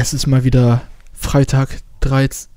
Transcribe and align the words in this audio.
Es 0.00 0.14
ist 0.14 0.28
mal 0.28 0.44
wieder 0.44 0.82
Freitag, 1.12 1.80
13, 2.02 2.48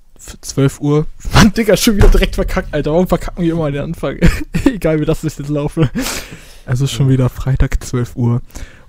12 0.41 0.79
Uhr. 0.79 1.07
Mann, 1.33 1.51
Digga, 1.51 1.75
schon 1.75 1.95
wieder 1.97 2.07
direkt 2.07 2.35
verkackt, 2.35 2.71
Alter. 2.71 2.91
Warum 2.91 3.07
verkacken 3.07 3.43
wir 3.43 3.53
immer 3.53 3.71
den 3.71 3.81
Anfang? 3.81 4.19
Egal, 4.65 4.99
wie 5.01 5.05
das 5.05 5.23
ist 5.23 5.39
jetzt 5.39 5.49
laufen. 5.49 5.89
Es 6.67 6.81
ist 6.81 6.91
schon 6.91 7.09
wieder 7.09 7.29
Freitag, 7.29 7.83
12 7.83 8.15
Uhr. 8.15 8.43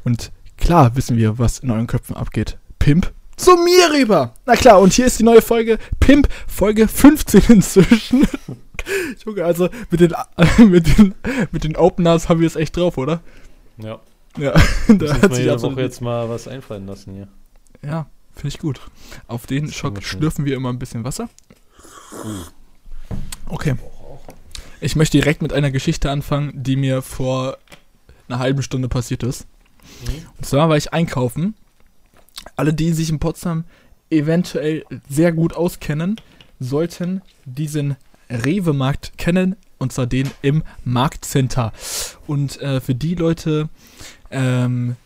Und 0.05 0.33
klar 0.59 0.95
wissen 0.97 1.17
wir, 1.17 1.39
was 1.39 1.61
in 1.61 1.71
euren 1.71 1.87
Köpfen 1.87 2.15
abgeht. 2.15 2.59
Pimp 2.79 3.11
zu 3.37 3.57
mir 3.57 3.91
rüber. 3.99 4.35
Na 4.45 4.55
klar, 4.55 4.81
und 4.81 4.93
hier 4.93 5.07
ist 5.07 5.19
die 5.19 5.25
neue 5.25 5.41
Folge. 5.41 5.79
Pimp, 5.99 6.29
Folge 6.47 6.89
15 6.89 7.45
inzwischen. 7.49 8.27
Junge, 9.25 9.47
also 9.47 9.71
mit 9.91 10.01
den, 10.01 10.13
mit 10.59 10.99
den, 10.99 11.15
mit 11.53 11.65
den 11.65 11.75
Openers 11.75 12.29
haben 12.29 12.41
wir 12.41 12.49
es 12.49 12.57
echt 12.57 12.77
drauf, 12.77 12.99
oder? 12.99 13.21
Ja. 13.79 13.99
Ja, 14.37 14.53
Da 14.89 15.23
hat 15.23 15.35
sich 15.35 15.47
jede 15.47 15.63
Woche 15.63 15.81
jetzt 15.81 16.03
mal 16.03 16.29
was 16.29 16.47
einfallen 16.49 16.87
lassen 16.87 17.15
hier. 17.15 17.29
Ja, 17.83 18.07
finde 18.35 18.49
ich 18.49 18.59
gut. 18.59 18.81
Auf 19.27 19.47
den 19.47 19.71
Schock 19.71 20.03
schlürfen 20.03 20.45
wir 20.45 20.57
immer 20.57 20.71
ein 20.71 20.79
bisschen 20.79 21.05
Wasser. 21.05 21.29
Okay. 23.47 23.77
Ich 24.81 24.97
möchte 24.97 25.19
direkt 25.19 25.43
mit 25.43 25.53
einer 25.53 25.71
Geschichte 25.71 26.11
anfangen, 26.11 26.53
die 26.63 26.77
mir 26.77 27.03
vor 27.03 27.59
einer 28.29 28.39
halben 28.39 28.63
Stunde 28.63 28.89
passiert 28.89 29.23
ist. 29.23 29.47
Und 30.37 30.47
zwar 30.47 30.69
war 30.69 30.77
ich 30.77 30.93
einkaufen. 30.93 31.55
Alle, 32.57 32.75
die 32.75 32.93
sich 32.93 33.11
in 33.11 33.19
Potsdam 33.19 33.65
eventuell 34.11 34.85
sehr 35.09 35.33
gut 35.33 35.55
auskennen, 35.55 36.17
sollten 36.59 37.23
diesen 37.45 37.97
Rewe-Markt 38.29 39.19
kennen. 39.19 39.57
Und 39.79 39.93
zwar 39.93 40.07
den 40.07 40.31
im 40.43 40.63
Marktcenter. 40.85 41.73
Und 42.27 42.61
äh, 42.61 42.81
für 42.81 42.95
die 42.95 43.15
Leute, 43.15 43.69
ähm, 44.31 44.97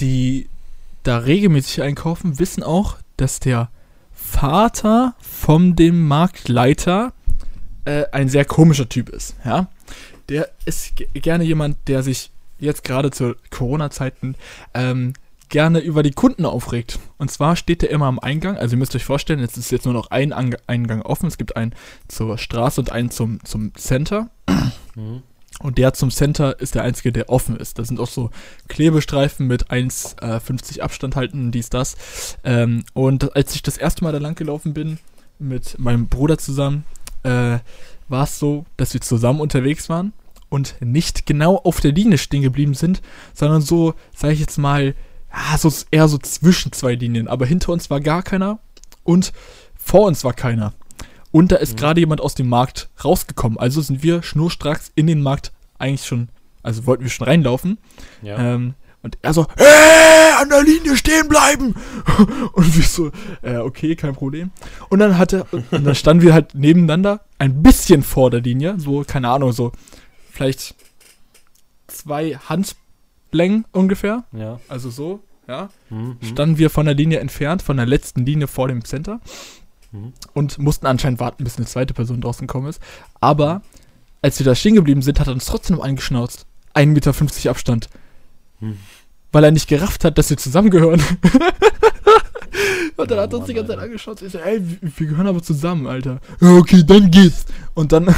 die 0.00 0.48
da 1.02 1.18
regelmäßig 1.18 1.82
einkaufen, 1.82 2.38
wissen 2.38 2.62
auch, 2.62 2.96
dass 3.16 3.40
der 3.40 3.70
Vater 4.12 5.14
von 5.20 5.74
dem 5.76 6.06
Marktleiter 6.06 7.12
äh, 7.84 8.04
ein 8.12 8.28
sehr 8.28 8.44
komischer 8.44 8.88
Typ 8.88 9.08
ist. 9.08 9.36
Ja? 9.44 9.68
Der 10.28 10.50
ist 10.64 10.96
ge- 10.96 11.08
gerne 11.14 11.44
jemand, 11.44 11.76
der 11.88 12.02
sich 12.02 12.30
jetzt 12.58 12.84
gerade 12.84 13.10
zu 13.10 13.34
Corona-Zeiten 13.50 14.36
ähm, 14.74 15.14
gerne 15.48 15.80
über 15.80 16.02
die 16.02 16.12
Kunden 16.12 16.46
aufregt. 16.46 16.98
Und 17.18 17.30
zwar 17.30 17.56
steht 17.56 17.82
er 17.82 17.90
immer 17.90 18.06
am 18.06 18.18
Eingang. 18.18 18.56
Also 18.56 18.76
ihr 18.76 18.78
müsst 18.78 18.94
euch 18.94 19.04
vorstellen, 19.04 19.40
jetzt 19.40 19.58
ist 19.58 19.70
jetzt 19.70 19.84
nur 19.84 19.92
noch 19.92 20.10
ein 20.10 20.32
Ang 20.32 20.56
Eingang 20.66 21.02
offen. 21.02 21.26
Es 21.26 21.36
gibt 21.36 21.56
einen 21.56 21.74
zur 22.08 22.38
Straße 22.38 22.80
und 22.80 22.90
einen 22.92 23.10
zum, 23.10 23.44
zum 23.44 23.74
Center. 23.74 24.30
Mhm. 24.94 25.22
Und 25.62 25.78
der 25.78 25.94
zum 25.94 26.10
Center 26.10 26.58
ist 26.60 26.74
der 26.74 26.82
einzige, 26.82 27.12
der 27.12 27.28
offen 27.28 27.56
ist. 27.56 27.78
Da 27.78 27.84
sind 27.84 28.00
auch 28.00 28.08
so 28.08 28.30
Klebestreifen 28.68 29.46
mit 29.46 29.70
1,50 29.70 30.80
Abstand 30.80 31.16
halten, 31.16 31.52
dies, 31.52 31.70
das. 31.70 31.96
Ähm, 32.44 32.84
und 32.94 33.36
als 33.36 33.54
ich 33.54 33.62
das 33.62 33.78
erste 33.78 34.04
Mal 34.04 34.12
da 34.12 34.18
lang 34.18 34.34
gelaufen 34.34 34.74
bin, 34.74 34.98
mit 35.38 35.78
meinem 35.78 36.08
Bruder 36.08 36.38
zusammen, 36.38 36.84
äh, 37.22 37.58
war 38.08 38.24
es 38.24 38.38
so, 38.38 38.64
dass 38.76 38.92
wir 38.92 39.00
zusammen 39.00 39.40
unterwegs 39.40 39.88
waren 39.88 40.12
und 40.48 40.76
nicht 40.80 41.26
genau 41.26 41.56
auf 41.56 41.80
der 41.80 41.92
Linie 41.92 42.18
stehen 42.18 42.42
geblieben 42.42 42.74
sind, 42.74 43.00
sondern 43.32 43.62
so, 43.62 43.94
sage 44.14 44.34
ich 44.34 44.40
jetzt 44.40 44.58
mal, 44.58 44.94
ja, 45.32 45.56
so 45.56 45.72
eher 45.90 46.08
so 46.08 46.18
zwischen 46.18 46.72
zwei 46.72 46.94
Linien. 46.94 47.28
Aber 47.28 47.46
hinter 47.46 47.72
uns 47.72 47.88
war 47.88 48.00
gar 48.00 48.22
keiner 48.22 48.58
und 49.02 49.32
vor 49.74 50.02
uns 50.02 50.24
war 50.24 50.34
keiner. 50.34 50.74
Und 51.32 51.50
da 51.50 51.56
ist 51.56 51.72
Mhm. 51.72 51.76
gerade 51.78 52.00
jemand 52.00 52.20
aus 52.20 52.34
dem 52.36 52.48
Markt 52.48 52.90
rausgekommen. 53.04 53.58
Also 53.58 53.80
sind 53.80 54.02
wir 54.02 54.22
schnurstracks 54.22 54.92
in 54.94 55.06
den 55.08 55.22
Markt 55.22 55.50
eigentlich 55.78 56.06
schon, 56.06 56.28
also 56.62 56.86
wollten 56.86 57.02
wir 57.02 57.10
schon 57.10 57.26
reinlaufen. 57.26 57.78
Ja. 58.22 58.38
Ähm, 58.38 58.74
und 59.02 59.18
er 59.22 59.34
so, 59.34 59.46
äh, 59.56 60.40
an 60.40 60.48
der 60.48 60.62
Linie 60.62 60.96
stehen 60.96 61.28
bleiben. 61.28 61.74
Und 62.52 62.76
wir 62.76 62.84
so, 62.84 63.10
äh, 63.42 63.56
okay, 63.56 63.96
kein 63.96 64.14
Problem. 64.14 64.52
Und 64.90 65.00
dann 65.00 65.18
hatte, 65.18 65.44
und 65.72 65.84
dann 65.84 65.94
standen 65.96 66.22
wir 66.22 66.32
halt 66.32 66.54
nebeneinander, 66.54 67.24
ein 67.38 67.64
bisschen 67.64 68.04
vor 68.04 68.30
der 68.30 68.40
Linie, 68.42 68.78
so, 68.78 69.02
keine 69.04 69.28
Ahnung, 69.30 69.50
so, 69.50 69.72
vielleicht 70.30 70.76
zwei 71.88 72.36
Handlängen 72.48 73.64
ungefähr. 73.72 74.22
ja. 74.32 74.60
Also 74.68 74.90
so, 74.90 75.20
ja. 75.48 75.70
Mhm. 75.90 76.18
Standen 76.22 76.58
wir 76.58 76.70
von 76.70 76.86
der 76.86 76.94
Linie 76.94 77.18
entfernt, 77.18 77.60
von 77.62 77.76
der 77.76 77.86
letzten 77.86 78.24
Linie 78.24 78.46
vor 78.46 78.68
dem 78.68 78.84
Center 78.84 79.20
Mhm. 79.92 80.14
und 80.32 80.58
mussten 80.58 80.86
anscheinend 80.86 81.20
warten, 81.20 81.44
bis 81.44 81.58
eine 81.58 81.66
zweite 81.66 81.92
Person 81.92 82.20
draußen 82.20 82.46
gekommen 82.46 82.68
ist. 82.68 82.80
Aber 83.20 83.62
als 84.22 84.38
wir 84.38 84.46
da 84.46 84.54
stehen 84.54 84.74
geblieben 84.74 85.02
sind, 85.02 85.20
hat 85.20 85.26
er 85.26 85.34
uns 85.34 85.44
trotzdem 85.44 85.80
angeschnauzt. 85.80 86.46
1,50 86.74 86.86
Meter 86.86 87.50
Abstand. 87.50 87.88
Hm. 88.60 88.78
Weil 89.32 89.44
er 89.44 89.50
nicht 89.50 89.68
gerafft 89.68 90.04
hat, 90.04 90.16
dass 90.16 90.30
wir 90.30 90.36
zusammengehören. 90.38 91.02
und 92.96 93.10
dann 93.10 93.18
Oh 93.18 93.22
hat 93.22 93.32
er 93.32 93.38
uns 93.38 93.46
die 93.46 93.54
ganze 93.54 93.72
Zeit 93.72 93.80
angeschaut. 93.80 94.22
Ich 94.22 94.32
so, 94.32 94.38
ey, 94.38 94.62
wir, 94.80 95.06
gehören 95.06 95.26
aber 95.26 95.42
zusammen, 95.42 95.86
Alter. 95.86 96.20
Okay, 96.40 96.82
dann 96.86 97.10
geht's. 97.10 97.46
Und 97.74 97.92
dann 97.92 98.04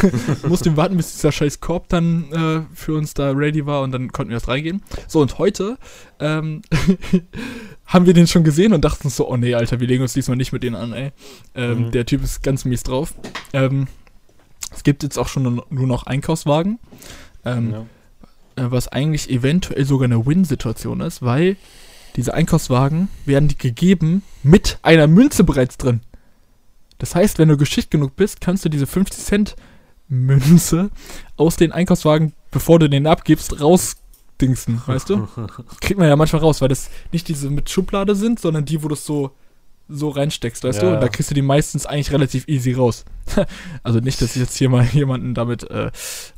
mussten 0.48 0.66
wir 0.66 0.76
warten, 0.76 0.96
bis 0.96 1.12
dieser 1.12 1.32
scheiß 1.32 1.60
Korb 1.60 1.88
dann 1.88 2.32
äh, 2.32 2.74
für 2.74 2.94
uns 2.94 3.14
da 3.14 3.30
ready 3.30 3.64
war 3.66 3.82
und 3.82 3.92
dann 3.92 4.12
konnten 4.12 4.30
wir 4.30 4.36
erst 4.36 4.48
reingehen. 4.48 4.82
So, 5.08 5.20
und 5.20 5.38
heute 5.38 5.78
ähm, 6.20 6.62
haben 7.86 8.06
wir 8.06 8.14
den 8.14 8.26
schon 8.26 8.44
gesehen 8.44 8.72
und 8.72 8.84
dachten 8.84 9.10
so, 9.10 9.28
oh 9.28 9.36
nee, 9.36 9.54
Alter, 9.54 9.78
wir 9.80 9.86
legen 9.86 10.02
uns 10.02 10.14
diesmal 10.14 10.36
nicht 10.36 10.52
mit 10.52 10.62
denen 10.62 10.76
an, 10.76 10.92
ey. 10.92 11.12
Ähm, 11.54 11.86
Mhm. 11.86 11.90
Der 11.90 12.06
Typ 12.06 12.22
ist 12.22 12.42
ganz 12.42 12.64
mies 12.64 12.82
drauf. 12.82 13.14
Ähm, 13.52 13.86
es 14.74 14.82
gibt 14.82 15.02
jetzt 15.02 15.18
auch 15.18 15.28
schon 15.28 15.62
nur 15.70 15.86
noch 15.86 16.04
Einkaufswagen. 16.04 16.78
Ähm, 17.44 17.70
ja. 17.72 18.64
äh, 18.64 18.70
was 18.70 18.88
eigentlich 18.88 19.28
eventuell 19.30 19.84
sogar 19.84 20.06
eine 20.06 20.24
Win-Situation 20.26 21.00
ist, 21.00 21.22
weil 21.22 21.56
diese 22.16 22.32
Einkaufswagen 22.32 23.08
werden 23.26 23.48
die 23.48 23.58
gegeben 23.58 24.22
mit 24.42 24.78
einer 24.82 25.06
Münze 25.06 25.44
bereits 25.44 25.76
drin. 25.76 26.00
Das 26.98 27.14
heißt, 27.14 27.38
wenn 27.38 27.48
du 27.48 27.56
geschickt 27.56 27.90
genug 27.90 28.16
bist, 28.16 28.40
kannst 28.40 28.64
du 28.64 28.68
diese 28.68 28.86
50 28.86 29.24
Cent 29.24 29.56
Münze 30.08 30.90
aus 31.36 31.56
den 31.56 31.72
Einkaufswagen, 31.72 32.32
bevor 32.50 32.78
du 32.78 32.88
den 32.88 33.06
abgibst, 33.06 33.60
rausdingsen, 34.34 34.82
weißt 34.86 35.10
du? 35.10 35.28
Kriegt 35.80 35.98
man 35.98 36.08
ja 36.08 36.16
manchmal 36.16 36.42
raus, 36.42 36.60
weil 36.60 36.68
das 36.68 36.90
nicht 37.12 37.28
diese 37.28 37.50
mit 37.50 37.70
Schublade 37.70 38.14
sind, 38.14 38.40
sondern 38.40 38.64
die, 38.64 38.82
wo 38.82 38.88
du 38.88 38.94
es 38.94 39.04
so 39.04 39.32
so 39.86 40.08
reinsteckst, 40.08 40.64
weißt 40.64 40.80
du? 40.80 40.86
Ja. 40.86 40.94
Und 40.94 41.02
da 41.02 41.08
kriegst 41.08 41.30
du 41.30 41.34
die 41.34 41.42
meistens 41.42 41.84
eigentlich 41.84 42.10
relativ 42.10 42.48
easy 42.48 42.72
raus. 42.72 43.04
also 43.82 44.00
nicht, 44.00 44.22
dass 44.22 44.34
ich 44.34 44.40
jetzt 44.40 44.56
hier 44.56 44.70
mal 44.70 44.82
jemanden 44.86 45.34
damit 45.34 45.70
äh, 45.70 45.90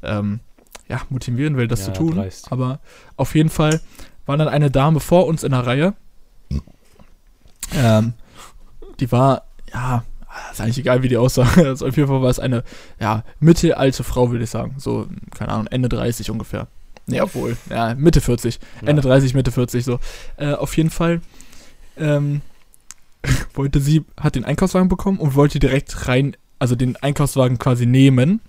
ähm, 0.03 0.41
ja, 0.89 1.01
motivieren 1.11 1.57
will, 1.57 1.69
das 1.69 1.87
Ja, 1.87 1.95
zu 1.95 2.01
tun. 2.01 2.17
dreist. 2.17 2.51
Aber 2.51 2.81
auf 3.17 3.37
jeden 3.37 3.49
Fall 3.49 3.81
war 4.27 4.37
dann 4.37 4.49
eine 4.49 4.73
Dame 4.73 4.99
vor 4.99 5.29
uns 5.29 5.45
in 5.45 5.53
der 5.53 5.65
Reihe. 5.65 5.95
Ähm, 7.73 8.15
die 8.99 9.13
war, 9.13 9.45
ja, 9.73 10.03
ist 10.51 10.61
eigentlich 10.61 10.79
egal, 10.79 11.05
wie 11.05 11.09
die 11.09 11.17
aussah. 11.17 11.47
Also 11.57 11.87
auf 11.87 11.97
jeden 11.97 12.09
Fall 12.09 12.23
war 12.23 12.31
es 12.31 12.41
eine, 12.41 12.65
ja, 12.99 13.23
mittelalte 13.39 14.03
Frau, 14.03 14.33
würde 14.33 14.43
ich 14.43 14.51
sagen. 14.51 14.75
So, 14.79 15.07
keine 15.37 15.53
Ahnung, 15.53 15.69
Ende 15.69 15.89
30 15.89 16.33
ungefähr. 16.33 16.67
Nee, 17.07 17.21
obwohl, 17.21 17.57
ja, 17.71 17.95
Mitte 17.95 18.21
40. 18.21 18.59
Ja. 18.83 18.89
Ende 18.89 19.03
30, 19.03 19.35
Mitte 19.35 19.53
40, 19.53 19.85
so. 19.85 20.01
Äh, 20.37 20.53
auf 20.55 20.77
jeden 20.77 20.91
Fall 20.91 21.21
ähm, 21.97 22.41
wollte 23.55 23.81
sie, 23.81 24.05
hat 24.21 24.35
den 24.35 24.45
Einkaufswagen 24.45 24.89
bekommen 24.89 25.19
und 25.19 25.35
wollte 25.35 25.59
direkt 25.59 26.09
rein, 26.09 26.37
also 26.59 26.75
den 26.75 26.97
Einkaufswagen 26.97 27.59
quasi 27.59 27.87
nehmen 27.87 28.41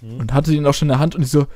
Mhm. 0.00 0.16
und 0.18 0.32
hatte 0.32 0.52
ihn 0.52 0.66
auch 0.66 0.74
schon 0.74 0.86
in 0.88 0.94
der 0.94 0.98
Hand 0.98 1.14
und 1.14 1.22
ich 1.22 1.30
so, 1.30 1.46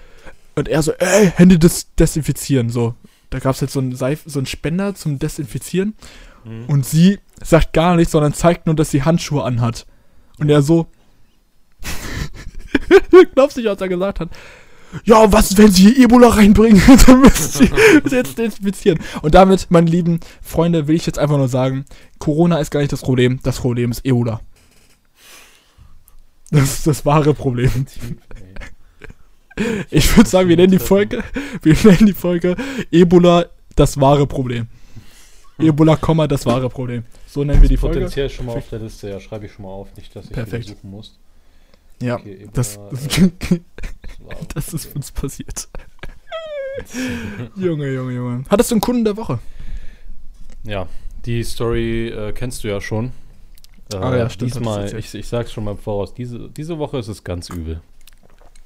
und 0.55 0.69
er 0.69 0.81
so, 0.83 0.93
ey, 0.93 1.33
Hände 1.35 1.59
des 1.59 1.93
desinfizieren, 1.97 2.71
so. 2.71 2.95
Da 3.31 3.41
gab 3.41 3.57
es 3.57 3.61
jetzt 3.61 3.73
so 3.73 3.81
einen, 3.81 3.97
Seif 3.97 4.23
so 4.25 4.39
einen 4.39 4.47
Spender 4.47 4.95
zum 4.95 5.19
Desinfizieren 5.19 5.95
Mhm. 6.45 6.67
und 6.67 6.87
sie 6.87 7.19
sagt 7.43 7.73
gar 7.73 7.97
nichts, 7.97 8.13
sondern 8.13 8.33
zeigt 8.35 8.67
nur, 8.67 8.77
dass 8.77 8.91
sie 8.93 9.03
Handschuhe 9.03 9.43
anhat. 9.43 9.85
Und 10.39 10.49
er 10.49 10.63
so, 10.63 10.87
glaubst 13.35 13.57
nicht, 13.57 13.67
was 13.67 13.81
er 13.81 13.89
gesagt 13.89 14.21
hat. 14.21 14.29
Ja, 15.05 15.33
was, 15.33 15.57
wenn 15.57 15.71
sie 15.71 16.03
Ebola 16.03 16.29
reinbringen? 16.29 16.83
Dann 17.07 17.21
müssen 17.21 17.67
sie 17.67 17.71
jetzt 18.17 18.39
desinfizieren. 18.39 18.99
Und 19.23 19.35
damit, 19.35 19.67
meine 19.71 19.91
lieben 19.91 20.21
Freunde, 20.43 20.87
will 20.89 20.97
ich 20.97 21.07
jetzt 21.07 21.19
einfach 21.19 21.37
nur 21.37 21.49
sagen, 21.49 21.85
Corona 22.19 22.59
ist 22.59 22.71
gar 22.71 22.81
nicht 22.81 22.93
das 22.93 23.03
Problem, 23.03 23.41
das 23.43 23.59
Problem 23.59 23.91
ist 23.91 24.05
Ebola. 24.05 24.41
Das 26.51 26.63
ist 26.63 26.87
das 26.87 27.05
wahre 27.05 27.35
Problem. 27.35 27.71
Ich 29.89 30.15
würde 30.15 30.29
sagen, 30.29 30.51
wir 30.51 30.57
nennen 30.59 30.73
die 30.73 30.79
Folge, 30.79 31.25
wir 31.63 31.75
nennen 31.83 32.05
die 32.05 32.13
Folge 32.13 32.57
Ebola 32.91 33.47
das 33.75 33.99
wahre 33.99 34.27
Problem. 34.27 34.69
Ebola, 35.59 35.97
Komma, 35.97 36.27
das 36.27 36.45
wahre 36.45 36.69
Problem. 36.69 37.05
So 37.27 37.43
nennen 37.43 37.63
wir 37.63 37.69
die 37.71 37.79
Folge. 37.79 38.01
Potenziell 38.01 38.29
schon 38.29 38.45
mal 38.45 38.57
auf 38.57 38.69
der 38.69 38.81
Liste, 38.81 39.09
ja, 39.09 39.19
schreibe 39.19 39.47
ich 39.47 39.53
schon 39.53 39.65
mal 39.65 39.71
auf, 39.71 39.89
nicht, 39.97 40.15
dass 40.15 40.27
ich 40.27 40.33
Perfekt. 40.33 40.69
suchen 40.69 40.91
muss. 40.91 41.19
Ja, 42.01 42.17
Okay, 42.17 42.33
Ebola, 42.35 42.51
das, 42.53 42.77
äh, 42.77 42.81
wow. 44.21 44.35
das 44.55 44.75
ist 44.75 44.95
uns 44.95 45.11
passiert. 45.13 45.69
Junge, 47.57 47.93
Junge, 47.93 48.13
Junge. 48.13 48.45
Hattest 48.49 48.71
du 48.71 48.75
einen 48.75 48.81
Kunden 48.83 49.05
der 49.05 49.17
Woche? 49.17 49.39
Ja, 50.63 50.89
die 51.25 51.43
Story 51.43 52.09
äh, 52.09 52.33
kennst 52.33 52.65
du 52.65 52.69
ja 52.69 52.81
schon. 52.81 53.13
Äh, 53.93 53.97
Ah 53.97 54.17
ja, 54.17 54.29
stimmt, 54.29 54.55
Diesmal, 54.55 54.95
ich, 54.95 55.15
ich 55.15 55.29
sag's 55.29 55.53
schon 55.53 55.65
mal 55.65 55.73
im 55.73 55.79
Voraus, 55.79 56.13
diese, 56.13 56.51
diese 56.51 56.79
Woche 56.79 56.99
ist 56.99 57.09
es 57.09 57.25
ganz 57.25 57.49
übel. 57.49 57.81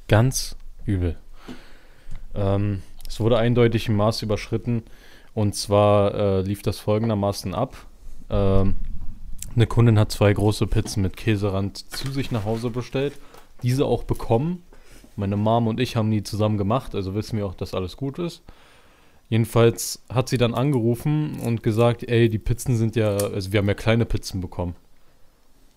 Ganz 0.09 0.57
übel. 0.87 1.17
Ähm, 2.35 2.83
es 3.07 3.21
wurde 3.21 3.39
eindeutig 3.39 3.89
im 3.89 3.97
Maß 3.97 4.23
überschritten. 4.23 4.83
Und 5.35 5.55
zwar 5.55 6.15
äh, 6.15 6.41
lief 6.43 6.63
das 6.63 6.79
folgendermaßen 6.81 7.55
ab. 7.55 7.77
Ähm, 8.29 8.77
eine 9.55 9.67
Kundin 9.67 9.99
hat 9.99 10.13
zwei 10.13 10.33
große 10.33 10.67
Pizzen 10.67 11.03
mit 11.03 11.17
Käserand 11.17 11.79
zu 11.79 12.11
sich 12.11 12.31
nach 12.31 12.45
Hause 12.45 12.71
bestellt. 12.71 13.15
Diese 13.63 13.85
auch 13.85 14.05
bekommen. 14.05 14.63
Meine 15.17 15.37
Mom 15.37 15.67
und 15.67 15.81
ich 15.81 15.97
haben 15.97 16.11
die 16.11 16.23
zusammen 16.23 16.57
gemacht, 16.57 16.95
also 16.95 17.15
wissen 17.15 17.37
wir 17.37 17.47
auch, 17.47 17.55
dass 17.55 17.75
alles 17.75 17.97
gut 17.97 18.19
ist. 18.19 18.43
Jedenfalls 19.29 20.03
hat 20.09 20.29
sie 20.29 20.39
dann 20.39 20.55
angerufen 20.55 21.39
und 21.41 21.63
gesagt, 21.63 22.09
ey, 22.09 22.29
die 22.29 22.39
Pizzen 22.39 22.77
sind 22.77 22.97
ja, 22.97 23.17
also 23.17 23.53
wir 23.53 23.59
haben 23.59 23.69
ja 23.69 23.75
kleine 23.75 24.07
Pizzen 24.07 24.41
bekommen. 24.41 24.75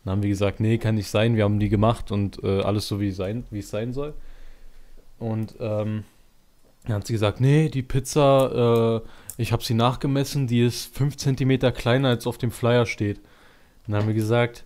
Dann 0.04 0.14
haben 0.14 0.24
wir 0.24 0.30
gesagt, 0.30 0.60
nee, 0.60 0.78
kann 0.78 0.96
nicht 0.96 1.10
sein, 1.10 1.36
wir 1.36 1.44
haben 1.44 1.60
die 1.60 1.70
gemacht 1.70 2.12
und 2.12 2.44
äh, 2.44 2.62
alles 2.62 2.88
so 2.88 3.00
wie, 3.00 3.12
sein, 3.12 3.44
es 3.52 3.70
sein 3.70 3.94
soll. 3.94 4.14
Und 5.20 5.56
ähm, 5.60 6.04
dann 6.86 6.96
hat 6.96 7.08
sie 7.08 7.14
gesagt, 7.14 7.42
nee, 7.42 7.70
die 7.70 7.84
Pizza, 7.84 9.02
äh, 9.04 9.42
ich 9.42 9.52
habe 9.52 9.64
sie 9.64 9.74
nachgemessen, 9.74 10.48
die 10.48 10.62
ist 10.62 10.96
5 10.96 11.16
cm 11.18 11.74
kleiner, 11.74 12.10
als 12.10 12.28
auf 12.28 12.38
dem 12.38 12.52
Flyer 12.52 12.86
steht. 12.86 13.22
Dann 13.86 13.96
haben 13.96 14.08
wir 14.08 14.14
gesagt, 14.14 14.64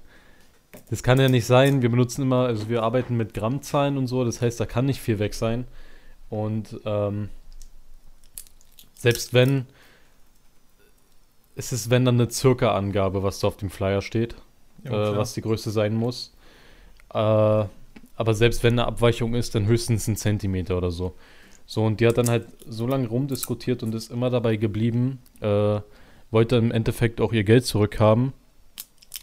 das 0.90 1.04
kann 1.04 1.20
ja 1.20 1.30
nicht 1.30 1.46
sein, 1.46 1.82
wir 1.82 1.90
benutzen 1.90 2.22
immer, 2.22 2.46
also 2.46 2.70
wir 2.70 2.84
arbeiten 2.84 3.18
mit 3.18 3.34
Grammzahlen 3.34 3.98
und 3.98 4.08
so, 4.08 4.24
das 4.24 4.42
heißt, 4.42 4.60
da 4.60 4.66
kann 4.66 4.86
nicht 4.86 5.02
viel 5.02 5.20
weg 5.20 5.34
sein. 5.34 5.66
Und 6.30 6.80
ähm, 6.86 7.30
selbst 8.96 9.34
wenn, 9.34 9.66
es 11.56 11.72
ist 11.72 11.90
wenn 11.90 12.06
dann 12.06 12.20
eine 12.20 12.30
Circa-Angabe, 12.30 13.24
was 13.24 13.40
da 13.40 13.48
auf 13.48 13.58
dem 13.58 13.70
Flyer 13.70 14.02
steht, 14.02 14.36
Ja, 14.84 15.14
äh, 15.14 15.18
was 15.18 15.34
die 15.34 15.42
Größe 15.42 15.72
sein 15.72 15.96
muss. 15.96 16.34
Äh, 17.14 17.18
aber 17.18 18.34
selbst 18.34 18.64
wenn 18.64 18.74
eine 18.74 18.86
Abweichung 18.86 19.36
ist, 19.36 19.56
dann 19.56 19.68
höchstens 19.68 20.08
ein 20.08 20.16
Zentimeter 20.16 20.78
oder 20.78 20.92
so. 20.92 21.14
So, 21.66 21.86
und 21.86 22.00
die 22.00 22.08
hat 22.08 22.18
dann 22.18 22.30
halt 22.30 22.48
so 22.68 22.88
lange 22.88 23.08
rumdiskutiert 23.08 23.84
und 23.84 23.94
ist 23.94 24.10
immer 24.10 24.30
dabei 24.30 24.56
geblieben, 24.56 25.20
äh, 25.42 25.80
wollte 26.32 26.56
im 26.56 26.72
Endeffekt 26.72 27.22
auch 27.22 27.34
ihr 27.34 27.44
Geld 27.44 27.66
zurückhaben, 27.66 28.34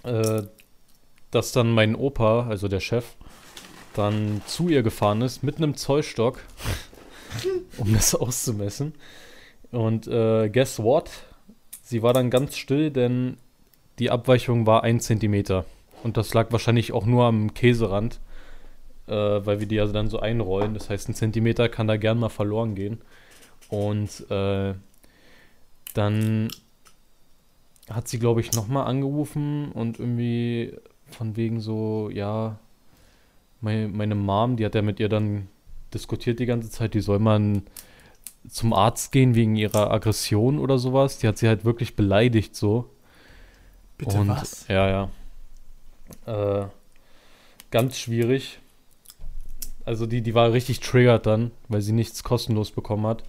äh, 0.04 0.42
dass 1.30 1.52
dann 1.52 1.72
mein 1.72 1.96
Opa, 1.96 2.46
also 2.46 2.68
der 2.68 2.80
Chef, 2.80 3.04
dann 3.94 4.42
zu 4.46 4.68
ihr 4.68 4.82
gefahren 4.82 5.22
ist 5.22 5.42
mit 5.42 5.56
einem 5.56 5.76
Zollstock, 5.76 6.40
um 7.78 7.92
das 7.92 8.14
auszumessen. 8.14 8.94
Und 9.70 10.06
äh, 10.06 10.48
guess 10.50 10.78
what? 10.78 11.10
Sie 11.82 12.02
war 12.02 12.12
dann 12.12 12.30
ganz 12.30 12.56
still, 12.56 12.90
denn 12.90 13.36
die 13.98 14.10
Abweichung 14.10 14.66
war 14.66 14.82
ein 14.82 15.00
Zentimeter. 15.00 15.64
Und 16.02 16.16
das 16.16 16.34
lag 16.34 16.52
wahrscheinlich 16.52 16.92
auch 16.92 17.06
nur 17.06 17.24
am 17.24 17.54
Käserand, 17.54 18.20
äh, 19.06 19.12
weil 19.12 19.60
wir 19.60 19.66
die 19.66 19.80
also 19.80 19.92
dann 19.92 20.08
so 20.08 20.20
einrollen. 20.20 20.74
Das 20.74 20.90
heißt, 20.90 21.08
ein 21.08 21.14
Zentimeter 21.14 21.68
kann 21.68 21.88
da 21.88 21.96
gern 21.96 22.18
mal 22.18 22.28
verloren 22.28 22.74
gehen. 22.74 23.00
Und 23.68 24.30
äh, 24.30 24.74
dann 25.94 26.48
hat 27.90 28.08
sie, 28.08 28.19
glaube 28.19 28.40
ich, 28.40 28.52
nochmal 28.52 28.86
angerufen 28.86 29.72
und 29.72 29.98
irgendwie 29.98 30.75
von 31.06 31.36
wegen 31.36 31.60
so, 31.60 32.10
ja, 32.10 32.58
meine, 33.60 33.88
meine 33.88 34.14
Mom, 34.14 34.56
die 34.56 34.64
hat 34.64 34.75
ja 34.75 34.82
mit 34.82 35.00
ihr 35.00 35.08
dann 35.08 35.48
diskutiert 35.92 36.40
die 36.40 36.46
ganze 36.46 36.70
Zeit, 36.70 36.94
die 36.94 37.00
soll 37.00 37.19
man 37.19 37.62
zum 38.48 38.72
Arzt 38.72 39.12
gehen 39.12 39.34
wegen 39.34 39.56
ihrer 39.56 39.90
Aggression 39.90 40.58
oder 40.58 40.78
sowas. 40.78 41.19
Die 41.19 41.28
hat 41.28 41.38
sie 41.38 41.48
halt 41.48 41.64
wirklich 41.64 41.96
beleidigt 41.96 42.54
so. 42.54 42.90
Bitte 43.96 44.19
und, 44.19 44.28
was? 44.28 44.66
Ja, 44.69 45.08
ja. 46.26 46.62
Äh, 46.62 46.66
ganz 47.70 47.98
schwierig. 47.98 48.58
Also 49.84 50.06
die, 50.06 50.22
die 50.22 50.34
war 50.34 50.52
richtig 50.52 50.81
triggert 50.81 51.26
dann, 51.26 51.50
weil 51.69 51.81
sie 51.81 51.92
nichts 51.92 52.25
kostenlos 52.25 52.70
bekommen 52.70 53.06
hat. 53.06 53.25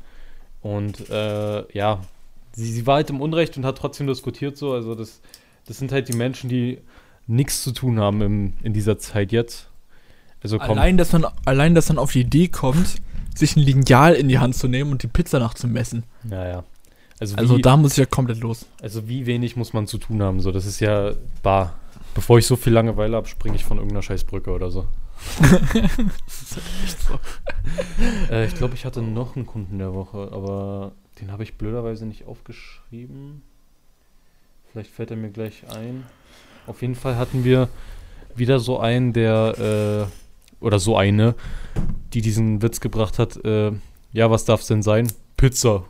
Und 0.62 1.10
äh, 1.10 1.72
ja, 1.74 2.02
sie, 2.56 2.72
sie 2.72 2.88
war 2.88 2.96
halt 2.96 3.10
im 3.10 3.22
Unrecht 3.22 3.58
und 3.58 3.66
hat 3.66 3.78
trotzdem 3.78 4.08
diskutiert 4.08 4.58
so. 4.58 4.74
Also 4.74 4.96
das, 4.96 5.22
das 5.68 5.78
sind 5.78 5.92
halt 5.92 6.08
die 6.10 6.16
Menschen, 6.16 6.50
die 6.50 6.80
nichts 7.28 7.64
zu 7.64 7.72
tun 7.72 8.00
haben 8.00 8.22
im, 8.22 8.54
in 8.64 8.74
dieser 8.74 8.98
Zeit 8.98 9.32
jetzt. 9.32 9.70
Also 10.42 10.60
komm, 10.60 10.78
Allein 10.78 10.98
dass, 10.98 11.12
man, 11.12 11.26
allein, 11.46 11.76
dass 11.76 11.90
man 11.90 11.98
auf 11.98 12.12
die 12.12 12.22
Idee 12.22 12.48
kommt, 12.48 12.98
sich 13.36 13.56
ein 13.56 13.62
Lineal 13.62 14.14
in 14.14 14.28
die 14.28 14.40
Hand 14.40 14.56
zu 14.56 14.68
nehmen 14.68 14.92
und 14.92 15.04
die 15.04 15.08
Pizza 15.08 15.40
nachzumessen. 15.40 16.04
ja, 16.30 16.48
ja. 16.48 16.64
Also, 17.18 17.38
Also 17.38 17.58
wie, 17.58 17.62
da 17.62 17.78
muss 17.78 17.94
ich 17.94 17.98
ja 17.98 18.06
komplett 18.06 18.42
los. 18.42 18.66
also 18.82 19.08
wie 19.08 19.26
wenig 19.26 19.56
muss 19.56 19.72
man 19.72 19.88
zu 19.88 19.98
tun 19.98 20.22
haben? 20.22 20.42
So, 20.42 20.52
das 20.52 20.66
ist 20.66 20.82
ja 20.82 21.14
bar. 21.44 21.76
Bevor 22.14 22.38
ich 22.40 22.46
so 22.46 22.58
viel 22.58 22.74
Langeweile 22.74 23.16
habe, 23.16 23.28
springe 23.28 23.56
ich 23.56 23.64
von 23.64 23.78
irgendeiner 23.78 24.02
Scheißbrücke 24.02 24.52
oder 24.52 24.70
so. 24.70 24.86
Echt 25.42 27.02
so. 27.08 27.20
Äh, 28.30 28.48
ich 28.48 28.56
glaube, 28.56 28.76
ich 28.76 28.86
hatte 28.86 29.02
noch 29.02 29.36
einen 29.36 29.46
Kunden 29.46 29.78
der 29.78 29.94
Woche, 29.94 30.30
aber 30.32 30.92
den 31.20 31.32
habe 31.32 31.44
ich 31.44 31.56
blöderweise 31.56 32.06
nicht 32.06 32.26
aufgeschrieben. 32.26 33.42
Vielleicht 34.72 34.92
fällt 34.92 35.12
er 35.12 35.18
mir 35.18 35.30
gleich 35.30 35.64
ein. 35.70 36.06
Auf 36.68 36.82
jeden 36.82 36.96
Fall 36.96 37.18
hatten 37.18 37.44
wir 37.44 37.70
wieder 38.36 38.60
so 38.60 38.80
einen, 38.80 39.14
der, 39.14 40.10
äh, 40.10 40.64
oder 40.64 40.80
so 40.80 40.98
eine, 40.98 41.36
die 42.14 42.22
diesen 42.22 42.62
Witz 42.62 42.80
gebracht 42.80 43.20
hat, 43.20 43.44
äh, 43.46 43.72
ja, 44.12 44.32
was 44.32 44.46
darf 44.46 44.62
es 44.62 44.68
denn 44.68 44.82
sein? 44.82 45.12
Pizza. 45.38 45.84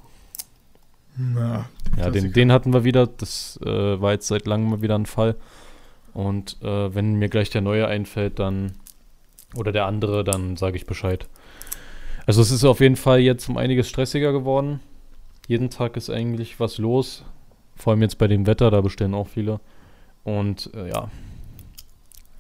Na, 1.18 1.70
Ja, 1.98 2.10
den, 2.10 2.34
den 2.34 2.52
hatten 2.52 2.74
wir 2.74 2.84
wieder. 2.84 3.08
Das 3.08 3.60
äh, 3.64 4.02
war 4.02 4.12
jetzt 4.12 4.28
seit 4.28 4.48
langem 4.48 4.70
mal 4.70 4.82
wieder 4.82 4.98
ein 4.98 5.06
Fall. 5.06 5.36
Und 6.14 6.58
äh, 6.62 6.94
wenn 6.94 7.16
mir 7.16 7.30
gleich 7.30 7.50
der 7.50 7.62
neue 7.62 7.88
einfällt, 7.88 8.40
dann 8.40 8.74
oder 9.56 9.72
der 9.72 9.86
andere, 9.86 10.24
dann 10.24 10.58
sage 10.58 10.76
ich 10.76 10.86
Bescheid. 10.86 11.28
Also 12.26 12.42
es 12.42 12.52
ist 12.52 12.64
auf 12.64 12.80
jeden 12.80 12.96
Fall 12.96 13.20
jetzt 13.20 13.48
um 13.48 13.58
einiges 13.58 13.88
stressiger 13.88 14.32
geworden. 14.32 14.80
Jeden 15.48 15.70
Tag 15.70 15.98
ist 15.98 16.10
eigentlich 16.10 16.60
was 16.60 16.78
los. 16.78 17.24
Vor 17.76 17.92
allem 17.92 18.02
jetzt 18.02 18.18
bei 18.18 18.28
dem 18.28 18.48
Wetter, 18.48 18.72
da 18.72 18.82
bestellen 18.82 19.14
auch 19.14 19.28
viele. 19.28 19.60
Und 20.24 20.72
äh, 20.74 20.90
ja, 20.90 21.10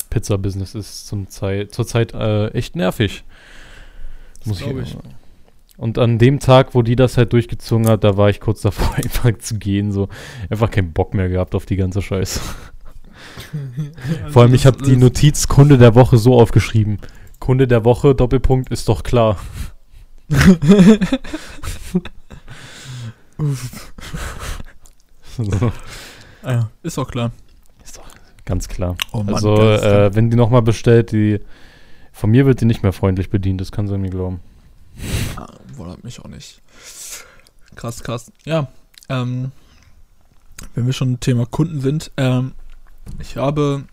Pizza-Business 0.09 0.75
ist 0.75 1.07
zum 1.07 1.27
Zeit, 1.29 1.73
zurzeit 1.73 2.13
äh, 2.13 2.47
echt 2.49 2.75
nervig. 2.75 3.23
Das 4.39 4.47
Muss 4.47 4.61
ich. 4.61 4.67
ich. 4.67 4.97
Und 5.77 5.99
an 5.99 6.17
dem 6.19 6.39
Tag, 6.39 6.73
wo 6.73 6.81
die 6.83 6.95
das 6.95 7.17
halt 7.17 7.33
durchgezogen 7.33 7.89
hat, 7.89 8.05
da 8.05 8.15
war 8.15 8.29
ich 8.29 8.39
kurz 8.39 8.61
davor, 8.63 8.95
einfach 8.95 9.37
zu 9.39 9.59
gehen. 9.59 9.91
So 9.91 10.07
einfach 10.49 10.71
keinen 10.71 10.93
Bock 10.93 11.13
mehr 11.13 11.29
gehabt 11.29 11.53
auf 11.53 11.65
die 11.65 11.75
ganze 11.75 12.01
Scheiße. 12.01 12.39
Vor 14.29 14.43
allem, 14.43 14.53
ich 14.53 14.65
habe 14.65 14.81
die 14.81 14.95
Notiz 14.95 15.47
Kunde 15.47 15.77
der 15.77 15.95
Woche 15.95 16.17
so 16.17 16.39
aufgeschrieben. 16.39 16.99
Kunde 17.39 17.67
der 17.67 17.83
Woche, 17.83 18.15
Doppelpunkt, 18.15 18.71
ist 18.71 18.87
doch 18.87 19.03
klar. 19.03 19.37
so, 25.37 25.71
Ah, 26.43 26.51
ja, 26.51 26.69
ist 26.83 26.97
auch 26.99 27.09
klar. 27.09 27.31
ist 27.83 27.97
doch 27.97 28.03
ganz 28.45 28.67
klar. 28.67 28.95
Oh 29.11 29.23
Mann, 29.23 29.33
also, 29.35 29.55
äh, 29.59 30.13
wenn 30.13 30.29
die 30.29 30.37
nochmal 30.37 30.61
bestellt, 30.61 31.11
die 31.11 31.39
von 32.11 32.29
mir 32.29 32.45
wird 32.45 32.61
die 32.61 32.65
nicht 32.65 32.83
mehr 32.83 32.93
freundlich 32.93 33.29
bedient, 33.29 33.59
das 33.61 33.71
kann 33.71 33.87
sie 33.87 33.97
mir 33.97 34.09
glauben. 34.11 34.39
Ah, 35.35 35.47
wundert 35.75 36.03
mich 36.03 36.19
auch 36.19 36.27
nicht. 36.29 36.61
Krass, 37.75 38.03
krass. 38.03 38.31
Ja, 38.45 38.67
ähm, 39.09 39.51
wenn 40.75 40.85
wir 40.85 40.93
schon 40.93 41.19
Thema 41.19 41.45
Kunden 41.45 41.81
sind, 41.81 42.11
ähm, 42.15 42.53
ich 43.19 43.35
habe, 43.37 43.83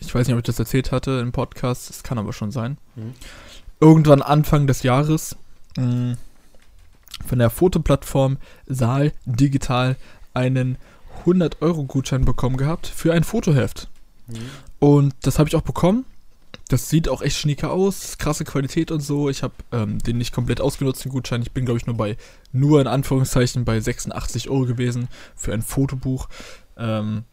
ich 0.00 0.12
weiß 0.14 0.26
nicht, 0.26 0.34
ob 0.34 0.40
ich 0.40 0.44
das 0.46 0.58
erzählt 0.58 0.90
hatte 0.90 1.20
im 1.20 1.32
Podcast, 1.32 1.90
das 1.90 2.02
kann 2.02 2.18
aber 2.18 2.32
schon 2.32 2.50
sein, 2.50 2.78
Mhm. 2.96 3.14
irgendwann 3.78 4.22
Anfang 4.22 4.66
des 4.66 4.82
Jahres 4.82 5.36
mh, 5.76 6.16
von 7.26 7.38
der 7.38 7.50
Fotoplattform 7.50 8.38
Saal 8.66 9.12
Digital 9.24 9.96
einen 10.34 10.78
100-Euro-Gutschein 11.24 12.24
bekommen 12.24 12.56
gehabt 12.56 12.86
für 12.86 13.12
ein 13.12 13.24
Fotoheft. 13.24 13.88
Und 14.78 15.14
das 15.22 15.38
habe 15.38 15.48
ich 15.48 15.56
auch 15.56 15.62
bekommen. 15.62 16.04
Das 16.68 16.88
sieht 16.88 17.08
auch 17.08 17.20
echt 17.20 17.36
schnieke 17.36 17.68
aus, 17.70 18.16
krasse 18.18 18.44
Qualität 18.44 18.90
und 18.90 19.00
so. 19.00 19.28
Ich 19.28 19.42
habe 19.42 19.54
ähm, 19.72 19.98
den 19.98 20.18
nicht 20.18 20.32
komplett 20.32 20.60
ausgenutzt, 20.60 21.04
den 21.04 21.10
Gutschein. 21.10 21.42
Ich 21.42 21.50
bin, 21.50 21.64
glaube 21.64 21.78
ich, 21.78 21.86
nur 21.86 21.96
bei, 21.96 22.16
nur 22.52 22.80
in 22.80 22.86
Anführungszeichen, 22.86 23.64
bei 23.64 23.80
86 23.80 24.48
Euro 24.48 24.66
gewesen 24.66 25.08
für 25.34 25.52
ein 25.52 25.62
Fotobuch. 25.62 26.28
Ähm, 26.76 27.24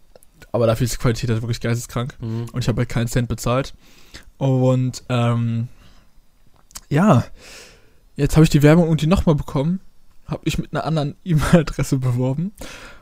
aber 0.52 0.66
dafür 0.66 0.86
ist 0.86 0.94
die 0.94 0.98
Qualität 0.98 1.30
halt 1.30 1.42
wirklich 1.42 1.62
geisteskrank. 1.62 2.16
Mhm. 2.20 2.48
Und 2.52 2.64
ich 2.64 2.68
habe 2.68 2.80
halt 2.80 2.90
keinen 2.90 3.08
Cent 3.08 3.28
bezahlt. 3.28 3.76
Und 4.38 5.04
ähm, 5.10 5.68
ja, 6.90 7.26
jetzt 8.18 8.36
habe 8.36 8.44
ich 8.44 8.50
die 8.50 8.64
Werbung 8.64 8.86
irgendwie 8.86 9.08
nochmal 9.08 9.36
bekommen. 9.36 9.80
Habe 10.26 10.42
ich 10.44 10.58
mit 10.58 10.74
einer 10.74 10.84
anderen 10.84 11.16
E-Mail-Adresse 11.24 11.98
beworben. 11.98 12.52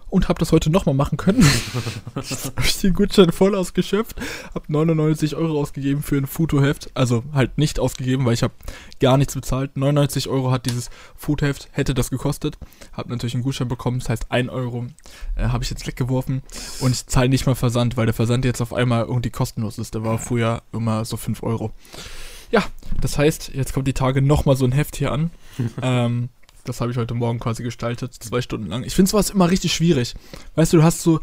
Und 0.08 0.30
habe 0.30 0.40
das 0.40 0.52
heute 0.52 0.70
nochmal 0.70 0.94
machen 0.94 1.18
können. 1.18 1.44
habe 2.16 2.62
ich 2.64 2.80
den 2.80 2.94
Gutschein 2.94 3.32
voll 3.32 3.56
ausgeschöpft. 3.56 4.22
Habe 4.54 4.72
99 4.72 5.36
Euro 5.36 5.60
ausgegeben 5.60 6.04
für 6.04 6.16
ein 6.16 6.28
Fotoheft. 6.28 6.92
Also 6.94 7.24
halt 7.34 7.58
nicht 7.58 7.80
ausgegeben, 7.80 8.24
weil 8.24 8.36
ich 8.36 8.44
habe 8.44 8.54
gar 9.02 9.18
nichts 9.18 9.34
bezahlt. 9.34 9.76
99 9.76 10.30
Euro 10.30 10.52
hat 10.52 10.68
dieses 10.68 10.92
Fotoheft, 11.18 11.70
hätte 11.72 11.96
das 11.96 12.12
gekostet. 12.12 12.58
Habe 12.94 13.10
natürlich 13.10 13.34
einen 13.34 13.44
Gutschein 13.44 13.68
bekommen. 13.68 14.00
Das 14.00 14.08
heißt 14.08 14.32
1 14.32 14.50
Euro 14.52 14.86
äh, 15.36 15.48
habe 15.48 15.64
ich 15.64 15.72
jetzt 15.72 15.88
weggeworfen. 15.88 16.44
Und 16.80 16.92
ich 16.92 17.08
zahle 17.08 17.28
nicht 17.28 17.48
mal 17.48 17.56
Versand, 17.56 17.98
weil 17.98 18.06
der 18.06 18.14
Versand 18.14 18.46
jetzt 18.46 18.62
auf 18.62 18.74
einmal 18.74 19.06
irgendwie 19.06 19.32
kostenlos 19.32 19.80
ist. 19.80 19.96
Der 19.96 20.04
war 20.04 20.20
früher 20.20 20.62
immer 20.72 21.04
so 21.04 21.18
5 21.18 21.42
Euro. 21.42 21.72
Ja, 22.56 22.64
das 23.02 23.18
heißt, 23.18 23.52
jetzt 23.54 23.74
kommt 23.74 23.88
die 23.88 23.94
Tage 23.94 24.22
nochmal 24.22 24.56
so 24.56 24.66
ein 24.66 24.72
Heft 24.72 24.96
hier 24.96 25.12
an. 25.12 25.32
ähm, 25.82 26.30
das 26.64 26.82
habe 26.82 26.92
ich 26.92 26.98
heute 26.98 27.14
Morgen 27.14 27.40
quasi 27.40 27.62
gestaltet, 27.64 28.14
zwei 28.14 28.42
Stunden 28.42 28.68
lang. 28.68 28.84
Ich 28.84 28.96
finde 28.96 29.12
sowas 29.12 29.30
immer 29.30 29.50
richtig 29.52 29.74
schwierig. 29.74 30.16
Weißt 30.56 30.74
du, 30.74 30.78
du 30.78 30.84
hast 30.84 31.02
so 31.02 31.20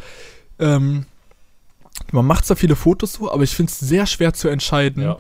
ähm, 0.58 1.06
man 2.10 2.26
macht 2.26 2.46
zwar 2.46 2.56
viele 2.56 2.76
Fotos 2.76 3.14
so, 3.14 3.30
aber 3.32 3.42
ich 3.42 3.54
finde 3.54 3.70
es 3.70 3.78
sehr 3.80 4.06
schwer 4.06 4.32
zu 4.34 4.48
entscheiden. 4.48 5.02
Ja. 5.02 5.18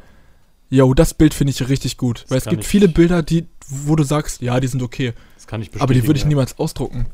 Jo, 0.70 0.94
das 0.94 1.14
Bild 1.14 1.34
finde 1.34 1.50
ich 1.50 1.68
richtig 1.68 1.96
gut. 1.98 2.22
Das 2.22 2.30
Weil 2.30 2.38
es 2.38 2.44
gibt 2.46 2.64
viele 2.64 2.88
Bilder, 2.88 3.22
die, 3.22 3.46
wo 3.68 3.94
du 3.94 4.04
sagst, 4.04 4.40
ja, 4.40 4.58
die 4.58 4.68
sind 4.68 4.82
okay. 4.82 5.12
Das 5.36 5.46
kann 5.46 5.60
ich 5.60 5.68
Aber 5.74 5.92
die 5.92 6.00
würde 6.02 6.18
ich 6.18 6.24
bestätigen, 6.24 6.28
niemals 6.28 6.58
ausdrucken. 6.58 7.06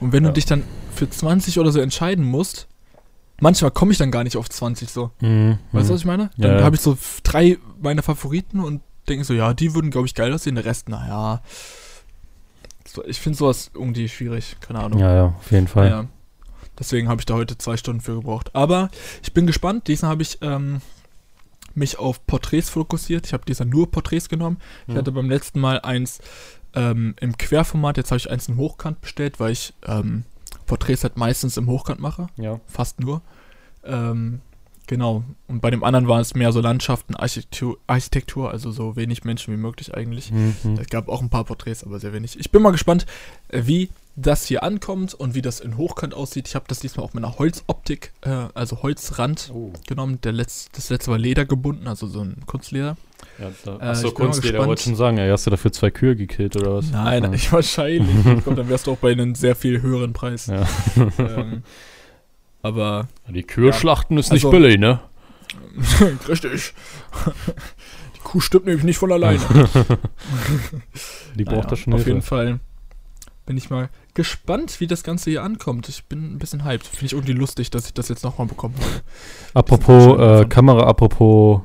Und 0.00 0.12
wenn 0.12 0.24
Ja. 0.24 0.30
du 0.30 0.34
dich 0.34 0.46
dann 0.46 0.62
für 0.94 1.08
20 1.08 1.58
oder 1.58 1.70
so 1.70 1.80
entscheiden 1.80 2.24
musst, 2.24 2.66
manchmal 3.44 3.70
komme 3.70 3.92
ich 3.92 3.98
dann 3.98 4.10
gar 4.10 4.24
nicht 4.24 4.38
auf 4.38 4.48
20 4.48 4.90
so. 4.90 5.10
Mhm. 5.20 5.58
Weißt 5.70 5.88
du, 5.88 5.92
mhm. 5.92 5.94
was 5.94 6.00
ich 6.00 6.06
meine? 6.06 6.30
Dann 6.38 6.58
ja. 6.58 6.64
habe 6.64 6.76
ich 6.76 6.82
so 6.82 6.96
drei 7.22 7.58
meiner 7.80 8.02
Favoriten 8.02 8.58
und 8.58 8.80
denke 9.06 9.24
so, 9.24 9.34
ja, 9.34 9.52
die 9.52 9.74
würden, 9.74 9.90
glaube 9.90 10.06
ich, 10.06 10.14
geil 10.14 10.32
aussehen. 10.32 10.54
Der 10.54 10.64
Rest, 10.64 10.88
naja. 10.88 11.42
So, 12.86 13.04
ich 13.04 13.20
finde 13.20 13.38
sowas 13.38 13.70
irgendwie 13.74 14.08
schwierig. 14.08 14.56
Keine 14.60 14.78
Ahnung. 14.80 14.98
Ja, 14.98 15.14
ja, 15.14 15.24
auf 15.38 15.52
jeden 15.52 15.68
Fall. 15.68 15.90
Ja. 15.90 16.06
Deswegen 16.78 17.08
habe 17.08 17.20
ich 17.20 17.26
da 17.26 17.34
heute 17.34 17.58
zwei 17.58 17.76
Stunden 17.76 18.00
für 18.00 18.14
gebraucht. 18.14 18.54
Aber 18.54 18.88
ich 19.22 19.34
bin 19.34 19.46
gespannt. 19.46 19.88
Diesmal 19.88 20.12
habe 20.12 20.22
ich 20.22 20.38
ähm, 20.40 20.80
mich 21.74 21.98
auf 21.98 22.26
Porträts 22.26 22.70
fokussiert. 22.70 23.26
Ich 23.26 23.34
habe 23.34 23.44
diesmal 23.44 23.68
nur 23.68 23.90
Porträts 23.90 24.30
genommen. 24.30 24.56
Ich 24.86 24.94
Mhm. 24.94 24.98
hatte 24.98 25.12
beim 25.12 25.28
letzten 25.28 25.60
Mal 25.60 25.82
eins 25.82 26.20
ähm, 26.74 27.14
im 27.20 27.36
Querformat. 27.36 27.98
Jetzt 27.98 28.10
habe 28.10 28.16
ich 28.16 28.30
eins 28.30 28.48
im 28.48 28.56
Hochkant 28.56 29.02
bestellt, 29.02 29.38
weil 29.38 29.52
ich 29.52 29.74
ähm, 29.86 30.24
Porträts 30.74 31.04
halt 31.04 31.16
meistens 31.16 31.56
im 31.56 31.68
Hochkant 31.68 32.00
mache. 32.00 32.26
Ja. 32.36 32.58
Fast 32.66 32.98
nur. 32.98 33.22
Ähm, 33.84 34.40
genau. 34.88 35.22
Und 35.46 35.60
bei 35.60 35.70
dem 35.70 35.84
anderen 35.84 36.08
waren 36.08 36.20
es 36.20 36.34
mehr 36.34 36.50
so 36.50 36.60
Landschaften, 36.60 37.14
Architektur, 37.14 37.78
Architektur, 37.86 38.50
also 38.50 38.72
so 38.72 38.96
wenig 38.96 39.22
Menschen 39.22 39.54
wie 39.54 39.58
möglich 39.58 39.94
eigentlich. 39.94 40.32
Mhm. 40.32 40.76
Es 40.80 40.88
gab 40.88 41.08
auch 41.08 41.22
ein 41.22 41.30
paar 41.30 41.44
Porträts, 41.44 41.84
aber 41.84 42.00
sehr 42.00 42.12
wenig. 42.12 42.40
Ich 42.40 42.50
bin 42.50 42.60
mal 42.60 42.72
gespannt, 42.72 43.06
äh, 43.48 43.62
wie 43.66 43.88
das 44.16 44.44
hier 44.46 44.62
ankommt 44.62 45.12
und 45.14 45.34
wie 45.34 45.42
das 45.42 45.58
in 45.60 45.76
Hochkant 45.76 46.14
aussieht. 46.14 46.46
Ich 46.48 46.54
habe 46.54 46.66
das 46.68 46.78
diesmal 46.80 47.04
auch 47.04 47.14
mit 47.14 47.24
einer 47.24 47.36
Holzoptik, 47.38 48.12
äh, 48.22 48.46
also 48.54 48.82
Holzrand 48.82 49.50
Oh. 49.52 49.72
genommen. 49.88 50.20
Der 50.22 50.32
Letz-, 50.32 50.68
das 50.72 50.90
letzte 50.90 51.10
war 51.10 51.18
Leder 51.18 51.44
gebunden, 51.44 51.88
also 51.88 52.06
so 52.06 52.20
ein 52.20 52.36
Kunstleder. 52.46 52.96
Ja, 53.40 53.50
da, 53.64 53.76
Äh, 53.78 53.88
achso, 53.90 54.08
ich 54.08 54.14
Kunstleder, 54.14 54.64
wollte 54.66 54.82
schon 54.82 54.94
sagen, 54.94 55.18
ey, 55.18 55.28
hast 55.30 55.46
du 55.46 55.50
dafür 55.50 55.72
zwei 55.72 55.90
Kühe 55.90 56.14
gekillt 56.14 56.54
oder 56.56 56.76
was? 56.76 56.90
Nein, 56.90 57.24
ja. 57.24 57.28
nicht 57.30 57.50
wahrscheinlich. 57.52 58.14
ich 58.16 58.22
glaube, 58.44 58.54
dann 58.54 58.68
wärst 58.68 58.86
du 58.86 58.92
auch 58.92 58.98
bei 58.98 59.10
einem 59.12 59.34
sehr 59.34 59.56
viel 59.56 59.82
höheren 59.82 60.12
Preis. 60.12 60.46
Ja. 60.46 60.64
Ähm, 61.18 61.62
aber 62.62 63.08
Die 63.28 63.42
Kühe 63.42 63.68
Ja. 63.68 63.72
schlachten 63.72 64.16
ist 64.18 64.30
Also- 64.30 64.48
nicht 64.52 64.56
billig, 64.62 64.78
ne? 64.78 65.00
richtig. 66.28 66.72
Die 68.16 68.20
Kuh 68.20 68.40
stirbt 68.40 68.66
nämlich 68.66 68.84
nicht 68.84 68.98
von 68.98 69.10
alleine. 69.12 69.40
Die 71.34 71.44
braucht 71.44 71.56
Naja, 71.56 71.66
das 71.70 71.78
schon 71.80 71.92
Auf 71.94 72.06
jeden 72.06 72.22
Fall 72.22 72.60
bin 73.46 73.56
ich 73.56 73.68
mal 73.70 73.88
gespannt, 74.14 74.80
wie 74.80 74.86
das 74.86 75.02
Ganze 75.02 75.30
hier 75.30 75.42
ankommt. 75.42 75.88
Ich 75.88 76.04
bin 76.04 76.34
ein 76.34 76.38
bisschen 76.38 76.64
hyped. 76.64 76.86
Finde 76.86 77.06
ich 77.06 77.12
irgendwie 77.12 77.32
lustig, 77.32 77.70
dass 77.70 77.86
ich 77.86 77.94
das 77.94 78.08
jetzt 78.08 78.24
nochmal 78.24 78.46
bekommen 78.46 78.74
habe. 78.80 79.02
Apropos 79.54 80.18
äh. 80.18 80.46
Kamera, 80.46 80.86
apropos 80.86 81.60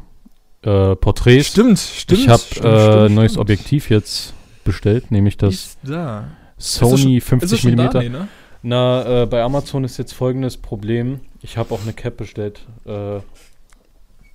äh, 0.64 0.96
Porträts. 0.96 1.48
Stimmt, 1.48 1.80
stimmt. 1.80 2.22
ich 2.22 2.30
habe 2.30 3.06
äh, 3.06 3.10
neues 3.10 3.34
stimmt. 3.34 3.42
Objektiv 3.42 3.90
jetzt 3.90 4.34
bestellt, 4.64 5.12
nämlich 5.12 5.38
das 5.38 5.78
da. 5.84 6.30
Sony 6.58 7.18
Ist 7.18 7.24
es 7.24 7.30
50 7.30 7.62
schon 7.62 7.76
mm. 7.76 7.90
Nee, 7.94 8.10
ne? 8.10 8.28
Na, 8.62 9.24
äh, 9.24 9.26
bei 9.26 9.42
Amazon 9.42 9.86
ist 9.86 9.98
jetzt 9.98 10.14
folgendes 10.14 10.58
Problem. 10.58 11.22
Ich 11.42 11.58
habe 11.58 11.74
auch 11.74 11.82
eine 11.82 11.94
Cap 11.94 12.18
bestellt. 12.18 12.66
Äh, 12.86 13.20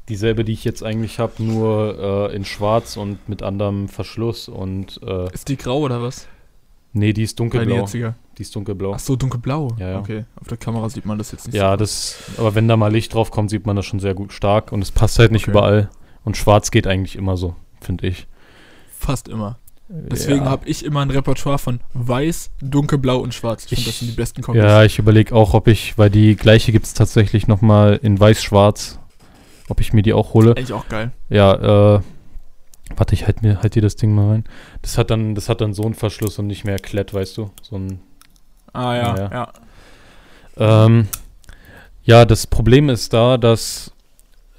dieselbe, 0.08 0.44
die 0.44 0.52
ich 0.52 0.64
jetzt 0.64 0.82
eigentlich 0.82 1.18
habe, 1.18 1.42
nur 1.42 2.30
äh, 2.30 2.36
in 2.36 2.44
schwarz 2.44 2.96
und 2.96 3.28
mit 3.28 3.42
anderem 3.42 3.88
Verschluss. 3.88 4.48
Und 4.48 5.00
äh, 5.06 5.32
Ist 5.32 5.48
die 5.48 5.56
grau 5.56 5.80
oder 5.80 6.02
was? 6.02 6.26
Nee, 6.94 7.12
die 7.12 7.22
ist 7.22 7.38
dunkelblau. 7.38 7.76
jetzige? 7.76 8.14
Die 8.38 8.42
ist 8.42 8.54
dunkelblau. 8.56 8.94
Ach 8.94 8.98
so, 8.98 9.14
dunkelblau. 9.16 9.68
Ja, 9.78 9.90
ja. 9.90 9.98
Okay, 9.98 10.24
auf 10.40 10.48
der 10.48 10.56
Kamera 10.56 10.88
sieht 10.88 11.04
man 11.06 11.18
das 11.18 11.30
jetzt 11.32 11.46
nicht 11.46 11.54
Ja, 11.56 11.72
so. 11.72 11.76
das, 11.76 12.16
aber 12.38 12.54
wenn 12.54 12.66
da 12.66 12.76
mal 12.76 12.90
Licht 12.90 13.12
drauf 13.14 13.30
kommt, 13.30 13.50
sieht 13.50 13.66
man 13.66 13.76
das 13.76 13.84
schon 13.86 14.00
sehr 14.00 14.14
gut 14.14 14.32
stark 14.32 14.72
und 14.72 14.80
es 14.82 14.90
passt 14.90 15.18
halt 15.18 15.30
nicht 15.30 15.44
Okay. 15.44 15.50
überall. 15.50 15.90
Und 16.24 16.36
schwarz 16.38 16.70
geht 16.70 16.86
eigentlich 16.86 17.16
immer 17.16 17.36
so, 17.36 17.54
finde 17.80 18.06
ich. 18.06 18.26
Fast 18.98 19.28
immer. 19.28 19.58
Deswegen 19.88 20.44
ja. 20.44 20.50
habe 20.50 20.66
ich 20.66 20.82
immer 20.84 21.00
ein 21.02 21.10
Repertoire 21.10 21.58
von 21.58 21.80
weiß, 21.92 22.50
dunkelblau 22.62 23.18
und 23.18 23.34
schwarz. 23.34 23.64
Ich 23.64 23.68
finde, 23.74 23.84
das 23.90 23.98
sind 23.98 24.08
die 24.08 24.16
besten 24.16 24.40
Kombis. 24.42 24.64
Ja, 24.64 24.82
ich 24.82 24.98
überlege 24.98 25.34
auch, 25.34 25.52
ob 25.52 25.68
ich, 25.68 25.98
weil 25.98 26.08
die 26.08 26.34
gleiche 26.36 26.72
gibt 26.72 26.86
es 26.86 26.94
tatsächlich 26.94 27.46
nochmal 27.46 28.00
in 28.02 28.18
weiß-schwarz, 28.18 28.98
ob 29.68 29.80
ich 29.80 29.92
mir 29.92 30.02
die 30.02 30.14
auch 30.14 30.32
hole. 30.32 30.52
Eigentlich 30.56 30.72
auch 30.72 30.88
geil. 30.88 31.12
Ja, 31.28 31.96
äh, 31.96 32.00
warte, 32.96 33.14
ich 33.14 33.26
halt 33.26 33.42
mir, 33.42 33.62
halt 33.62 33.74
dir 33.74 33.82
das 33.82 33.96
Ding 33.96 34.14
mal 34.14 34.28
rein. 34.30 34.44
Das 34.82 34.98
hat 34.98 35.10
dann, 35.10 35.34
das 35.34 35.48
hat 35.48 35.60
dann 35.60 35.74
so 35.74 35.84
einen 35.84 35.94
Verschluss 35.94 36.38
und 36.38 36.46
nicht 36.46 36.64
mehr 36.64 36.78
Klett, 36.78 37.12
weißt 37.14 37.36
du? 37.38 37.50
So 37.62 37.76
ein, 37.76 38.00
Ah 38.74 38.96
ja, 38.96 39.16
Ja, 39.16 39.16
ja. 39.16 39.52
ja. 40.58 40.84
ähm, 40.86 41.08
ja, 42.02 42.24
das 42.26 42.46
Problem 42.46 42.90
ist 42.90 43.12
da, 43.12 43.38
dass 43.38 43.92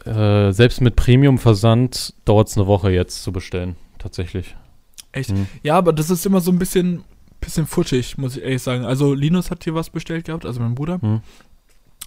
äh, 0.05 0.51
selbst 0.51 0.81
mit 0.81 0.95
Premium-Versand 0.95 2.13
dauert 2.25 2.47
es 2.47 2.57
eine 2.57 2.65
Woche 2.65 2.91
jetzt 2.91 3.21
zu 3.23 3.31
bestellen, 3.31 3.75
tatsächlich. 3.99 4.55
Echt? 5.11 5.29
Hm. 5.29 5.47
Ja, 5.63 5.77
aber 5.77 5.93
das 5.93 6.09
ist 6.09 6.25
immer 6.25 6.41
so 6.41 6.51
ein 6.51 6.59
bisschen, 6.59 7.03
bisschen 7.39 7.67
futschig, 7.67 8.17
muss 8.17 8.37
ich 8.37 8.43
ehrlich 8.43 8.63
sagen. 8.63 8.85
Also 8.85 9.13
Linus 9.13 9.51
hat 9.51 9.63
hier 9.63 9.75
was 9.75 9.89
bestellt 9.89 10.25
gehabt, 10.25 10.45
also 10.45 10.59
mein 10.59 10.75
Bruder. 10.75 10.99
Hm. 11.01 11.21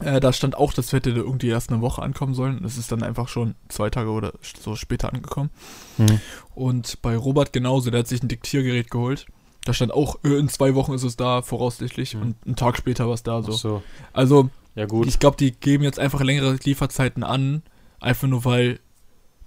Äh, 0.00 0.20
da 0.20 0.32
stand 0.32 0.56
auch, 0.56 0.72
das 0.72 0.92
hätte 0.92 1.10
irgendwie 1.10 1.48
erst 1.48 1.70
eine 1.70 1.80
Woche 1.80 2.02
ankommen 2.02 2.34
sollen. 2.34 2.60
Das 2.62 2.78
ist 2.78 2.92
dann 2.92 3.02
einfach 3.02 3.28
schon 3.28 3.56
zwei 3.68 3.90
Tage 3.90 4.10
oder 4.10 4.32
so 4.42 4.76
später 4.76 5.12
angekommen. 5.12 5.50
Hm. 5.96 6.20
Und 6.54 7.02
bei 7.02 7.16
Robert 7.16 7.52
genauso, 7.52 7.90
der 7.90 8.00
hat 8.00 8.06
sich 8.06 8.22
ein 8.22 8.28
Diktiergerät 8.28 8.90
geholt. 8.90 9.26
Da 9.64 9.72
stand 9.72 9.92
auch, 9.92 10.18
äh, 10.24 10.38
in 10.38 10.48
zwei 10.48 10.74
Wochen 10.74 10.92
ist 10.92 11.02
es 11.02 11.16
da, 11.16 11.42
voraussichtlich. 11.42 12.12
Hm. 12.12 12.22
Und 12.22 12.36
einen 12.46 12.56
Tag 12.56 12.78
später 12.78 13.06
war 13.06 13.14
es 13.14 13.24
da. 13.24 13.42
So. 13.42 13.52
so. 13.52 13.82
Also, 14.12 14.50
Ja, 14.76 14.86
gut. 14.86 15.08
ich 15.08 15.18
glaube, 15.18 15.36
die 15.36 15.50
geben 15.52 15.82
jetzt 15.82 15.98
einfach 15.98 16.20
längere 16.20 16.56
Lieferzeiten 16.62 17.24
an. 17.24 17.62
Einfach 18.00 18.28
nur, 18.28 18.44
weil 18.44 18.78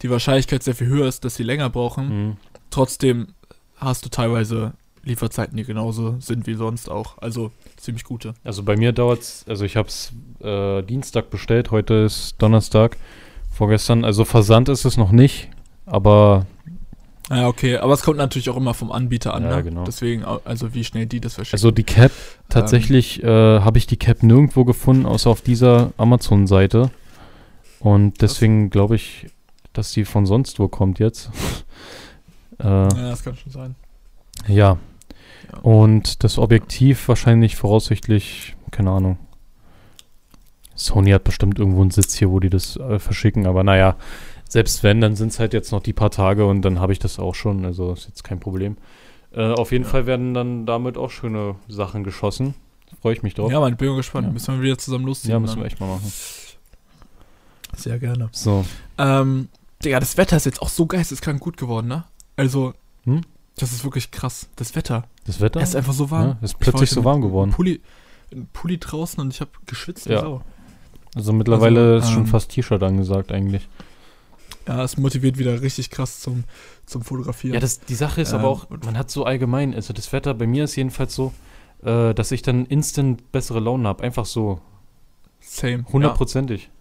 die 0.02 0.10
Wahrscheinlichkeit 0.10 0.64
sehr 0.64 0.76
viel 0.76 0.88
höher 0.88 1.08
ist, 1.08 1.24
dass 1.24 1.36
sie 1.36 1.44
länger 1.44 1.70
brauchen. 1.70 2.10
Hm. 2.10 2.38
Trotzdem 2.72 3.28
hast 3.78 4.04
du 4.04 4.10
teilweise 4.10 4.74
Lieferzeiten, 5.04 5.58
die 5.58 5.64
genauso 5.64 6.16
sind 6.20 6.46
wie 6.48 6.54
sonst 6.54 6.90
auch. 6.90 7.18
Also 7.20 7.52
ziemlich 7.78 8.04
gute. 8.04 8.34
Also 8.44 8.64
bei 8.64 8.76
mir 8.78 8.92
dauert 8.92 9.22
es, 9.22 9.46
also 9.48 9.66
ich 9.66 9.76
habe 9.76 9.88
es 9.88 10.14
äh, 10.44 10.84
Dienstag 10.84 11.30
bestellt, 11.30 11.72
heute 11.72 11.94
ist 11.96 12.36
Donnerstag, 12.40 12.98
vorgestern. 13.52 14.06
Also 14.06 14.26
Versand 14.26 14.70
ist 14.70 14.86
es 14.86 14.98
noch 14.98 15.12
nicht, 15.12 15.50
aber 15.86 16.46
Ja, 17.30 17.48
okay, 17.48 17.78
aber 17.78 17.94
es 17.94 18.04
kommt 18.04 18.18
natürlich 18.18 18.50
auch 18.52 18.58
immer 18.58 18.74
vom 18.76 18.92
Anbieter 18.92 19.34
an, 19.34 19.44
Ja, 19.44 19.56
ne? 19.58 19.64
genau. 19.64 19.84
Deswegen, 19.86 20.24
also 20.24 20.74
wie 20.74 20.84
schnell 20.84 21.08
die 21.08 21.20
das 21.20 21.34
verschicken. 21.36 21.56
also 21.58 21.72
die 21.72 21.84
Cap, 21.84 22.12
tatsächlich 22.50 23.24
äh, 23.24 23.28
habe 23.62 23.78
ich 23.80 23.88
die 23.88 23.98
Cap 23.98 24.22
nirgendwo 24.22 24.66
gefunden, 24.66 25.06
außer 25.06 25.30
auf 25.30 25.42
dieser 25.42 25.94
Amazon-Seite. 25.98 26.92
Und 27.80 28.22
deswegen 28.22 28.70
glaube 28.70 28.96
ich, 28.98 29.28
dass 29.74 29.92
die 29.94 30.06
von 30.06 30.28
sonst 30.28 30.60
wo 30.60 30.68
kommt 30.68 31.00
jetzt. 31.00 31.32
äh, 32.60 32.66
ja, 32.68 32.88
das 32.88 33.24
kann 33.24 33.36
schon 33.36 33.52
sein. 33.52 33.76
ja. 34.48 34.78
Ja. 35.52 35.60
Und 35.60 36.24
das 36.24 36.38
Objektiv 36.38 37.08
wahrscheinlich 37.08 37.56
voraussichtlich, 37.56 38.56
keine 38.72 38.92
Ahnung. 38.92 39.18
Sony 40.76 41.12
hat 41.12 41.24
bestimmt 41.24 41.60
irgendwo 41.60 41.82
einen 41.82 41.92
Sitz 41.92 42.16
hier, 42.16 42.30
wo 42.32 42.40
die 42.40 42.50
das 42.50 42.78
äh, 42.78 42.98
verschicken, 43.00 43.46
aber 43.46 43.64
naja, 43.64 43.98
selbst 44.50 44.84
wenn, 44.84 45.00
dann 45.02 45.16
sind 45.16 45.30
es 45.30 45.40
halt 45.40 45.54
jetzt 45.54 45.72
noch 45.72 45.82
die 45.82 45.94
paar 45.94 46.12
Tage 46.12 46.46
und 46.46 46.62
dann 46.64 46.80
habe 46.80 46.92
ich 46.94 47.00
das 47.00 47.20
auch 47.20 47.36
schon, 47.36 47.66
also 47.66 47.94
ist 47.94 48.08
jetzt 48.08 48.24
kein 48.24 48.40
Problem. 48.40 48.78
Äh, 49.34 49.52
auf 49.54 49.72
jeden 49.72 49.84
Ja. 49.86 49.90
Fall 49.90 50.06
werden 50.08 50.34
dann 50.34 50.66
damit 50.66 50.98
auch 50.98 51.10
schöne 51.10 51.56
Sachen 51.68 52.04
geschossen. 52.04 52.56
Freue 53.02 53.14
ich 53.14 53.24
mich 53.24 53.34
drauf. 53.36 53.52
Ja, 53.52 53.60
man, 53.60 53.78
bin 53.78 53.96
gespannt. 53.96 54.28
Ja. 54.28 54.34
Müssen 54.34 54.56
wir 54.56 54.62
wieder 54.62 54.78
zusammen 54.78 55.06
losziehen. 55.06 55.32
Ja, 55.32 55.40
müssen 55.40 55.56
wir 55.56 55.64
dann. 55.64 55.72
echt 55.72 55.80
mal 55.80 55.88
machen. 55.88 56.12
Sehr 57.78 57.98
gerne. 58.00 58.30
So. 58.34 58.66
Ähm, 58.98 59.48
Digga, 59.84 60.00
das 60.02 60.18
Wetter 60.18 60.36
ist 60.36 60.46
jetzt 60.46 60.62
auch 60.62 60.70
so 60.70 60.86
geisteskrank 60.86 61.40
gut 61.40 61.56
geworden, 61.58 61.88
ne? 61.88 62.04
Also, 62.36 62.74
Hm? 63.06 63.22
Das 63.58 63.72
ist 63.74 63.84
wirklich 63.84 64.12
krass. 64.12 64.48
Das 64.56 64.76
Wetter. 64.76 65.04
Das 65.26 65.40
Wetter? 65.40 65.62
Es 65.62 65.70
ist 65.70 65.76
einfach 65.76 65.94
so 65.94 66.10
warm. 66.10 66.30
Ja, 66.30 66.38
ist 66.42 66.60
plötzlich 66.60 66.90
so 66.90 67.04
warm 67.04 67.22
geworden. 67.22 67.52
Pulli, 67.52 67.82
ein 68.32 68.48
Pulli 68.54 68.78
draußen 68.78 69.20
und 69.20 69.34
ich 69.34 69.42
habe 69.42 69.52
geschwitzt 69.66 70.08
Ja. 70.08 70.22
Sau. 70.22 70.42
Also 71.16 71.34
mittlerweile 71.34 71.96
Also, 71.96 72.08
ist 72.08 72.14
schon 72.14 72.24
ähm, 72.24 72.28
fast 72.28 72.52
T-Shirt 72.52 72.82
angesagt 72.82 73.32
eigentlich. 73.32 73.68
Ja, 74.68 74.84
es 74.84 74.98
motiviert 74.98 75.38
wieder 75.38 75.62
richtig 75.62 75.90
krass 75.90 76.22
zum, 76.22 76.46
zum 76.86 77.02
Fotografieren. 77.04 77.54
Ja, 77.56 77.60
das, 77.60 77.80
die 77.82 77.96
Sache 77.96 78.22
ist 78.22 78.32
Ähm, 78.32 78.40
aber 78.40 78.48
auch, 78.48 78.70
man 78.70 78.98
hat 78.98 79.12
so 79.12 79.26
allgemein, 79.26 79.74
also 79.74 79.94
das 79.94 80.14
Wetter 80.14 80.34
bei 80.34 80.48
mir 80.48 80.64
ist 80.64 80.76
jedenfalls 80.76 81.14
so, 81.16 81.34
äh, 81.84 82.14
dass 82.14 82.32
ich 82.32 82.42
dann 82.42 82.66
instant 82.66 83.32
bessere 83.32 83.60
Laune 83.60 83.88
habe. 83.88 84.04
Einfach 84.04 84.26
so, 84.26 84.62
Same. 85.40 85.86
hundertprozentig. 85.92 86.64
Same. 86.64 86.74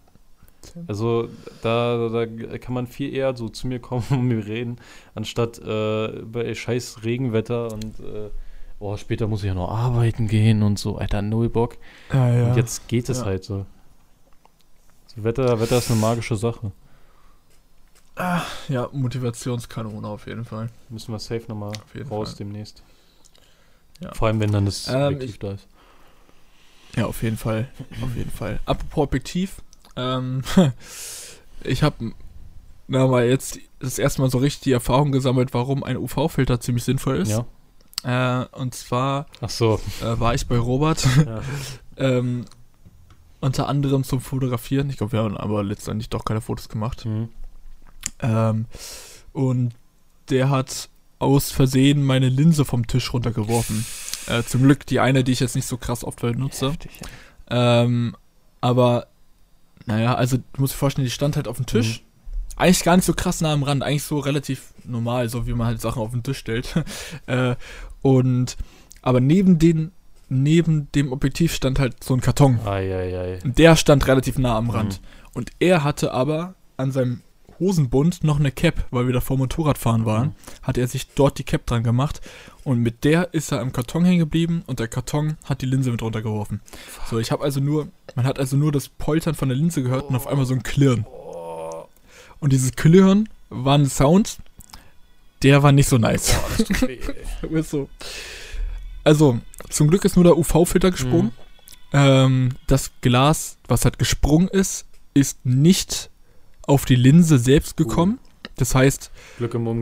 Also 0.87 1.27
da, 1.63 2.09
da 2.09 2.57
kann 2.57 2.73
man 2.73 2.87
viel 2.87 3.13
eher 3.13 3.35
so 3.35 3.49
zu 3.49 3.67
mir 3.67 3.79
kommen 3.79 4.05
und 4.09 4.27
mir 4.27 4.45
reden, 4.45 4.77
anstatt 5.15 5.59
äh, 5.59 6.21
bei 6.23 6.53
scheiß 6.53 7.03
Regenwetter 7.03 7.71
und 7.73 7.99
äh, 7.99 8.29
oh, 8.79 8.95
später 8.97 9.27
muss 9.27 9.41
ich 9.41 9.47
ja 9.47 9.53
noch 9.53 9.69
arbeiten 9.71 10.27
gehen 10.27 10.63
und 10.63 10.77
so, 10.79 10.97
Alter, 10.97 11.21
null 11.21 11.49
Bock. 11.49 11.77
Ja, 12.13 12.29
ja. 12.33 12.47
Und 12.49 12.57
jetzt 12.57 12.87
geht 12.87 13.09
es 13.09 13.19
Ja. 13.19 13.25
halt 13.25 13.43
so. 13.43 13.65
so. 15.07 15.23
Wetter, 15.23 15.59
Wetter 15.59 15.77
ist 15.79 15.89
eine 15.91 15.99
magische 15.99 16.35
Sache. 16.35 16.71
ja, 18.69 18.87
Motivationskanone 18.91 20.07
auf 20.07 20.27
jeden 20.27 20.45
Fall. 20.45 20.69
Müssen 20.89 21.11
wir 21.11 21.19
safe 21.19 21.43
nochmal 21.47 21.71
raus 22.09 22.29
Fall. 22.29 22.37
demnächst. 22.39 22.83
Ja. 23.99 24.13
Vor 24.13 24.27
allem, 24.27 24.39
wenn 24.39 24.51
dann 24.51 24.65
das 24.65 24.87
Ähm, 24.87 25.15
Objektiv 25.15 25.37
da 25.39 25.51
ist. 25.53 25.67
Ja, 26.95 27.05
auf 27.05 27.23
jeden 27.23 27.37
Fall. 27.37 27.67
Auf 28.01 28.15
jeden 28.15 28.31
Fall. 28.31 28.59
Apropos 28.65 29.03
Objektiv, 29.05 29.61
ähm, 29.95 30.41
ich 31.63 31.83
habe 31.83 32.13
na 32.87 33.07
mal 33.07 33.25
jetzt 33.25 33.59
das 33.79 33.97
erste 33.99 34.21
Mal 34.21 34.29
so 34.29 34.37
richtig 34.37 34.63
die 34.63 34.71
Erfahrung 34.73 35.11
gesammelt, 35.11 35.53
warum 35.53 35.83
ein 35.83 35.97
UV-Filter 35.97 36.59
ziemlich 36.59 36.83
sinnvoll 36.83 37.17
ist. 37.17 37.31
Ja. 37.31 37.45
Äh, 38.03 38.45
und 38.51 38.75
zwar 38.75 39.27
so. 39.47 39.79
äh, 40.01 40.19
war 40.19 40.33
ich 40.33 40.47
bei 40.47 40.57
Robert, 40.57 41.07
Ja. 41.25 41.41
ähm, 41.97 42.45
unter 43.39 43.67
anderem 43.67 44.03
zum 44.03 44.21
Fotografieren. 44.21 44.89
Ich 44.89 44.97
glaube, 44.97 45.13
wir 45.13 45.19
haben 45.21 45.37
aber 45.37 45.63
letztendlich 45.63 46.09
doch 46.09 46.25
keine 46.25 46.41
Fotos 46.41 46.69
gemacht. 46.69 47.05
Mhm. 47.05 47.29
Ähm, 48.19 48.65
und 49.33 49.73
der 50.29 50.49
hat 50.49 50.89
aus 51.17 51.51
Versehen 51.51 52.03
meine 52.03 52.29
Linse 52.29 52.65
vom 52.65 52.87
Tisch 52.87 53.13
runtergeworfen. 53.13 53.85
Äh, 54.27 54.43
zum 54.43 54.63
Glück 54.63 54.85
die 54.85 54.99
eine, 54.99 55.23
die 55.23 55.31
ich 55.31 55.39
jetzt 55.39 55.55
nicht 55.55 55.67
so 55.67 55.77
krass 55.77 56.03
oft 56.03 56.21
benutze. 56.21 56.71
Heftig, 56.71 56.91
ja. 57.49 57.83
Ähm, 57.83 58.15
aber, 58.59 59.07
naja, 59.85 60.15
also 60.15 60.37
du 60.37 60.61
musst 60.61 60.73
dir 60.73 60.77
vorstellen, 60.77 61.05
die 61.05 61.11
stand 61.11 61.35
halt 61.35 61.47
auf 61.47 61.57
dem 61.57 61.65
Tisch. 61.65 62.03
Eigentlich 62.55 62.83
gar 62.83 62.95
nicht 62.95 63.05
so 63.05 63.13
krass 63.13 63.41
nah 63.41 63.53
am 63.53 63.63
Rand, 63.63 63.83
eigentlich 63.83 64.03
so 64.03 64.19
relativ 64.19 64.73
normal, 64.83 65.29
so 65.29 65.47
wie 65.47 65.53
man 65.53 65.67
halt 65.67 65.81
Sachen 65.81 66.01
auf 66.01 66.11
den 66.11 66.23
Tisch 66.23 66.37
stellt. 66.37 66.73
äh, 67.25 67.55
und, 68.01 68.57
aber 69.01 69.19
neben 69.19 69.57
den, 69.57 69.91
neben 70.29 70.91
dem 70.91 71.11
Objektiv 71.11 71.53
stand 71.53 71.79
halt 71.79 72.03
so 72.03 72.13
ein 72.13 72.21
Karton. 72.21 72.59
Eieiei. 72.65 73.39
Und 73.43 73.57
der 73.57 73.75
stand 73.75 74.07
relativ 74.07 74.37
nah 74.37 74.57
am 74.57 74.69
Rand. 74.69 75.01
Mhm. 75.01 75.05
Und 75.33 75.51
er 75.59 75.83
hatte 75.83 76.11
aber 76.13 76.55
an 76.77 76.91
seinem 76.91 77.21
Hosenbund 77.61 78.25
noch 78.25 78.39
eine 78.39 78.51
Cap, 78.51 78.85
weil 78.91 79.05
wir 79.07 79.13
da 79.13 79.21
vor 79.21 79.37
Motorradfahren 79.37 80.05
waren, 80.05 80.27
Mhm. 80.29 80.33
hat 80.63 80.77
er 80.77 80.87
sich 80.87 81.07
dort 81.15 81.37
die 81.39 81.43
Cap 81.45 81.65
dran 81.65 81.83
gemacht 81.83 82.19
und 82.65 82.79
mit 82.79 83.05
der 83.05 83.33
ist 83.33 83.53
er 83.53 83.61
am 83.61 83.71
Karton 83.71 84.03
hängen 84.03 84.19
geblieben 84.19 84.63
und 84.67 84.79
der 84.81 84.89
Karton 84.89 85.37
hat 85.45 85.61
die 85.61 85.67
Linse 85.67 85.91
mit 85.91 86.01
runtergeworfen. 86.01 86.59
So, 87.09 87.19
ich 87.19 87.31
habe 87.31 87.43
also 87.45 87.61
nur, 87.61 87.87
man 88.15 88.25
hat 88.25 88.37
also 88.39 88.57
nur 88.57 88.73
das 88.73 88.89
Poltern 88.89 89.35
von 89.35 89.47
der 89.47 89.57
Linse 89.57 89.81
gehört 89.83 90.09
und 90.09 90.15
auf 90.17 90.27
einmal 90.27 90.45
so 90.45 90.53
ein 90.53 90.63
Klirren. 90.63 91.05
Und 92.39 92.51
dieses 92.51 92.73
Klirren 92.73 93.29
war 93.49 93.77
ein 93.77 93.85
Sound, 93.85 94.39
der 95.43 95.63
war 95.63 95.71
nicht 95.71 95.87
so 95.87 95.97
nice. 95.97 96.35
Ist 97.49 97.69
so. 97.71 97.87
Also, 99.03 99.39
zum 99.69 99.87
Glück 99.87 100.05
ist 100.05 100.15
nur 100.15 100.23
der 100.25 100.37
UV-Filter 100.37 100.91
gesprungen. 100.91 101.27
Mhm. 101.27 101.31
Ähm, 101.93 102.49
das 102.67 102.91
Glas, 103.01 103.57
was 103.67 103.83
halt 103.83 103.97
gesprungen 103.97 104.47
ist, 104.47 104.85
ist 105.15 105.43
nicht 105.43 106.10
auf 106.71 106.85
die 106.85 106.95
Linse 106.95 107.37
selbst 107.37 107.77
gekommen. 107.77 108.17
Das 108.57 108.73
heißt, 108.75 109.11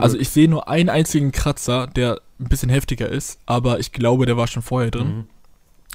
also 0.00 0.18
ich 0.18 0.28
sehe 0.30 0.48
nur 0.48 0.68
einen 0.68 0.88
einzigen 0.88 1.32
Kratzer, 1.32 1.86
der 1.86 2.20
ein 2.38 2.48
bisschen 2.48 2.68
heftiger 2.70 3.08
ist, 3.08 3.38
aber 3.46 3.78
ich 3.78 3.92
glaube, 3.92 4.26
der 4.26 4.36
war 4.36 4.46
schon 4.46 4.62
vorher 4.62 4.90
drin. 4.90 5.08
Mhm. 5.08 5.24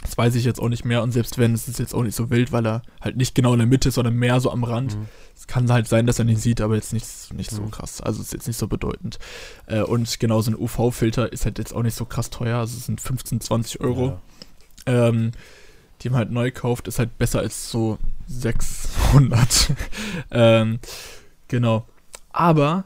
Das 0.02 0.18
weiß 0.18 0.36
ich 0.36 0.46
jetzt 0.46 0.60
auch 0.62 0.70
nicht 0.70 0.86
mehr 0.86 1.02
und 1.02 1.12
selbst 1.12 1.38
wenn, 1.38 1.54
ist 1.56 1.68
es 1.68 1.78
jetzt 1.80 1.96
auch 1.96 2.04
nicht 2.04 2.16
so 2.16 2.30
wild, 2.30 2.52
weil 2.52 2.66
er 2.68 2.82
halt 3.02 3.18
nicht 3.18 3.34
genau 3.34 3.54
in 3.54 3.60
der 3.60 3.68
Mitte 3.68 3.90
ist, 3.90 3.96
sondern 3.96 4.14
mehr 4.16 4.40
so 4.40 4.52
am 4.52 4.64
Rand. 4.64 4.96
Mhm. 4.98 5.06
Es 5.36 5.48
kann 5.48 5.72
halt 5.72 5.88
sein, 5.88 6.06
dass 6.06 6.20
er 6.20 6.26
nicht 6.26 6.42
sieht, 6.42 6.62
aber 6.62 6.76
jetzt 6.76 6.94
nicht, 6.94 7.08
nicht 7.34 7.50
so 7.50 7.64
Mhm. 7.64 7.72
krass. 7.72 8.02
Also 8.02 8.22
ist 8.22 8.32
jetzt 8.34 8.48
nicht 8.48 8.58
so 8.58 8.68
bedeutend. 8.68 9.20
Äh, 9.68 9.82
und 9.82 10.20
genau 10.20 10.42
so 10.42 10.52
ein 10.52 10.56
UV-Filter 10.58 11.34
ist 11.34 11.46
halt 11.46 11.58
jetzt 11.58 11.74
auch 11.74 11.82
nicht 11.84 11.96
so 11.96 12.06
krass 12.06 12.30
teuer. 12.30 12.60
Also 12.60 12.78
es 12.78 12.86
sind 12.86 13.02
15, 13.02 13.42
20 13.42 13.82
Euro. 13.82 14.20
Ja. 14.88 15.08
Ähm, 15.10 15.32
die 16.02 16.10
man 16.10 16.20
halt 16.20 16.32
neu 16.32 16.52
kauft, 16.52 16.88
ist 16.88 17.00
halt 17.00 17.18
besser 17.18 17.40
als 17.40 17.72
so 17.72 17.98
600. 18.28 19.74
ähm, 20.32 20.80
genau. 21.48 21.86
Aber 22.32 22.86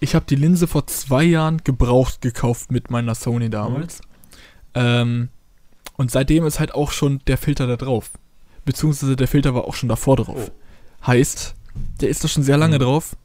ich 0.00 0.14
habe 0.14 0.24
die 0.28 0.34
Linse 0.36 0.66
vor 0.66 0.86
zwei 0.86 1.22
Jahren 1.24 1.58
gebraucht 1.64 2.20
gekauft 2.20 2.70
mit 2.72 2.90
meiner 2.90 3.14
Sony 3.14 3.50
damals. 3.50 4.00
Ähm, 4.74 5.28
und 5.96 6.10
seitdem 6.10 6.44
ist 6.46 6.58
halt 6.58 6.74
auch 6.74 6.90
schon 6.92 7.20
der 7.26 7.38
Filter 7.38 7.66
da 7.66 7.76
drauf. 7.76 8.10
Beziehungsweise 8.64 9.16
der 9.16 9.28
Filter 9.28 9.54
war 9.54 9.64
auch 9.64 9.74
schon 9.74 9.88
davor 9.88 10.16
drauf. 10.16 10.50
Heißt, 11.06 11.54
der 12.00 12.08
ist 12.08 12.24
da 12.24 12.28
schon 12.28 12.42
sehr 12.42 12.56
lange 12.56 12.76
Mhm. 12.78 12.82
drauf 12.82 13.16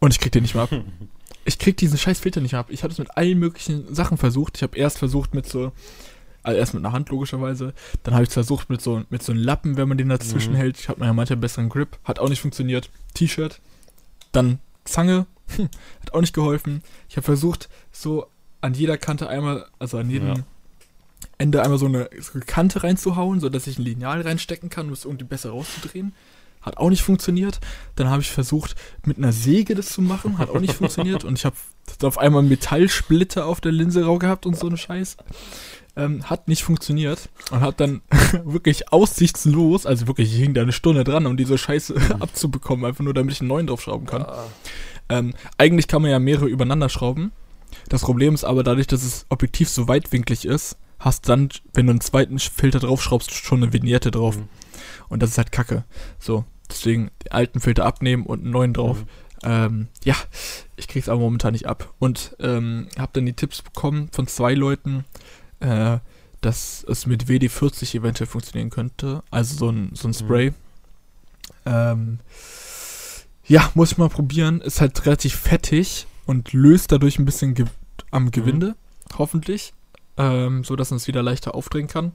und 0.00 0.12
ich 0.12 0.20
krieg 0.20 0.32
den 0.32 0.42
nicht 0.42 0.54
mehr 0.54 0.64
ab. 0.64 0.70
Ich 1.46 1.58
krieg 1.58 1.78
diesen 1.78 1.96
scheiß 1.96 2.20
Filter 2.20 2.42
nicht 2.42 2.52
mehr 2.52 2.60
ab. 2.60 2.66
Ich 2.68 2.82
habe 2.82 2.92
es 2.92 2.98
mit 2.98 3.16
allen 3.16 3.38
möglichen 3.38 3.92
Sachen 3.94 4.18
versucht. 4.18 4.58
Ich 4.58 4.62
habe 4.62 4.76
erst 4.76 4.98
versucht 4.98 5.34
mit 5.34 5.48
so, 5.48 5.72
also 6.42 6.58
erst 6.58 6.74
mit 6.74 6.84
einer 6.84 6.92
Hand 6.92 7.08
logischerweise. 7.10 7.74
Dann 8.02 8.14
habe 8.14 8.24
ich 8.24 8.30
versucht 8.30 8.70
mit 8.70 8.80
so, 8.80 9.02
mit 9.10 9.22
so 9.22 9.32
einem 9.32 9.42
Lappen, 9.42 9.76
wenn 9.76 9.88
man 9.88 9.98
den 9.98 10.08
dazwischen 10.08 10.52
Mhm. 10.52 10.56
hält. 10.58 10.78
Ich 10.78 10.88
habe 10.88 11.04
ja 11.04 11.12
manchmal 11.12 11.36
besseren 11.38 11.68
Grip. 11.68 11.98
Hat 12.04 12.18
auch 12.18 12.28
nicht 12.28 12.40
funktioniert. 12.40 12.90
T-Shirt. 13.14 13.60
Dann 14.32 14.58
Zange. 14.84 15.26
Hat 16.00 16.14
auch 16.14 16.20
nicht 16.20 16.34
geholfen. 16.34 16.82
Ich 17.08 17.16
habe 17.16 17.24
versucht, 17.24 17.68
so 17.92 18.26
an 18.60 18.74
jeder 18.74 18.96
Kante 18.98 19.28
einmal, 19.28 19.66
also 19.78 19.98
an 19.98 20.08
jedem 20.10 20.28
Ja. 20.28 20.34
Ende 21.38 21.62
einmal 21.62 21.78
so 21.78 21.86
eine, 21.86 22.08
so 22.20 22.32
eine 22.34 22.44
Kante 22.44 22.82
reinzuhauen, 22.82 23.40
sodass 23.40 23.66
ich 23.66 23.78
ein 23.78 23.82
Lineal 23.84 24.20
reinstecken 24.22 24.70
kann, 24.70 24.86
um 24.86 24.92
es 24.92 25.04
irgendwie 25.04 25.24
besser 25.24 25.50
rauszudrehen. 25.50 26.12
Hat 26.60 26.76
auch 26.76 26.90
nicht 26.90 27.02
funktioniert. 27.02 27.58
Dann 27.96 28.10
habe 28.10 28.22
ich 28.22 28.30
versucht, 28.30 28.74
mit 29.04 29.16
einer 29.18 29.32
Säge 29.32 29.74
das 29.74 29.86
zu 29.86 30.02
machen. 30.02 30.38
Hat 30.38 30.50
auch 30.50 30.60
nicht 30.60 30.74
funktioniert. 30.74 31.24
Und 31.24 31.38
ich 31.38 31.44
habe 31.44 31.56
auf 32.02 32.18
einmal 32.18 32.42
Metallsplitter 32.42 33.46
auf 33.46 33.60
der 33.60 33.72
Linse 33.72 34.04
rau 34.04 34.18
gehabt 34.18 34.46
und 34.46 34.56
so 34.56 34.66
eine 34.66 34.76
Scheiß. 34.76 35.16
Ähm, 35.96 36.28
hat 36.28 36.48
nicht 36.48 36.62
funktioniert. 36.62 37.30
Und 37.50 37.60
hat 37.60 37.80
dann 37.80 38.02
wirklich 38.44 38.92
aussichtslos, 38.92 39.86
also 39.86 40.06
wirklich, 40.06 40.32
ich 40.32 40.40
hing 40.40 40.54
da 40.54 40.62
eine 40.62 40.72
Stunde 40.72 41.04
dran, 41.04 41.26
um 41.26 41.36
diese 41.36 41.58
Scheiße 41.58 41.94
abzubekommen, 42.20 42.84
einfach 42.84 43.04
nur 43.04 43.14
damit 43.14 43.34
ich 43.34 43.40
einen 43.40 43.48
neuen 43.48 43.66
draufschrauben 43.66 44.06
kann. 44.06 44.22
Ah. 44.22 44.44
Ähm, 45.08 45.34
eigentlich 45.58 45.88
kann 45.88 46.02
man 46.02 46.10
ja 46.10 46.18
mehrere 46.18 46.46
übereinander 46.46 46.88
schrauben. 46.88 47.32
Das 47.88 48.02
Problem 48.02 48.34
ist 48.34 48.44
aber 48.44 48.62
dadurch, 48.62 48.86
dass 48.86 49.02
das 49.02 49.26
Objektiv 49.28 49.68
so 49.68 49.88
weitwinklig 49.88 50.44
ist, 50.44 50.76
hast 50.98 51.28
dann, 51.28 51.48
wenn 51.72 51.86
du 51.86 51.90
einen 51.90 52.00
zweiten 52.00 52.38
Filter 52.38 52.78
draufschraubst, 52.78 53.32
schon 53.32 53.62
eine 53.62 53.72
Vignette 53.72 54.10
drauf. 54.10 54.36
Mhm. 54.36 54.48
Und 55.10 55.22
das 55.22 55.30
ist 55.30 55.38
halt 55.38 55.52
kacke. 55.52 55.84
So, 56.18 56.46
deswegen 56.70 57.10
den 57.22 57.32
alten 57.32 57.60
Filter 57.60 57.84
abnehmen 57.84 58.24
und 58.24 58.40
einen 58.40 58.50
neuen 58.50 58.72
drauf. 58.72 59.00
Mhm. 59.00 59.06
Ähm, 59.42 59.88
ja, 60.04 60.16
ich 60.76 60.88
krieg's 60.88 61.08
aber 61.08 61.20
momentan 61.20 61.52
nicht 61.52 61.66
ab. 61.66 61.92
Und 61.98 62.36
ähm, 62.40 62.88
habe 62.98 63.12
dann 63.12 63.26
die 63.26 63.34
Tipps 63.34 63.60
bekommen 63.60 64.08
von 64.12 64.26
zwei 64.26 64.54
Leuten, 64.54 65.04
äh, 65.60 65.98
dass 66.40 66.84
es 66.88 67.06
mit 67.06 67.26
WD-40 67.26 67.96
eventuell 67.96 68.26
funktionieren 68.26 68.70
könnte. 68.70 69.22
Also 69.30 69.56
so 69.56 69.70
ein, 69.70 69.90
so 69.94 70.08
ein 70.08 70.14
Spray. 70.14 70.52
Ähm, 71.66 72.20
ja, 73.46 73.70
muss 73.74 73.92
ich 73.92 73.98
mal 73.98 74.08
probieren. 74.08 74.60
Ist 74.60 74.80
halt 74.80 75.04
relativ 75.06 75.34
fettig 75.34 76.06
und 76.26 76.52
löst 76.52 76.92
dadurch 76.92 77.18
ein 77.18 77.24
bisschen 77.24 77.54
ge 77.54 77.66
am 78.12 78.30
Gewinde, 78.30 78.74
hoffentlich. 79.18 79.72
Ähm, 80.20 80.64
so 80.64 80.76
dass 80.76 80.90
man 80.90 80.98
es 80.98 81.08
wieder 81.08 81.22
leichter 81.22 81.54
aufdrehen 81.54 81.86
kann. 81.86 82.12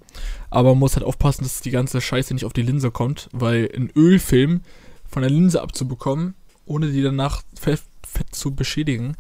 Aber 0.52 0.70
man 0.70 0.80
muss 0.80 0.96
halt 0.96 1.04
aufpassen, 1.04 1.44
dass 1.44 1.62
die 1.62 1.72
ganze 1.72 2.02
Scheiße 2.02 2.36
nicht 2.36 2.46
auf 2.46 2.54
die 2.54 2.62
Linse 2.62 2.92
kommt, 2.92 3.30
weil 3.32 3.68
ein 3.76 3.90
Ölfilm 3.96 4.62
von 5.08 5.24
der 5.24 5.32
Linse 5.32 5.60
abzubekommen, 5.60 6.36
ohne 6.66 6.92
die 6.92 7.02
danach 7.02 7.42
fett, 7.60 7.82
fett 8.06 8.36
zu 8.36 8.54
beschädigen, 8.54 9.18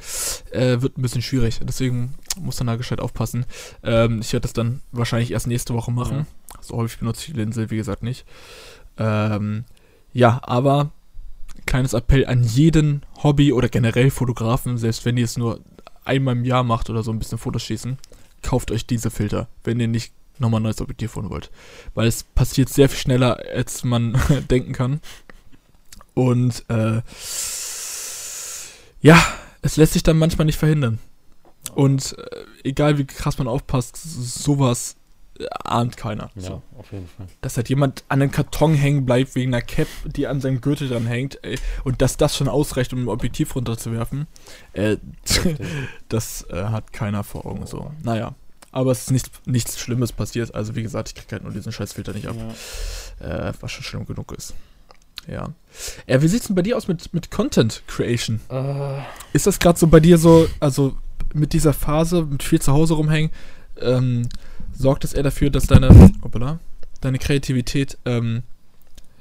äh, 0.51 0.81
wird 0.81 0.99
ein 0.99 1.01
bisschen 1.01 1.23
schwierig. 1.23 1.59
Deswegen 1.63 2.13
muss 2.39 2.59
man 2.59 2.67
da 2.67 2.75
gescheit 2.75 2.99
aufpassen. 2.99 3.47
Ähm, 3.81 4.19
ich 4.21 4.31
werde 4.33 4.43
das 4.43 4.53
dann 4.53 4.81
wahrscheinlich 4.91 5.31
erst 5.31 5.47
nächste 5.47 5.73
Woche 5.73 5.91
machen. 5.91 6.27
So 6.61 6.75
häufig 6.75 6.99
benutze 6.99 7.21
ich 7.21 7.33
die 7.33 7.39
Linse, 7.39 7.71
wie 7.71 7.77
gesagt, 7.77 8.03
nicht. 8.03 8.23
Ähm, 8.99 9.65
ja, 10.13 10.39
aber 10.43 10.91
kleines 11.65 11.93
Appell 11.93 12.27
an 12.27 12.43
jeden 12.43 13.01
Hobby- 13.23 13.51
oder 13.51 13.67
generell 13.67 14.11
Fotografen, 14.11 14.77
selbst 14.77 15.05
wenn 15.05 15.17
ihr 15.17 15.25
es 15.25 15.37
nur 15.37 15.59
einmal 16.03 16.35
im 16.35 16.45
Jahr 16.45 16.63
macht 16.63 16.91
oder 16.91 17.01
so 17.01 17.11
ein 17.11 17.17
bisschen 17.17 17.39
Fotos 17.39 17.63
schießen, 17.63 17.97
kauft 18.45 18.71
euch 18.71 18.85
diese 18.85 19.09
Filter, 19.09 19.47
wenn 19.63 19.79
ihr 19.79 19.87
nicht 19.87 20.13
nochmal 20.37 20.59
ein 20.59 20.63
neues 20.63 20.81
Objektiv 20.81 21.15
holen 21.15 21.29
wollt. 21.29 21.49
Weil 21.95 22.07
es 22.07 22.23
passiert 22.23 22.69
sehr 22.69 22.89
viel 22.89 22.99
schneller, 22.99 23.39
als 23.53 23.83
man 23.83 24.19
denken 24.49 24.73
kann. 24.73 25.01
Und 26.13 26.63
äh, 26.69 27.01
ja, 29.01 29.21
es 29.61 29.77
lässt 29.77 29.93
sich 29.93 30.03
dann 30.03 30.17
manchmal 30.17 30.45
nicht 30.45 30.59
verhindern. 30.59 30.99
Und 31.73 32.17
äh, 32.17 32.45
egal 32.63 32.97
wie 32.97 33.05
krass 33.05 33.37
man 33.39 33.47
aufpasst, 33.47 33.97
sowas 33.97 34.95
ahnt 35.63 35.97
keiner. 35.97 36.29
Ja, 36.35 36.41
So. 36.41 36.61
auf 36.77 36.91
jeden 36.91 37.07
Fall. 37.07 37.27
Dass 37.41 37.57
halt 37.57 37.67
jemand 37.69 38.03
an 38.07 38.21
einem 38.21 38.31
Karton 38.31 38.73
hängen 38.73 39.05
bleibt 39.05 39.35
wegen 39.35 39.53
einer 39.53 39.61
Cap, 39.61 39.87
die 40.05 40.27
an 40.27 40.39
seinem 40.41 40.61
Gürtel 40.61 40.87
dran 40.87 41.05
hängt, 41.07 41.39
ey, 41.43 41.57
und 41.83 42.01
dass 42.01 42.17
das 42.17 42.35
schon 42.37 42.47
ausreicht, 42.47 42.93
um 42.93 43.03
ein 43.03 43.07
Objektiv 43.09 43.55
runterzuwerfen, 43.55 44.27
äh, 44.73 44.97
das 46.09 46.45
äh, 46.49 46.65
hat 46.65 46.93
keiner 46.93 47.23
vor 47.23 47.45
Augen 47.45 47.65
so. 47.65 47.91
Naja. 48.03 48.33
Aber 48.71 48.91
es 48.91 49.01
ist 49.03 49.11
nicht, 49.11 49.29
nichts 49.47 49.79
Schlimmes 49.79 50.11
passiert. 50.11 50.53
Also 50.53 50.75
wie 50.75 50.83
gesagt, 50.83 51.09
ich 51.09 51.15
krieg 51.15 51.31
halt 51.31 51.43
nur 51.43 51.53
diesen 51.53 51.71
Scheißfilter 51.71 52.11
nicht 52.13 52.27
ab, 52.27 52.35
Ja. 53.21 53.47
äh, 53.49 53.53
was 53.61 53.71
schon 53.71 53.83
schlimm 53.83 54.05
genug 54.05 54.33
ist. 54.33 54.53
Ja. 55.27 55.49
Äh, 56.07 56.21
wie 56.21 56.27
sieht's 56.27 56.47
denn 56.47 56.55
bei 56.55 56.61
dir 56.61 56.75
aus 56.77 56.87
mit, 56.87 57.13
mit 57.13 57.31
Content 57.31 57.83
Creation? 57.87 58.41
Äh, 58.49 58.99
Ist 59.33 59.47
das 59.47 59.59
gerade 59.59 59.79
so 59.79 59.87
bei 59.87 59.99
dir 60.01 60.17
so, 60.17 60.47
also 60.59 60.95
mit 61.33 61.53
dieser 61.53 61.73
Phase, 61.73 62.23
mit 62.25 62.43
viel 62.43 62.61
zu 62.61 62.73
Hause 62.73 62.95
rumhängen, 62.95 63.31
ähm, 63.79 64.27
sorgt 64.77 65.03
es 65.03 65.13
eher 65.13 65.23
dafür, 65.23 65.49
dass 65.49 65.67
deine, 65.67 65.89
hoppala, 66.23 66.59
deine 67.01 67.19
Kreativität, 67.19 67.97
ähm, 68.05 68.43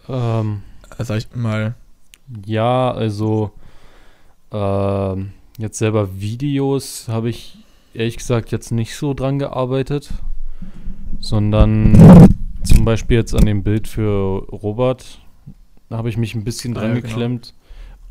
ähm, 0.08 0.62
äh, 0.98 1.04
sag 1.04 1.18
ich 1.18 1.34
mal, 1.34 1.74
Ja, 2.46 2.90
also 2.92 3.52
ähm, 4.52 5.32
jetzt 5.58 5.78
selber 5.78 6.18
Videos 6.20 7.06
habe 7.08 7.30
ich 7.30 7.58
ehrlich 7.94 8.16
gesagt 8.16 8.50
jetzt 8.52 8.72
nicht 8.72 8.94
so 8.96 9.14
dran 9.14 9.38
gearbeitet, 9.38 10.10
sondern 11.20 12.28
zum 12.64 12.84
Beispiel 12.84 13.18
jetzt 13.18 13.34
an 13.34 13.46
dem 13.46 13.62
Bild 13.62 13.88
für 13.88 14.44
Robert, 14.50 15.20
da 15.88 15.98
habe 15.98 16.08
ich 16.08 16.16
mich 16.16 16.34
ein 16.34 16.44
bisschen 16.44 16.76
Ah, 16.76 16.80
dran 16.80 16.94
ja, 16.94 17.00
genau. 17.00 17.14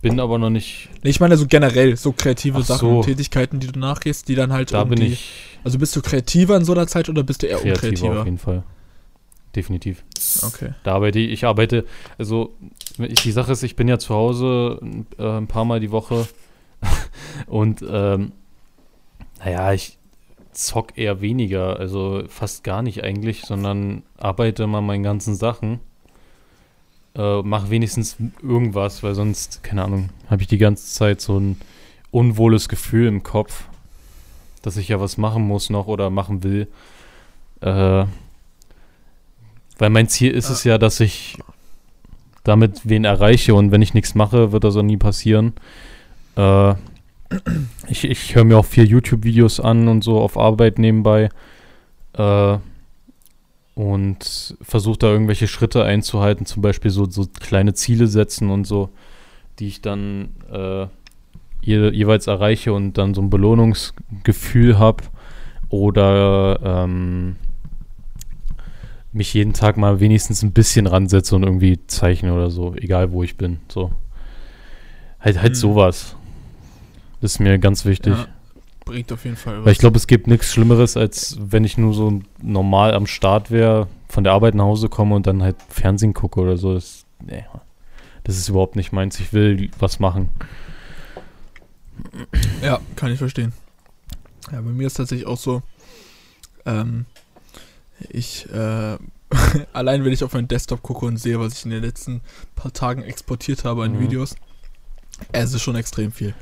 Bin 0.03 0.19
aber 0.19 0.37
noch 0.37 0.51
nicht, 0.51 0.89
ich 1.01 1.19
meine 1.19 1.37
so 1.37 1.47
generell, 1.47 1.97
so 1.97 2.11
kreative 2.11 2.59
Ach 2.59 2.65
Sachen 2.65 2.89
so. 2.89 2.97
und 2.97 3.05
Tätigkeiten, 3.05 3.59
die 3.59 3.67
du 3.67 3.79
nachgehst, 3.79 4.27
die 4.27 4.35
dann 4.35 4.53
halt 4.53 4.71
da 4.71 4.83
um 4.83 4.89
bin 4.89 4.99
die, 4.99 5.07
ich 5.07 5.31
Also 5.63 5.79
bist 5.79 5.95
du 5.95 6.01
kreativer 6.01 6.55
in 6.55 6.65
so 6.65 6.73
einer 6.73 6.85
Zeit 6.85 7.09
oder 7.09 7.23
bist 7.23 7.41
du 7.41 7.47
eher 7.47 7.57
kreativer 7.57 7.71
auf 7.71 7.81
unkreativer? 7.81 8.25
jeden 8.25 8.37
Fall. 8.37 8.63
Definitiv. 9.55 10.03
Okay. 10.43 10.73
Da 10.83 10.93
arbeite 10.93 11.19
ich, 11.19 11.31
ich 11.31 11.45
arbeite, 11.45 11.85
also 12.17 12.53
ich, 12.99 13.21
die 13.21 13.31
Sache 13.31 13.51
ist, 13.51 13.63
ich 13.63 13.75
bin 13.75 13.87
ja 13.87 13.97
zu 13.97 14.13
Hause 14.13 14.79
äh, 15.17 15.37
ein 15.37 15.47
paar 15.47 15.65
Mal 15.65 15.79
die 15.79 15.91
Woche 15.91 16.27
und 17.47 17.83
ähm, 17.87 18.33
naja, 19.43 19.73
ich 19.73 19.97
zock 20.51 20.97
eher 20.97 21.21
weniger, 21.21 21.77
also 21.79 22.23
fast 22.27 22.63
gar 22.63 22.81
nicht 22.81 23.03
eigentlich, 23.03 23.41
sondern 23.41 24.03
arbeite 24.17 24.67
mal 24.67 24.81
meinen 24.81 25.03
ganzen 25.03 25.35
Sachen. 25.35 25.79
Äh, 27.15 27.41
mach 27.43 27.69
wenigstens 27.69 28.17
irgendwas, 28.41 29.03
weil 29.03 29.13
sonst, 29.13 29.63
keine 29.63 29.83
Ahnung, 29.83 30.09
habe 30.29 30.41
ich 30.41 30.47
die 30.47 30.57
ganze 30.57 30.87
Zeit 30.87 31.21
so 31.21 31.39
ein 31.39 31.57
unwohles 32.11 32.69
Gefühl 32.69 33.07
im 33.07 33.23
Kopf, 33.23 33.65
dass 34.61 34.77
ich 34.77 34.87
ja 34.87 34.99
was 34.99 35.17
machen 35.17 35.43
muss 35.43 35.69
noch 35.69 35.87
oder 35.87 36.09
machen 36.09 36.43
will. 36.43 36.67
Äh, 37.61 38.05
weil 39.77 39.89
mein 39.89 40.07
Ziel 40.07 40.31
ist 40.31 40.49
es 40.49 40.63
ja, 40.63 40.77
dass 40.77 40.99
ich 40.99 41.37
damit 42.43 42.81
wen 42.83 43.05
erreiche 43.05 43.55
und 43.55 43.71
wenn 43.71 43.81
ich 43.81 43.93
nichts 43.93 44.15
mache, 44.15 44.51
wird 44.51 44.63
das 44.63 44.75
auch 44.75 44.83
nie 44.83 44.97
passieren. 44.97 45.53
Äh, 46.35 46.73
ich 47.87 48.03
ich 48.05 48.35
höre 48.35 48.43
mir 48.43 48.57
auch 48.57 48.65
viel 48.65 48.87
YouTube-Videos 48.87 49.59
an 49.59 49.87
und 49.87 50.03
so 50.03 50.19
auf 50.19 50.37
Arbeit 50.37 50.79
nebenbei. 50.79 51.29
Äh, 52.13 52.57
und 53.75 54.55
versuche 54.61 54.99
da 54.99 55.07
irgendwelche 55.11 55.47
Schritte 55.47 55.83
einzuhalten, 55.83 56.45
zum 56.45 56.61
Beispiel 56.61 56.91
so, 56.91 57.09
so 57.09 57.25
kleine 57.39 57.73
Ziele 57.73 58.07
setzen 58.07 58.49
und 58.49 58.65
so, 58.65 58.89
die 59.59 59.67
ich 59.67 59.81
dann 59.81 60.29
äh, 60.51 60.87
je, 61.61 61.89
jeweils 61.91 62.27
erreiche 62.27 62.73
und 62.73 62.97
dann 62.97 63.13
so 63.13 63.21
ein 63.21 63.29
Belohnungsgefühl 63.29 64.77
habe. 64.77 65.03
Oder 65.69 66.59
ähm, 66.63 67.37
mich 69.11 69.33
jeden 69.33 69.53
Tag 69.53 69.77
mal 69.77 69.99
wenigstens 69.99 70.43
ein 70.43 70.51
bisschen 70.51 70.85
ransetze 70.85 71.35
und 71.35 71.43
irgendwie 71.43 71.79
zeichne 71.87 72.33
oder 72.33 72.51
so, 72.51 72.75
egal 72.75 73.11
wo 73.11 73.23
ich 73.23 73.37
bin. 73.37 73.59
So. 73.69 73.91
Halt, 75.19 75.41
halt 75.41 75.53
Mhm. 75.53 75.57
sowas. 75.57 76.15
Das 77.21 77.33
ist 77.33 77.39
mir 77.39 77.57
ganz 77.57 77.85
wichtig. 77.85 78.13
Ja, 78.13 78.27
bringt 78.85 79.11
auf 79.11 79.23
jeden 79.25 79.37
Fall 79.37 79.59
was. 79.59 79.65
Weil 79.65 79.71
ich 79.73 79.79
glaube, 79.79 79.97
es 79.97 80.07
gibt 80.07 80.27
nichts 80.27 80.51
Schlimmeres, 80.51 80.97
als 80.97 81.37
wenn 81.39 81.63
ich 81.63 81.77
nur 81.77 81.93
so 81.93 82.21
normal 82.41 82.93
am 82.93 83.07
Start 83.07 83.51
wäre, 83.51 83.87
von 84.09 84.23
der 84.23 84.33
Arbeit 84.33 84.55
nach 84.55 84.65
Hause 84.65 84.89
komme 84.89 85.15
und 85.15 85.27
dann 85.27 85.41
halt 85.41 85.55
Fernsehen 85.69 86.13
gucke 86.13 86.39
oder 86.39 86.57
so. 86.57 86.73
Das, 86.73 87.05
nee, 87.25 87.45
das 88.23 88.37
ist 88.37 88.49
überhaupt 88.49 88.75
nicht 88.75 88.91
meins. 88.91 89.19
Ich 89.19 89.33
will 89.33 89.69
was 89.79 89.99
machen. 89.99 90.29
Ja, 92.61 92.79
kann 92.95 93.11
ich 93.11 93.19
verstehen. 93.19 93.53
Ja, 94.51 94.61
bei 94.61 94.71
mir 94.71 94.87
ist 94.87 94.95
tatsächlich 94.95 95.27
auch 95.27 95.37
so, 95.37 95.61
ähm, 96.65 97.05
ich, 98.09 98.49
äh, 98.51 98.97
allein 99.73 100.03
wenn 100.03 100.13
ich 100.13 100.23
auf 100.23 100.33
meinen 100.33 100.47
Desktop 100.47 100.81
gucke 100.83 101.05
und 101.05 101.17
sehe, 101.17 101.39
was 101.39 101.53
ich 101.53 101.65
in 101.65 101.71
den 101.71 101.83
letzten 101.83 102.21
paar 102.55 102.73
Tagen 102.73 103.03
exportiert 103.03 103.63
habe 103.63 103.83
an 103.83 103.93
Mhm. 103.93 103.99
Videos, 103.99 104.35
es 105.31 105.53
ist 105.53 105.61
schon 105.61 105.75
extrem 105.75 106.11
viel. 106.11 106.33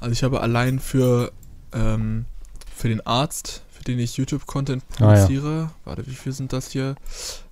Also 0.00 0.12
ich 0.12 0.22
habe 0.22 0.40
allein 0.40 0.78
für, 0.78 1.32
ähm, 1.72 2.26
für 2.74 2.88
den 2.88 3.04
Arzt, 3.06 3.62
für 3.70 3.84
den 3.84 3.98
ich 3.98 4.16
YouTube-Content 4.16 4.82
Ah, 4.98 5.00
ja. 5.00 5.06
produziere, 5.06 5.70
warte, 5.84 6.06
wie 6.06 6.14
viel 6.14 6.32
sind 6.32 6.52
das 6.52 6.70
hier? 6.70 6.94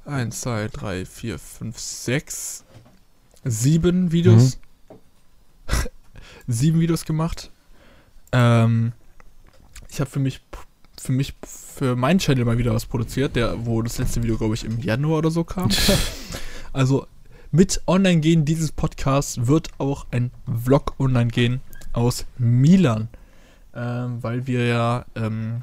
Eins, 0.05 0.41
zwei, 0.43 0.69
drei, 0.69 1.05
vier, 1.05 1.39
fünf, 1.39 1.79
sechs, 1.79 2.65
sieben 3.45 4.13
Videos. 4.13 4.59
sieben 6.47 6.81
Videos 6.81 7.05
gemacht. 7.05 7.51
Ähm, 8.33 8.93
ich 9.91 10.01
habe 10.01 10.11
für 10.11 10.21
mich, 10.21 10.41
für 11.01 11.13
mich, 11.13 11.35
für 11.45 11.97
meinen 11.97 12.19
Channel 12.19 12.45
mal 12.45 12.59
wieder 12.59 12.75
was 12.75 12.87
produziert, 12.87 13.37
der, 13.37 13.67
wo 13.67 13.83
das 13.83 13.99
letzte 13.99 14.23
Video, 14.23 14.37
glaube 14.37 14.55
ich, 14.55 14.65
im 14.65 14.81
Januar 14.81 15.19
oder 15.19 15.31
so 15.31 15.45
kam. 15.45 15.71
also 16.73 17.07
mit 17.51 17.81
Online-Gehen 17.87 18.45
dieses 18.45 18.73
Podcasts 18.73 19.47
wird 19.47 19.69
auch 19.79 20.07
ein 20.11 20.31
Vlog 20.65 20.95
online 20.99 21.31
gehen 21.31 21.61
aus 21.93 22.27
Milan. 22.39 23.09
Ähm, 23.77 24.23
weil 24.23 24.47
wir 24.47 24.67
ja 24.67 25.05
ähm, 25.15 25.63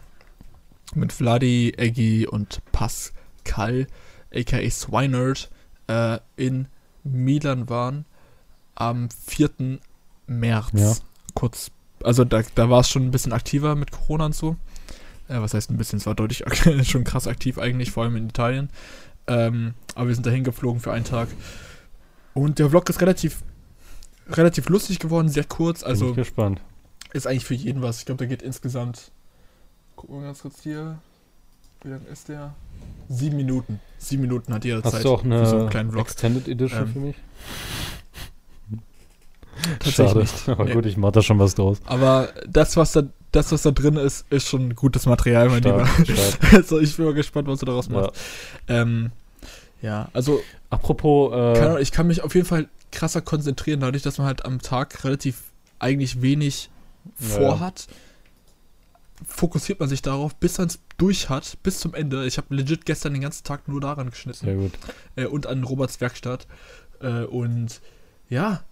mit 0.93 1.11
Vladi, 1.11 1.73
Eggy 1.75 2.27
und 2.27 2.61
Pascal, 2.71 3.87
aka 4.33 4.69
Swinerd, 4.69 5.49
äh, 5.87 6.19
in 6.35 6.67
Milan 7.03 7.69
waren 7.69 8.05
am 8.75 9.09
4. 9.09 9.79
März. 10.27 10.71
Ja. 10.73 10.93
Kurz, 11.33 11.71
also 12.03 12.23
da, 12.23 12.43
da 12.55 12.69
war 12.69 12.81
es 12.81 12.89
schon 12.89 13.03
ein 13.03 13.11
bisschen 13.11 13.33
aktiver 13.33 13.75
mit 13.75 13.91
Corona 13.91 14.27
und 14.27 14.35
so. 14.35 14.57
Äh, 15.27 15.39
was 15.39 15.53
heißt 15.53 15.71
ein 15.71 15.77
bisschen, 15.77 15.97
es 15.97 16.05
war 16.05 16.15
deutlich 16.15 16.43
schon 16.87 17.03
krass 17.03 17.27
aktiv 17.27 17.57
eigentlich, 17.57 17.91
vor 17.91 18.03
allem 18.03 18.15
in 18.15 18.29
Italien. 18.29 18.69
Ähm, 19.25 19.73
aber 19.95 20.09
wir 20.09 20.15
sind 20.15 20.25
dahin 20.25 20.43
geflogen 20.43 20.81
für 20.81 20.91
einen 20.91 21.05
Tag. 21.05 21.29
Und 22.33 22.59
der 22.59 22.69
Vlog 22.69 22.89
ist 22.89 23.01
relativ, 23.01 23.41
relativ 24.29 24.69
lustig 24.69 24.99
geworden, 24.99 25.29
sehr 25.29 25.45
kurz. 25.45 25.79
Bin 25.79 25.89
Also 25.89 26.09
ich 26.09 26.15
gespannt. 26.15 26.61
Ist 27.13 27.27
eigentlich 27.27 27.45
für 27.45 27.53
jeden 27.53 27.81
was. 27.81 27.99
Ich 27.99 28.05
glaube, 28.05 28.17
der 28.19 28.27
geht 28.27 28.41
insgesamt. 28.41 29.11
Gucken 29.95 30.19
wir 30.19 30.25
ganz 30.25 30.41
kurz 30.41 30.61
hier. 30.61 30.97
Wie 31.83 31.89
lang 31.89 32.01
ist 32.11 32.29
der? 32.29 32.53
Sieben 33.09 33.37
Minuten. 33.37 33.79
Sieben 33.97 34.21
Minuten 34.23 34.53
hat 34.53 34.65
jeder 34.65 34.81
Hast 34.83 34.91
Zeit 34.91 35.03
du 35.05 35.13
auch 35.13 35.21
für 35.21 35.45
so 35.45 35.51
einen 35.55 35.61
eine 35.61 35.69
kleinen 35.69 35.91
Vlog. 35.91 36.05
Extended 36.05 36.47
Edition 36.47 36.81
Ähm, 36.83 36.93
für 36.93 36.99
mich? 36.99 37.15
Tatsächlich 39.79 39.95
Schade. 40.07 40.19
nicht. 40.19 40.49
Aber 40.49 40.65
Nee. 40.65 40.73
gut, 40.73 40.85
ich 40.85 40.97
mach 40.97 41.11
da 41.11 41.21
schon 41.21 41.39
was 41.39 41.55
draus. 41.55 41.77
Aber 41.85 42.29
das, 42.47 42.75
was 42.75 42.91
da, 42.93 43.03
das, 43.31 43.51
was 43.51 43.61
da 43.61 43.71
drin 43.71 43.95
ist, 43.97 44.25
ist 44.29 44.47
schon 44.47 44.75
gutes 44.75 45.05
Material, 45.05 45.49
mein 45.49 45.61
Stark, 45.61 45.97
Lieber. 45.99 46.15
stark. 46.17 46.53
Also 46.53 46.79
ich 46.79 46.95
bin 46.97 47.05
mal 47.05 47.13
gespannt, 47.13 47.47
was 47.47 47.59
du 47.59 47.65
daraus 47.65 47.87
Ja. 47.87 47.93
machst. 47.93 48.19
Ähm, 48.67 49.11
ja, 49.81 50.09
also 50.13 50.41
Apropos, 50.69 51.31
äh, 51.33 51.59
Ahnung, 51.61 51.77
ich 51.79 51.91
kann 51.91 52.07
mich 52.07 52.23
auf 52.23 52.33
jeden 52.35 52.47
Fall 52.47 52.67
krasser 52.91 53.21
konzentrieren, 53.21 53.79
dadurch, 53.81 54.03
dass 54.03 54.17
man 54.17 54.27
halt 54.27 54.45
am 54.45 54.59
Tag 54.61 55.03
relativ 55.03 55.43
eigentlich 55.79 56.21
wenig 56.21 56.69
Vorhat. 57.15 57.87
Fokussiert 59.25 59.79
man 59.79 59.87
sich 59.87 60.01
darauf, 60.01 60.35
bis 60.35 60.57
man 60.57 60.67
es 60.67 60.79
durch 60.97 61.29
hat, 61.29 61.57
bis 61.63 61.79
zum 61.79 61.93
Ende. 61.93 62.25
Ich 62.25 62.37
habe 62.37 62.53
legit 62.53 62.85
gestern 62.85 63.13
den 63.13 63.21
ganzen 63.21 63.43
Tag 63.43 63.67
nur 63.67 63.79
daran 63.79 64.09
geschnitten 64.09 64.45
sehr 64.45 64.55
gut. 64.55 64.71
äh, 65.15 65.25
und 65.25 65.47
an 65.47 65.63
Roberts 65.63 66.01
Werkstatt. 66.01 66.47
Äh, 66.99 67.23
und 67.23 67.81
ja, 68.29 68.63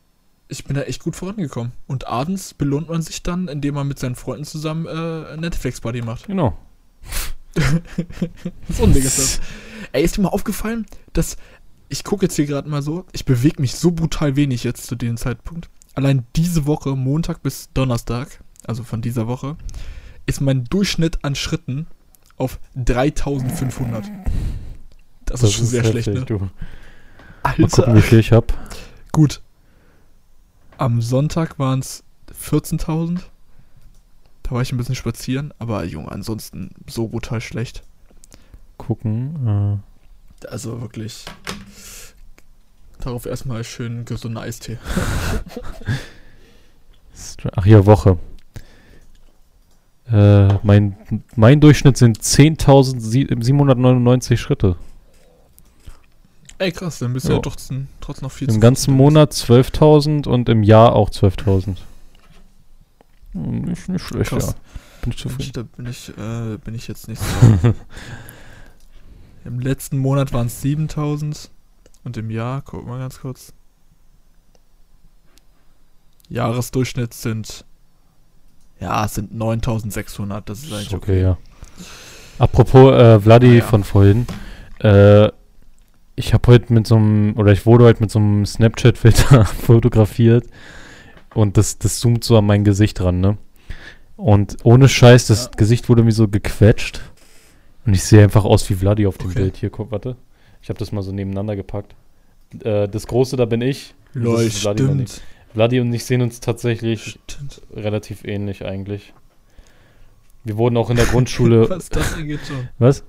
ich 0.50 0.66
bin 0.66 0.76
da 0.76 0.82
echt 0.82 1.04
gut 1.04 1.16
vorangekommen. 1.16 1.72
Und 1.88 2.08
abends 2.08 2.54
belohnt 2.54 2.90
man 2.90 3.02
sich 3.02 3.24
dann, 3.24 3.48
indem 3.48 3.76
man 3.76 3.88
mit 3.88 4.00
seinen 4.00 4.16
Freunden 4.16 4.44
zusammen 4.44 4.86
äh, 4.88 5.38
Netflix-Party 5.38 6.02
macht. 6.02 6.28
Genau. 6.28 6.58
So 8.70 8.84
ein 8.84 8.94
Ding 8.94 9.04
ist 9.04 9.20
das. 9.20 9.42
Ey, 9.92 10.04
ist 10.04 10.18
dir 10.18 10.22
mal 10.22 10.30
aufgefallen, 10.30 10.86
dass 11.14 11.38
ich 11.90 12.04
gucke 12.04 12.26
jetzt 12.26 12.36
hier 12.36 12.46
gerade 12.46 12.70
mal 12.70 12.82
so, 12.82 13.06
ich 13.12 13.26
bewege 13.26 13.62
mich 13.62 13.76
so 13.76 13.92
brutal 13.92 14.36
wenig 14.38 14.64
jetzt 14.64 14.88
zu 14.88 14.96
dem 14.96 15.18
Zeitpunkt. 15.18 15.70
Allein 15.94 16.26
diese 16.36 16.66
Woche, 16.66 16.96
Montag 16.96 17.44
bis 17.44 17.70
Donnerstag, 17.74 18.44
also 18.66 18.84
von 18.84 19.02
dieser 19.02 19.28
Woche, 19.28 19.58
ist 20.26 20.42
mein 20.42 20.64
Durchschnitt 20.66 21.24
an 21.24 21.36
Schritten 21.36 21.88
auf 22.38 22.60
3500. 22.76 24.06
Das, 25.26 25.44
ist 25.44 25.54
schon 25.54 25.66
sehr 25.66 25.84
schlecht, 25.84 26.08
ne? 26.08 26.26
Du. 26.26 26.40
Mal 26.40 26.50
Alter. 27.44 27.68
gucken, 27.68 27.96
wie 27.96 28.02
viel 28.02 28.20
ich 28.20 28.32
hab. 28.32 28.54
Gut. 29.12 29.42
Am 30.78 31.02
Sonntag 31.02 31.60
waren 31.60 31.80
es 31.80 32.04
14.000. 32.44 33.20
Da 34.44 34.52
war 34.52 34.62
ich 34.62 34.72
ein 34.72 34.78
bisschen 34.78 34.96
spazieren, 34.96 35.54
aber 35.60 35.84
Junge, 35.86 36.12
ansonsten 36.12 36.72
so 36.88 37.08
brutal 37.08 37.42
schlecht. 37.42 37.84
Gucken. 38.78 39.84
Also 40.50 40.82
wirklich. 40.82 41.26
Darauf 43.02 43.26
erstmal 43.26 43.64
schön 43.64 44.06
gesunder 44.06 44.42
Eistee. 44.42 44.78
Ach 47.56 47.66
ja, 47.66 47.86
Woche. 47.86 48.18
Äh, 50.12 50.54
mein, 50.64 50.98
mein 51.36 51.60
Durchschnitt 51.62 51.98
sind 51.98 52.20
10.799 52.20 54.38
Schritte. 54.38 54.76
Ey, 56.58 56.72
krass, 56.72 57.00
dann 57.00 57.14
bist 57.14 57.26
du 57.26 57.30
Ja. 57.32 57.36
ja 57.38 57.42
trotzdem, 57.42 57.88
trotzdem 58.02 58.26
noch 58.28 58.32
viel 58.32 58.50
Im 58.50 58.60
ganzen 58.60 58.94
Monat 58.94 59.32
12.000 59.34 60.28
und 60.28 60.48
im 60.48 60.62
Jahr 60.64 60.94
auch 60.94 61.10
12.000. 61.10 61.78
Hm, 63.34 63.62
Nicht, 63.62 63.90
nicht 63.90 64.06
schlecht, 64.06 64.30
Krass. 64.30 64.48
ja. 64.48 64.54
Bin 65.02 65.12
ich 65.14 65.18
zufrieden. 65.18 65.52
Da 65.54 65.64
bin 65.64 65.86
ich, 65.88 66.10
äh, 66.10 66.58
bin 66.64 66.76
ich 66.76 66.88
jetzt 66.88 67.08
nicht 67.08 67.22
so. 67.22 67.70
Im 69.46 69.60
letzten 69.60 69.98
Monat 69.98 70.34
waren 70.34 70.46
es 70.48 70.62
7000 70.62 71.50
und 72.04 72.18
im 72.18 72.30
Jahr, 72.32 72.62
guck 72.64 72.86
mal 72.86 73.00
ganz 73.00 73.20
kurz. 73.20 73.54
Jahresdurchschnitt 76.30 77.14
sind, 77.14 77.66
ja, 78.80 79.06
es 79.06 79.16
sind 79.16 79.34
9600, 79.34 80.48
das 80.50 80.64
ist 80.64 80.74
eigentlich 80.74 80.94
okay. 80.94 81.12
Okay, 81.12 81.22
ja. 81.22 81.38
Apropos 82.40 82.94
äh, 82.94 83.20
Vladi 83.20 83.50
Ah, 83.52 83.54
ja. 83.56 83.64
von 83.64 83.84
vorhin. 83.84 84.26
Äh, 84.80 85.30
ich 86.16 86.34
habe 86.34 86.52
heute 86.52 86.74
mit 86.74 86.88
so 86.88 86.96
einem, 86.96 87.36
oder 87.38 87.52
ich 87.52 87.66
wurde 87.66 87.86
heute 87.86 88.02
mit 88.02 88.12
so 88.12 88.20
einem 88.20 88.46
Snapchat-Filter 88.46 89.46
fotografiert 89.66 90.48
und 91.34 91.58
das, 91.58 91.78
das 91.80 92.00
zoomt 92.00 92.24
so 92.24 92.38
an 92.38 92.46
mein 92.46 92.64
Gesicht 92.64 93.02
ran, 93.02 93.20
ne? 93.20 93.38
Und 94.18 94.58
ohne 94.64 94.88
Scheiß, 94.88 95.28
das 95.28 95.46
Ja. 95.46 95.52
Gesicht 95.58 95.90
wurde 95.90 96.04
mir 96.04 96.12
so 96.12 96.28
gequetscht. 96.28 97.02
Und 97.86 97.96
ich 97.96 98.04
sehe 98.04 98.22
einfach 98.24 98.46
aus 98.46 98.70
wie 98.70 98.76
Vladi 98.76 99.08
auf 99.08 99.18
dem 99.18 99.32
Okay. 99.32 99.40
Bild. 99.40 99.58
Hier, 99.58 99.72
guck, 99.72 99.90
warte. 99.92 100.16
Ich 100.62 100.70
habe 100.70 100.80
das 100.80 100.92
mal 100.92 101.02
so 101.02 101.12
nebeneinander 101.12 101.56
gepackt. 101.56 101.96
Äh, 102.64 102.88
das 102.88 103.08
Große, 103.08 103.36
da 103.38 103.46
bin 103.46 103.62
ich. 103.62 103.94
Lol, 104.14 104.42
ist 104.42 104.60
Vladi 104.60 104.84
und 104.84 105.02
ich. 105.02 105.10
stimmt. 105.12 105.28
Vladi 105.54 105.80
und 105.80 105.94
ich 105.94 106.06
sehen 106.06 106.22
uns 106.22 106.40
tatsächlich 106.40 107.18
Stimmt. 107.28 107.62
relativ 107.74 108.24
ähnlich 108.24 108.66
eigentlich. 108.66 109.14
Wir 110.44 110.58
wurden 110.58 110.78
auch 110.78 110.90
in 110.90 110.96
der 110.96 111.06
Grundschule. 111.06 111.70
Was, 111.70 111.90
das 111.90 112.16
hier 112.16 112.26
geht 112.26 112.40
schon. 112.48 112.70
Was? 112.80 113.04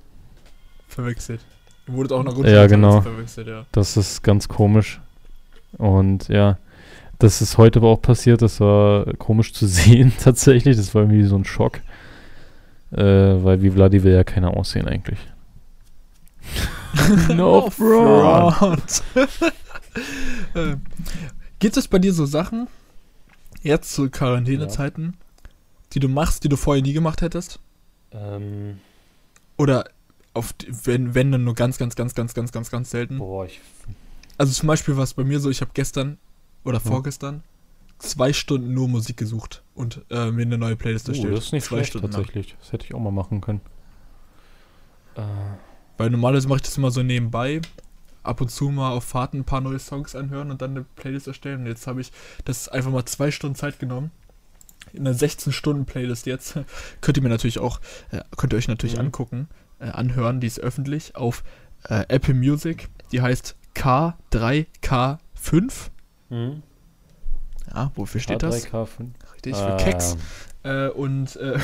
Verwechselt. 0.87 1.41
Ihr 1.87 1.93
wurdet 1.93 2.11
auch 2.11 2.25
in 2.37 2.43
der 2.43 2.53
Ja, 2.53 2.67
genau. 2.67 3.01
verwechselt, 3.01 3.47
ja. 3.47 3.65
Das 3.71 3.97
ist 3.97 4.23
ganz 4.23 4.47
komisch. 4.47 5.01
Und 5.77 6.27
ja, 6.27 6.57
das 7.19 7.41
ist 7.41 7.57
heute 7.57 7.79
aber 7.79 7.89
auch 7.89 8.01
passiert. 8.01 8.41
Das 8.41 8.59
war 8.59 9.05
komisch 9.17 9.53
zu 9.53 9.65
sehen 9.67 10.11
tatsächlich. 10.21 10.75
Das 10.77 10.93
war 10.93 11.03
irgendwie 11.03 11.23
so 11.23 11.35
ein 11.37 11.45
Schock. 11.45 11.79
Äh, 12.91 13.03
weil 13.43 13.61
wie 13.61 13.71
Vladi 13.71 14.03
will 14.03 14.13
ja 14.13 14.23
keiner 14.23 14.55
aussehen 14.55 14.87
eigentlich. 14.87 15.17
no 17.35 17.69
front. 17.69 19.03
Äh, 20.53 20.75
Gibt 21.59 21.77
es 21.77 21.87
bei 21.87 21.99
dir 21.99 22.13
so 22.13 22.25
Sachen, 22.25 22.67
jetzt 23.61 23.93
zu 23.93 24.09
Quarantänezeiten, 24.09 25.15
die 25.93 25.99
du 25.99 26.09
machst, 26.09 26.43
die 26.43 26.49
du 26.49 26.57
vorher 26.57 26.83
nie 26.83 26.93
gemacht 26.93 27.21
hättest? 27.21 27.59
Ähm, 28.11 28.79
Oder 29.57 29.85
auf 30.33 30.53
wenn, 30.83 31.15
wenn 31.15 31.31
dann 31.31 31.43
nur 31.43 31.55
ganz, 31.55 31.77
ganz, 31.77 31.95
ganz, 31.95 32.15
ganz, 32.15 32.33
ganz, 32.33 32.51
ganz, 32.51 32.69
ganz 32.71 32.89
selten? 32.89 33.19
boah, 33.19 33.45
ich. 33.45 33.61
Also 34.37 34.51
zum 34.51 34.67
Beispiel 34.67 34.97
war 34.97 35.03
es 35.03 35.13
bei 35.13 35.23
mir 35.23 35.39
so, 35.39 35.49
ich 35.49 35.61
habe 35.61 35.71
gestern 35.73 36.17
oder 36.63 36.79
Ja. 36.79 36.79
vorgestern 36.91 37.43
zwei 37.99 38.33
Stunden 38.33 38.73
nur 38.73 38.89
Musik 38.89 39.15
gesucht 39.15 39.63
und 39.75 40.03
äh, 40.09 40.31
mir 40.31 40.41
eine 40.41 40.57
neue 40.57 40.75
Playlist 40.75 41.07
Oh, 41.07 41.11
erstellt. 41.13 41.37
das 41.37 41.45
ist 41.45 41.53
nicht 41.53 41.63
zwei 41.65 41.75
schlecht 41.77 41.89
Stunden 41.91 42.11
tatsächlich. 42.11 42.55
Das 42.59 42.71
hätte 42.73 42.85
ich 42.85 42.93
auch 42.93 42.99
mal 42.99 43.11
machen 43.11 43.39
können. 43.39 43.61
Äh, 45.15 45.21
Weil 46.03 46.09
normalerweise 46.09 46.49
mache 46.49 46.57
ich 46.57 46.63
das 46.63 46.77
immer 46.77 46.91
so 46.91 47.01
nebenbei. 47.01 47.61
Ab 48.23 48.41
und 48.41 48.51
zu 48.51 48.69
mal 48.69 48.91
auf 48.91 49.05
Fahrten 49.05 49.37
ein 49.37 49.43
paar 49.45 49.61
neue 49.61 49.79
Songs 49.79 50.17
anhören 50.17 50.51
und 50.51 50.61
dann 50.61 50.71
eine 50.71 50.83
Playlist 50.83 51.27
erstellen. 51.27 51.61
Und 51.61 51.67
jetzt 51.67 51.87
habe 51.87 52.01
ich 52.01 52.11
das 52.43 52.67
einfach 52.67 52.91
mal 52.91 53.05
zwei 53.05 53.31
Stunden 53.31 53.55
Zeit 53.55 53.79
genommen. 53.79 54.11
In 54.91 55.07
einer 55.07 55.15
16-Stunden-Playlist 55.15 56.25
jetzt. 56.25 56.59
könnt 57.01 57.15
ihr 57.17 57.23
mir 57.23 57.29
natürlich 57.29 57.59
auch, 57.59 57.79
äh, 58.11 58.19
könnt 58.35 58.51
ihr 58.51 58.57
euch 58.57 58.67
natürlich 58.67 58.95
Mhm. 58.95 58.99
angucken, 59.05 59.47
äh, 59.79 59.85
anhören. 59.85 60.41
Die 60.41 60.47
ist 60.47 60.59
öffentlich 60.59 61.15
auf 61.15 61.41
äh, 61.87 62.03
Apple 62.09 62.33
Music. 62.33 62.89
Die 63.13 63.21
heißt 63.21 63.55
K3K5. 63.73 65.71
hm? 66.27 66.63
Ja, 67.73 67.93
wofür 67.95 68.19
steht 68.19 68.43
das? 68.43 68.65
K3K5. 69.43 69.45
Richtig, 69.45 69.55
für 69.55 69.73
Ah, 69.73 69.77
Keks. 69.77 70.17
Äh, 70.63 70.87
und 70.89 71.35
äh, 71.35 71.59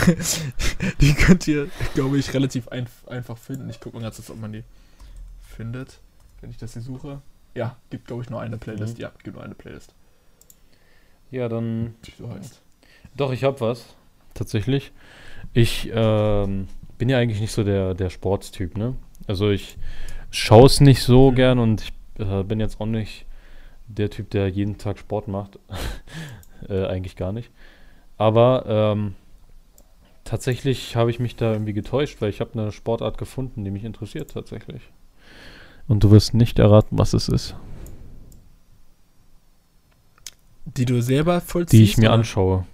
die 1.01 1.13
könnt 1.13 1.47
ihr, 1.47 1.69
glaube 1.93 2.17
ich, 2.17 2.33
relativ 2.33 2.67
einf 2.67 3.07
einfach 3.07 3.37
finden. 3.37 3.69
Ich 3.69 3.79
gucke 3.79 3.95
mal 3.95 4.01
ganz 4.03 4.17
kurz, 4.17 4.29
ob 4.29 4.39
man 4.39 4.51
die 4.51 4.63
findet, 5.55 5.99
wenn 6.41 6.49
ich 6.49 6.57
das 6.57 6.73
hier 6.73 6.81
suche. 6.81 7.21
Ja, 7.55 7.77
gibt, 7.89 8.07
glaube 8.07 8.23
ich, 8.23 8.29
nur 8.29 8.41
eine 8.41 8.57
Playlist. 8.57 8.97
Mhm. 8.97 9.01
Ja, 9.01 9.11
gibt 9.23 9.35
nur 9.35 9.43
eine 9.43 9.55
Playlist, 9.55 9.93
Ja, 11.31 11.47
dann. 11.49 11.95
so 12.17 12.29
heißt. 12.29 12.61
Doch, 13.15 13.31
ich 13.31 13.43
habe 13.43 13.59
was. 13.61 13.85
Tatsächlich. 14.33 14.91
Ich 15.53 15.89
ähm, 15.93 16.67
bin 16.97 17.09
ja 17.09 17.17
eigentlich 17.17 17.41
nicht 17.41 17.51
so 17.51 17.63
der, 17.63 17.93
der 17.95 18.09
Sportstyp, 18.09 18.77
ne? 18.77 18.95
Also 19.27 19.49
ich 19.49 19.77
schaue 20.31 20.67
es 20.67 20.79
nicht 20.81 21.01
so 21.03 21.31
Mhm. 21.31 21.35
gern 21.35 21.59
und 21.59 21.81
ich 21.81 21.93
äh, 22.25 22.43
bin 22.43 22.59
jetzt 22.59 22.79
auch 22.79 22.85
nicht 22.85 23.25
der 23.87 24.09
Typ, 24.09 24.29
der 24.29 24.47
jeden 24.49 24.77
Tag 24.77 24.99
Sport 24.99 25.27
macht. 25.27 25.57
äh, 26.67 26.85
eigentlich 26.85 27.15
gar 27.15 27.31
nicht. 27.31 27.51
Aber 28.17 28.65
ähm, 28.67 29.15
tatsächlich 30.23 30.95
habe 30.95 31.09
ich 31.09 31.19
mich 31.19 31.35
da 31.35 31.53
irgendwie 31.53 31.73
getäuscht, 31.73 32.21
weil 32.21 32.29
ich 32.29 32.41
habe 32.41 32.59
eine 32.59 32.71
Sportart 32.71 33.17
gefunden, 33.17 33.63
die 33.63 33.71
mich 33.71 33.83
interessiert 33.83 34.31
tatsächlich. 34.31 34.81
Und 35.87 36.03
du 36.03 36.11
wirst 36.11 36.33
nicht 36.33 36.59
erraten, 36.59 36.97
was 36.97 37.13
es 37.13 37.29
ist, 37.29 37.55
Die 40.65 40.85
du 40.85 41.01
selber 41.01 41.41
vollziehst? 41.41 41.73
die 41.73 41.83
ich 41.83 41.97
mir 41.97 42.09
oder 42.09 42.13
anschaue. 42.13 42.65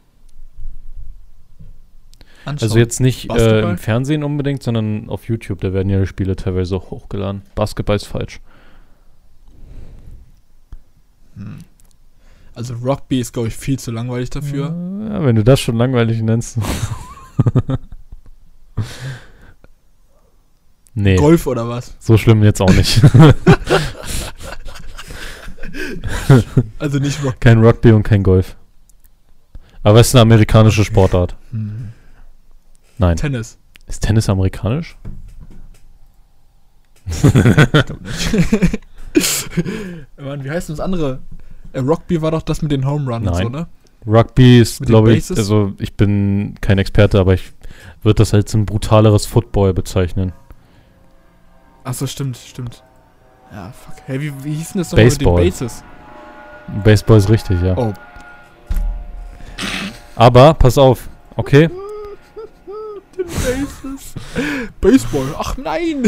anschauen? 2.43 2.59
Also 2.61 2.77
jetzt 2.77 2.99
nicht 2.99 3.31
äh, 3.31 3.61
im 3.61 3.77
Fernsehen 3.77 4.23
unbedingt, 4.23 4.61
sondern 4.61 5.09
auf 5.09 5.27
YouTube. 5.27 5.61
Da 5.61 5.73
werden 5.73 5.89
ja 5.89 5.99
die 5.99 6.07
Spiele 6.07 6.35
teilweise 6.35 6.75
auch 6.75 6.91
hochgeladen. 6.91 7.41
Basketball 7.55 7.95
ist 7.95 8.05
falsch. 8.05 8.39
Hm. 11.35 11.59
Also 12.55 12.73
Rugby 12.75 13.19
ist, 13.19 13.33
glaube 13.33 13.49
ich, 13.49 13.55
viel 13.55 13.77
zu 13.77 13.91
langweilig 13.91 14.29
dafür. 14.29 14.67
Ja, 15.09 15.23
wenn 15.25 15.35
du 15.35 15.43
das 15.43 15.59
schon 15.59 15.75
langweilig 15.75 16.21
nennst. 16.21 16.57
nee, 20.93 21.17
Golf 21.17 21.47
oder 21.47 21.67
was? 21.67 21.95
so 21.99 22.17
schlimm 22.17 22.43
jetzt 22.43 22.61
auch 22.61 22.73
nicht. 22.73 23.01
Also 26.79 26.99
nicht 26.99 27.21
Rugby. 27.23 27.37
kein 27.39 27.63
Rugby 27.63 27.91
und 27.91 28.03
kein 28.03 28.23
Golf. 28.23 28.55
Aber 29.83 29.99
es 29.99 30.07
ist 30.07 30.15
eine 30.15 30.21
amerikanische 30.21 30.85
Sportart. 30.85 31.35
Hm. 31.51 31.89
Nein. 32.97 33.17
Tennis. 33.17 33.57
Ist 33.87 34.01
Tennis 34.03 34.29
amerikanisch? 34.29 34.95
Ich 37.07 37.21
glaube 37.21 37.97
nicht. 38.03 38.79
Mann, 40.17 40.43
wie 40.43 40.49
heißt 40.49 40.69
denn 40.69 40.75
das 40.75 40.83
andere? 40.83 41.19
Äh, 41.75 41.79
Rugby 41.79 42.21
war 42.21 42.31
doch 42.31 42.41
das 42.41 42.61
mit 42.61 42.71
den 42.71 42.85
Home 42.85 43.05
Run 43.11 43.27
und 43.27 43.33
Nein. 43.33 43.43
so, 43.43 43.49
ne? 43.49 43.67
Rugby 44.07 44.59
ist, 44.59 44.81
glaube 44.81 45.13
ich, 45.13 45.29
also 45.31 45.73
ich 45.79 45.95
bin 45.95 46.55
kein 46.61 46.77
Experte, 46.77 47.19
aber 47.19 47.33
ich 47.33 47.51
würde 48.03 48.19
das 48.19 48.33
als 48.33 48.53
ein 48.53 48.65
brutaleres 48.65 49.25
Football 49.25 49.73
bezeichnen. 49.73 50.31
Achso, 51.83 52.07
stimmt, 52.07 52.37
stimmt. 52.37 52.83
Ja, 53.51 53.71
fuck. 53.71 53.95
Hey, 54.05 54.21
wie, 54.21 54.31
wie 54.43 54.53
hieß 54.53 54.73
denn 54.73 54.81
das 54.81 54.91
Baseball. 54.91 55.43
mit 55.43 55.45
den 55.45 55.51
Bases? 55.51 55.83
Baseball 56.83 57.17
ist 57.17 57.29
richtig, 57.29 57.61
ja. 57.61 57.77
Oh. 57.77 57.93
Aber, 60.15 60.53
pass 60.53 60.77
auf, 60.77 61.09
okay? 61.35 61.69
Den 63.17 63.25
Bases. 63.25 64.13
Baseball. 64.81 65.35
Ach 65.37 65.57
nein. 65.57 66.03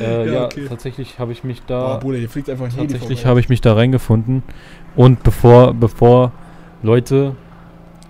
Äh, 0.00 0.26
Ja, 0.26 0.32
ja, 0.32 0.44
okay. 0.46 0.66
tatsächlich 0.68 1.18
habe 1.18 1.32
ich 1.32 1.44
mich 1.44 1.60
Oh, 1.60 1.64
da 1.66 1.96
Bruder, 1.98 2.18
hier 2.18 2.28
fliegt 2.28 2.48
einfach 2.50 2.66
ein 2.66 2.76
tatsächlich 2.76 3.26
habe 3.26 3.40
ich 3.40 3.48
mich 3.48 3.60
da 3.60 3.74
reingefunden 3.74 4.42
und 4.96 5.22
bevor 5.22 5.74
bevor 5.74 6.32
Leute 6.82 7.34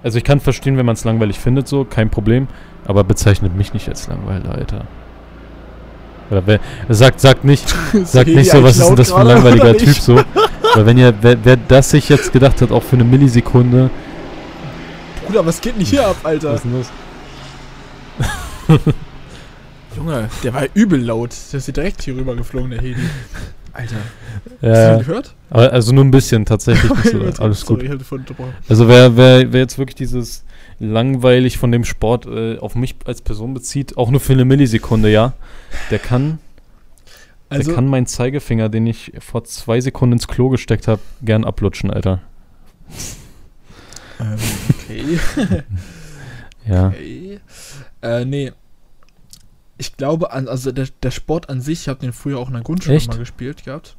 also 0.03 0.19
ich 0.19 0.25
kann 0.25 0.41
verstehen, 0.41 0.77
wenn 0.77 0.87
man 0.87 0.95
es 0.95 1.05
langweilig 1.05 1.39
findet 1.39 1.69
so, 1.69 1.85
kein 1.85 2.11
Problem, 2.11 2.49
aber 2.87 3.05
bezeichnet 3.05 3.57
mich 3.57 3.73
nicht 3.73 3.89
als 3.89 4.09
Langweiler, 4.09 4.53
Alter. 4.53 4.85
Oder 6.31 6.43
wer, 6.47 6.61
sagt 6.89 7.21
sagt 7.21 7.45
nicht 7.45 7.69
sagt 8.05 8.29
nicht 8.29 8.51
so, 8.51 8.63
was 8.63 8.79
ist 8.79 8.89
denn 8.89 8.97
das 8.97 9.11
für 9.13 9.19
ein 9.19 9.27
langweiliger 9.27 9.77
Typ 9.77 9.95
so, 9.95 10.17
weil 10.75 10.87
wenn 10.87 10.99
ihr 10.99 11.15
wer, 11.21 11.37
wer 11.45 11.57
das 11.57 11.91
sich 11.91 12.09
jetzt 12.09 12.33
gedacht 12.33 12.63
hat, 12.63 12.73
auch 12.73 12.83
für 12.83 12.97
eine 12.97 13.05
Millisekunde, 13.05 13.91
Bruder, 15.27 15.47
was 15.47 15.61
geht 15.61 15.77
denn 15.77 15.85
hier 15.85 16.07
ab, 16.07 16.17
Alter? 16.25 16.53
was 16.53 16.65
ist 16.65 16.65
denn 16.65 16.85
das? 18.69 18.85
Junge, 19.97 20.29
der 20.43 20.55
war 20.55 20.65
übel 20.75 21.01
laut. 21.01 21.31
Der 21.53 21.59
ist 21.59 21.77
direkt 21.77 22.03
hier 22.03 22.17
rüber 22.17 22.35
geflogen, 22.35 22.71
der 22.71 22.81
Heli. 22.81 22.97
Alter. 23.73 23.97
Hast 23.97 24.63
du 24.63 24.67
Ja, 24.67 24.97
den 24.97 25.07
gehört? 25.07 25.35
also 25.51 25.93
nur 25.93 26.05
ein 26.05 26.11
bisschen 26.11 26.45
tatsächlich, 26.45 26.91
so, 27.11 27.21
alles 27.43 27.61
Sorry, 27.61 27.89
gut. 27.89 28.01
Also 28.69 28.89
wer, 28.89 29.17
wer, 29.17 29.53
wer 29.53 29.61
jetzt 29.61 29.79
wirklich 29.79 29.95
dieses 29.95 30.45
langweilig 30.79 31.59
von 31.59 31.73
dem 31.73 31.85
Sport 31.85 32.27
äh, 32.27 32.59
auf 32.59 32.75
mich 32.75 32.97
als 33.07 33.23
Person 33.23 33.55
bezieht, 33.55 33.97
auch 33.97 34.11
nur 34.11 34.21
für 34.21 34.33
eine 34.33 34.45
Millisekunde, 34.45 35.11
ja, 35.11 35.33
der 35.91 35.99
kann, 36.01 36.39
Also, 37.49 37.65
der 37.65 37.75
kann 37.75 37.87
meinen 37.87 38.07
Zeigefinger, 38.07 38.69
den 38.69 38.87
ich 38.87 39.13
vor 39.21 39.45
zwei 39.45 39.81
Sekunden 39.81 40.15
ins 40.15 40.29
Klo 40.29 40.49
gesteckt 40.49 40.89
habe, 40.89 41.01
gern 41.23 41.45
ablutschen, 41.45 41.91
Alter. 41.91 42.21
ähm, 44.21 44.37
okay. 44.71 45.63
Ja. 46.65 46.89
okay. 46.89 47.41
Äh, 48.03 48.25
nee. 48.25 48.53
Ich 49.83 49.97
glaube, 49.97 50.31
an, 50.31 50.47
also 50.47 50.71
der, 50.71 50.87
der 51.03 51.11
Sport 51.11 51.49
an 51.51 51.61
sich, 51.61 51.81
ich 51.81 51.89
habe 51.89 51.99
den 51.99 52.13
früher 52.13 52.39
auch 52.39 52.47
in 52.47 52.55
der 52.55 52.63
Grundschule 52.63 52.97
Echt? 52.97 53.09
mal 53.09 53.19
gespielt 53.19 53.65
gehabt. 53.65 53.97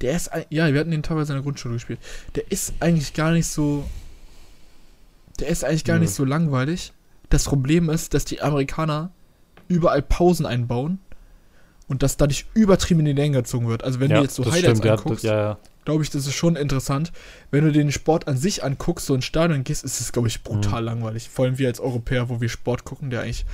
Der 0.00 0.16
ist, 0.16 0.32
ein- 0.32 0.44
ja, 0.50 0.72
wir 0.72 0.80
hatten 0.80 0.90
den 0.90 1.04
teilweise 1.04 1.32
in 1.32 1.36
der 1.36 1.44
Grundschule 1.44 1.74
gespielt. 1.74 2.00
Der 2.34 2.50
ist 2.50 2.74
eigentlich 2.80 3.14
gar 3.14 3.30
nicht 3.30 3.46
so, 3.46 3.84
der 5.38 5.46
ist 5.46 5.62
eigentlich 5.64 5.84
gar 5.84 5.94
Nö. 5.98 6.00
nicht 6.02 6.12
so 6.14 6.24
langweilig. 6.24 6.92
Das 7.30 7.44
Problem 7.44 7.88
ist, 7.88 8.14
dass 8.14 8.24
die 8.24 8.42
Amerikaner 8.42 9.10
überall 9.68 10.02
Pausen 10.02 10.44
einbauen 10.44 10.98
und 11.86 12.02
dass 12.02 12.16
dadurch 12.16 12.46
übertrieben 12.54 12.98
in 13.00 13.06
die 13.06 13.12
Länge 13.12 13.36
gezogen 13.38 13.68
wird. 13.68 13.84
Also 13.84 14.00
wenn 14.00 14.10
ja, 14.10 14.16
du 14.16 14.22
jetzt 14.24 14.34
so 14.34 14.44
Highlights 14.44 14.78
stimmt, 14.80 14.86
anguckst, 14.86 15.22
ja, 15.24 15.36
ja. 15.38 15.58
glaube 15.84 16.02
ich, 16.02 16.10
das 16.10 16.26
ist 16.26 16.34
schon 16.34 16.56
interessant. 16.56 17.12
Wenn 17.52 17.64
du 17.64 17.70
den 17.70 17.92
Sport 17.92 18.26
an 18.26 18.36
sich 18.36 18.64
anguckst, 18.64 19.06
so 19.06 19.14
ins 19.14 19.24
Stadion 19.24 19.62
gehst, 19.62 19.84
ist 19.84 20.00
es, 20.00 20.10
glaube 20.10 20.26
ich, 20.26 20.42
brutal 20.42 20.80
Mhm. 20.82 20.86
langweilig. 20.86 21.28
Vor 21.28 21.44
allem 21.44 21.58
wir 21.58 21.68
als 21.68 21.78
Europäer, 21.78 22.28
wo 22.28 22.40
wir 22.40 22.48
Sport 22.48 22.84
gucken, 22.84 23.10
der 23.10 23.20
eigentlich. 23.20 23.46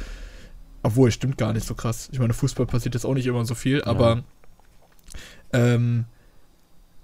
Obwohl, 0.83 1.11
stimmt 1.12 1.38
gar 1.38 1.53
nicht 1.53 1.66
so 1.66 1.75
krass. 1.75 2.09
Ich 2.12 2.18
meine, 2.18 2.35
Fußball 2.35 2.66
passiert 2.66 2.95
jetzt 2.95 3.05
auch 3.07 3.14
nicht 3.14 3.27
immer 3.27 3.45
so 3.45 3.55
viel, 3.55 3.83
aber 3.85 4.23
Ähm, 5.53 6.07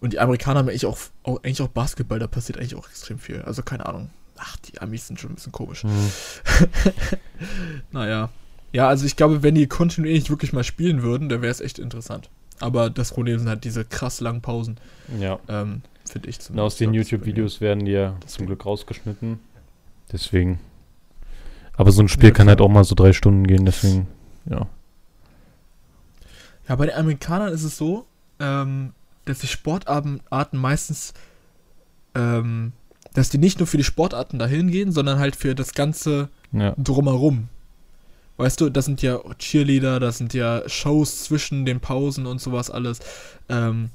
und 0.01 0.13
die 0.15 0.21
Amerikaner 0.21 0.61
haben 0.61 0.69
eigentlich 0.69 0.87
auch, 0.87 0.99
auch, 1.25 1.37
eigentlich 1.43 1.61
auch 1.61 1.69
Basketball, 1.69 2.19
da 2.19 2.27
passiert 2.27 2.59
eigentlich 2.59 2.75
auch 2.77 2.89
extrem 2.89 3.19
viel. 3.19 3.43
Also 3.43 3.63
keine 3.63 3.85
Ahnung. 3.87 4.11
Ach, 4.39 4.57
die 4.57 4.81
Amis 4.81 5.07
sind 5.09 5.21
schon 5.21 5.33
ein 5.33 5.35
bisschen 5.35 5.53
komisch. 5.53 5.85
Mhm. 5.85 6.11
Naja. 7.93 8.31
Ja, 8.73 8.89
also 8.89 9.07
ich 9.07 9.17
glaube, 9.17 9.43
wenn 9.43 9.55
die 9.55 9.67
kontinuierlich 9.67 10.29
wirklich 10.31 10.53
mal 10.53 10.65
spielen 10.65 11.03
würden, 11.03 11.29
dann 11.29 11.41
wäre 11.43 11.51
es 11.51 11.61
echt 11.61 11.79
interessant. 11.79 12.29
Aber 12.61 12.91
das 12.91 13.13
Problem 13.13 13.39
sind 13.39 13.49
halt 13.49 13.65
diese 13.65 13.85
krass 13.85 14.21
langen 14.21 14.43
Pausen, 14.43 14.79
Ja. 15.19 15.39
ähm, 15.49 15.83
finde 16.11 16.29
ich 16.29 16.37
Und 16.37 16.43
zumindest. 16.43 16.65
aus 16.67 16.77
den 16.77 16.93
Ja, 16.95 17.01
YouTube-Videos 17.01 17.61
werden 17.61 17.85
die 17.85 17.93
ja 17.93 18.17
zum. 18.27 18.47
Glück 18.47 18.67
rausgeschnitten. 18.67 19.39
Deswegen. 20.13 20.59
Aber 21.79 21.93
so 21.93 22.03
ein 22.03 22.09
Spiel 22.09 22.29
Ja, 22.29 22.35
kann 22.35 22.49
halt 22.49 22.61
auch 22.61 22.69
mal 22.69 22.85
so 22.85 22.95
drei 22.95 23.13
Stunden 23.13 23.47
gehen, 23.47 23.65
deswegen, 23.65 24.09
ja. 24.51 24.67
Ja, 26.69 26.77
bei 26.77 26.87
den 26.87 26.97
Amerikanern 26.97 27.53
ist 27.53 27.63
es 27.63 27.79
so, 27.79 28.05
ähm, 28.41 28.93
dass 29.25 29.39
die 29.39 29.47
Sportarten 29.47 30.21
Arten 30.29 30.59
meistens, 30.59 31.15
ähm, 32.15 32.73
dass 33.15 33.31
die 33.31 33.39
nicht 33.39 33.59
nur 33.59 33.67
für 33.67 33.77
die 33.79 33.85
Sportarten 33.85 34.39
dahin 34.39 34.71
gehen, 34.71 34.93
sondern 34.93 35.19
halt 35.19 35.37
für 35.37 35.55
das 35.55 35.73
ganze 35.73 36.29
Ja. 36.53 36.75
drumherum. 36.77 37.49
Weißt 38.37 38.61
du, 38.61 38.71
das 38.71 38.85
sind 38.85 39.03
ja 39.03 39.19
Cheerleader, 39.39 39.99
das 39.99 40.19
sind 40.19 40.35
ja 40.35 40.63
Shows 40.69 41.25
zwischen 41.25 41.65
den 41.65 41.81
Pausen 41.81 42.27
und 42.27 42.41
sowas 42.41 42.71
alles. 42.71 43.01
Ähm, 43.49 43.91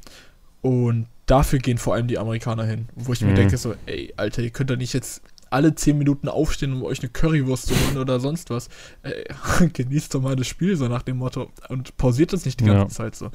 und 0.62 1.08
dafür 1.26 1.60
gehen 1.60 1.78
vor 1.78 1.93
allem 1.93 2.08
die 2.08 2.17
Amerikaner 2.17 2.63
hin. 2.65 2.88
Wo 2.96 3.13
ich 3.13 3.22
mir 3.22 3.32
Mhm. 3.32 3.36
denke, 3.36 3.58
so, 3.58 3.76
ey, 3.86 4.13
Alter, 4.17 4.41
ihr 4.41 4.50
könnt 4.50 4.69
doch 4.69 4.78
nicht 4.78 4.93
jetzt 4.93 5.22
alle 5.53 5.75
10 5.75 5.97
Minuten 5.97 6.27
aufstehen, 6.27 6.73
um 6.73 6.83
euch 6.83 6.99
eine 6.99 7.09
Currywurst 7.09 7.67
zu 7.67 7.75
holen 7.75 7.97
oder 7.97 8.19
sonst 8.19 8.49
was. 8.49 8.69
Ey, 9.03 9.23
genießt 9.73 10.13
doch 10.13 10.21
mal 10.21 10.35
das 10.35 10.47
Spiel, 10.47 10.75
so 10.75 10.87
nach 10.87 11.03
dem 11.03 11.17
Motto. 11.17 11.49
Und 11.69 11.95
pausiert 11.97 12.33
es 12.33 12.45
nicht 12.45 12.59
die 12.59 12.65
ganze 12.65 12.81
Ja. 12.81 12.89
Zeit 12.89 13.15
so. 13.15 13.29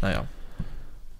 Naja. 0.00 0.26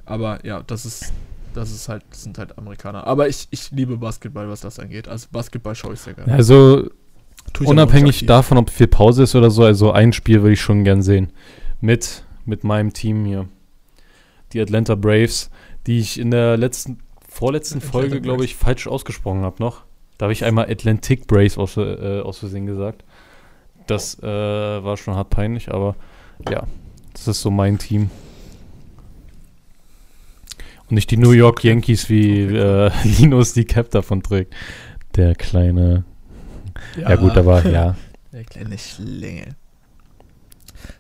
Aber 0.05 0.45
ja, 0.45 0.63
das 0.63 0.85
ist. 0.87 1.13
Das 1.55 1.71
ist 1.71 1.87
halt, 1.91 2.03
das 2.09 2.23
sind 2.23 2.39
halt 2.39 2.57
Amerikaner. 2.57 3.07
Aber 3.07 3.29
ich, 3.29 3.47
ich 3.51 3.71
liebe 3.73 3.99
Basketball, 3.99 4.49
was 4.49 4.63
das 4.63 4.79
angeht. 4.79 5.07
Also 5.07 5.29
Basketball 5.31 5.75
schaue 5.75 5.93
ich 5.93 6.01
sehr 6.01 6.15
gerne. 6.15 6.33
Also, 6.33 6.89
unabhängig 7.63 8.25
davon, 8.25 8.57
ob 8.57 8.71
viel 8.71 8.87
Pause 8.87 9.25
ist 9.25 9.35
oder 9.35 9.51
so, 9.51 9.63
also 9.63 9.93
ein 9.93 10.15
Spiel 10.15 10.41
würde 10.41 10.55
ich 10.55 10.63
schon 10.63 10.83
gern 10.83 11.03
sehen. 11.03 11.31
Mit, 11.83 12.25
mit 12.47 12.65
meinem 12.65 12.95
Team 12.95 13.27
hier. 13.27 13.49
Die 14.55 14.63
Atlanta 14.63 14.95
Braves, 14.95 15.51
die 15.87 15.99
ich 15.99 16.19
in 16.19 16.31
der 16.31 16.57
letzten, 16.57 17.01
vorletzten 17.29 17.79
Atlanta 17.79 17.93
Folge, 17.93 18.21
glaube 18.23 18.47
ich, 18.47 18.57
falsch 18.57 18.87
ausgesprochen 18.87 19.43
habe 19.43 19.63
noch. 19.63 19.85
Da 20.23 20.27
habe 20.27 20.35
ich 20.35 20.45
einmal 20.45 20.71
Atlantic 20.71 21.27
Braves 21.27 21.59
aus, 21.59 21.77
äh, 21.77 22.21
aus 22.21 22.39
Versehen 22.39 22.65
gesagt. 22.65 23.03
Das 23.89 24.23
äh, 24.23 24.25
war 24.25 24.97
schon 24.97 25.17
hart 25.17 25.31
peinlich, 25.31 25.73
aber 25.73 25.97
ja, 26.49 26.63
das 27.13 27.27
ist 27.27 27.43
so 27.43 27.51
mein 27.51 27.77
Team. 27.77 28.09
Und 30.83 30.93
nicht 30.93 31.11
die 31.11 31.17
New 31.17 31.33
York. 31.33 31.65
Yankees, 31.65 32.09
wie 32.09 32.43
äh, 32.43 32.93
Linus 33.03 33.53
die 33.55 33.65
Cap 33.65 33.91
davon 33.91 34.23
trägt. 34.23 34.55
Der 35.17 35.35
kleine. 35.35 36.05
Ja, 36.97 37.17
gut, 37.17 37.37
aber 37.37 37.67
ja. 37.67 37.97
Der 38.33 38.45
kleine 38.45 38.79
Schlingel. 38.79 39.57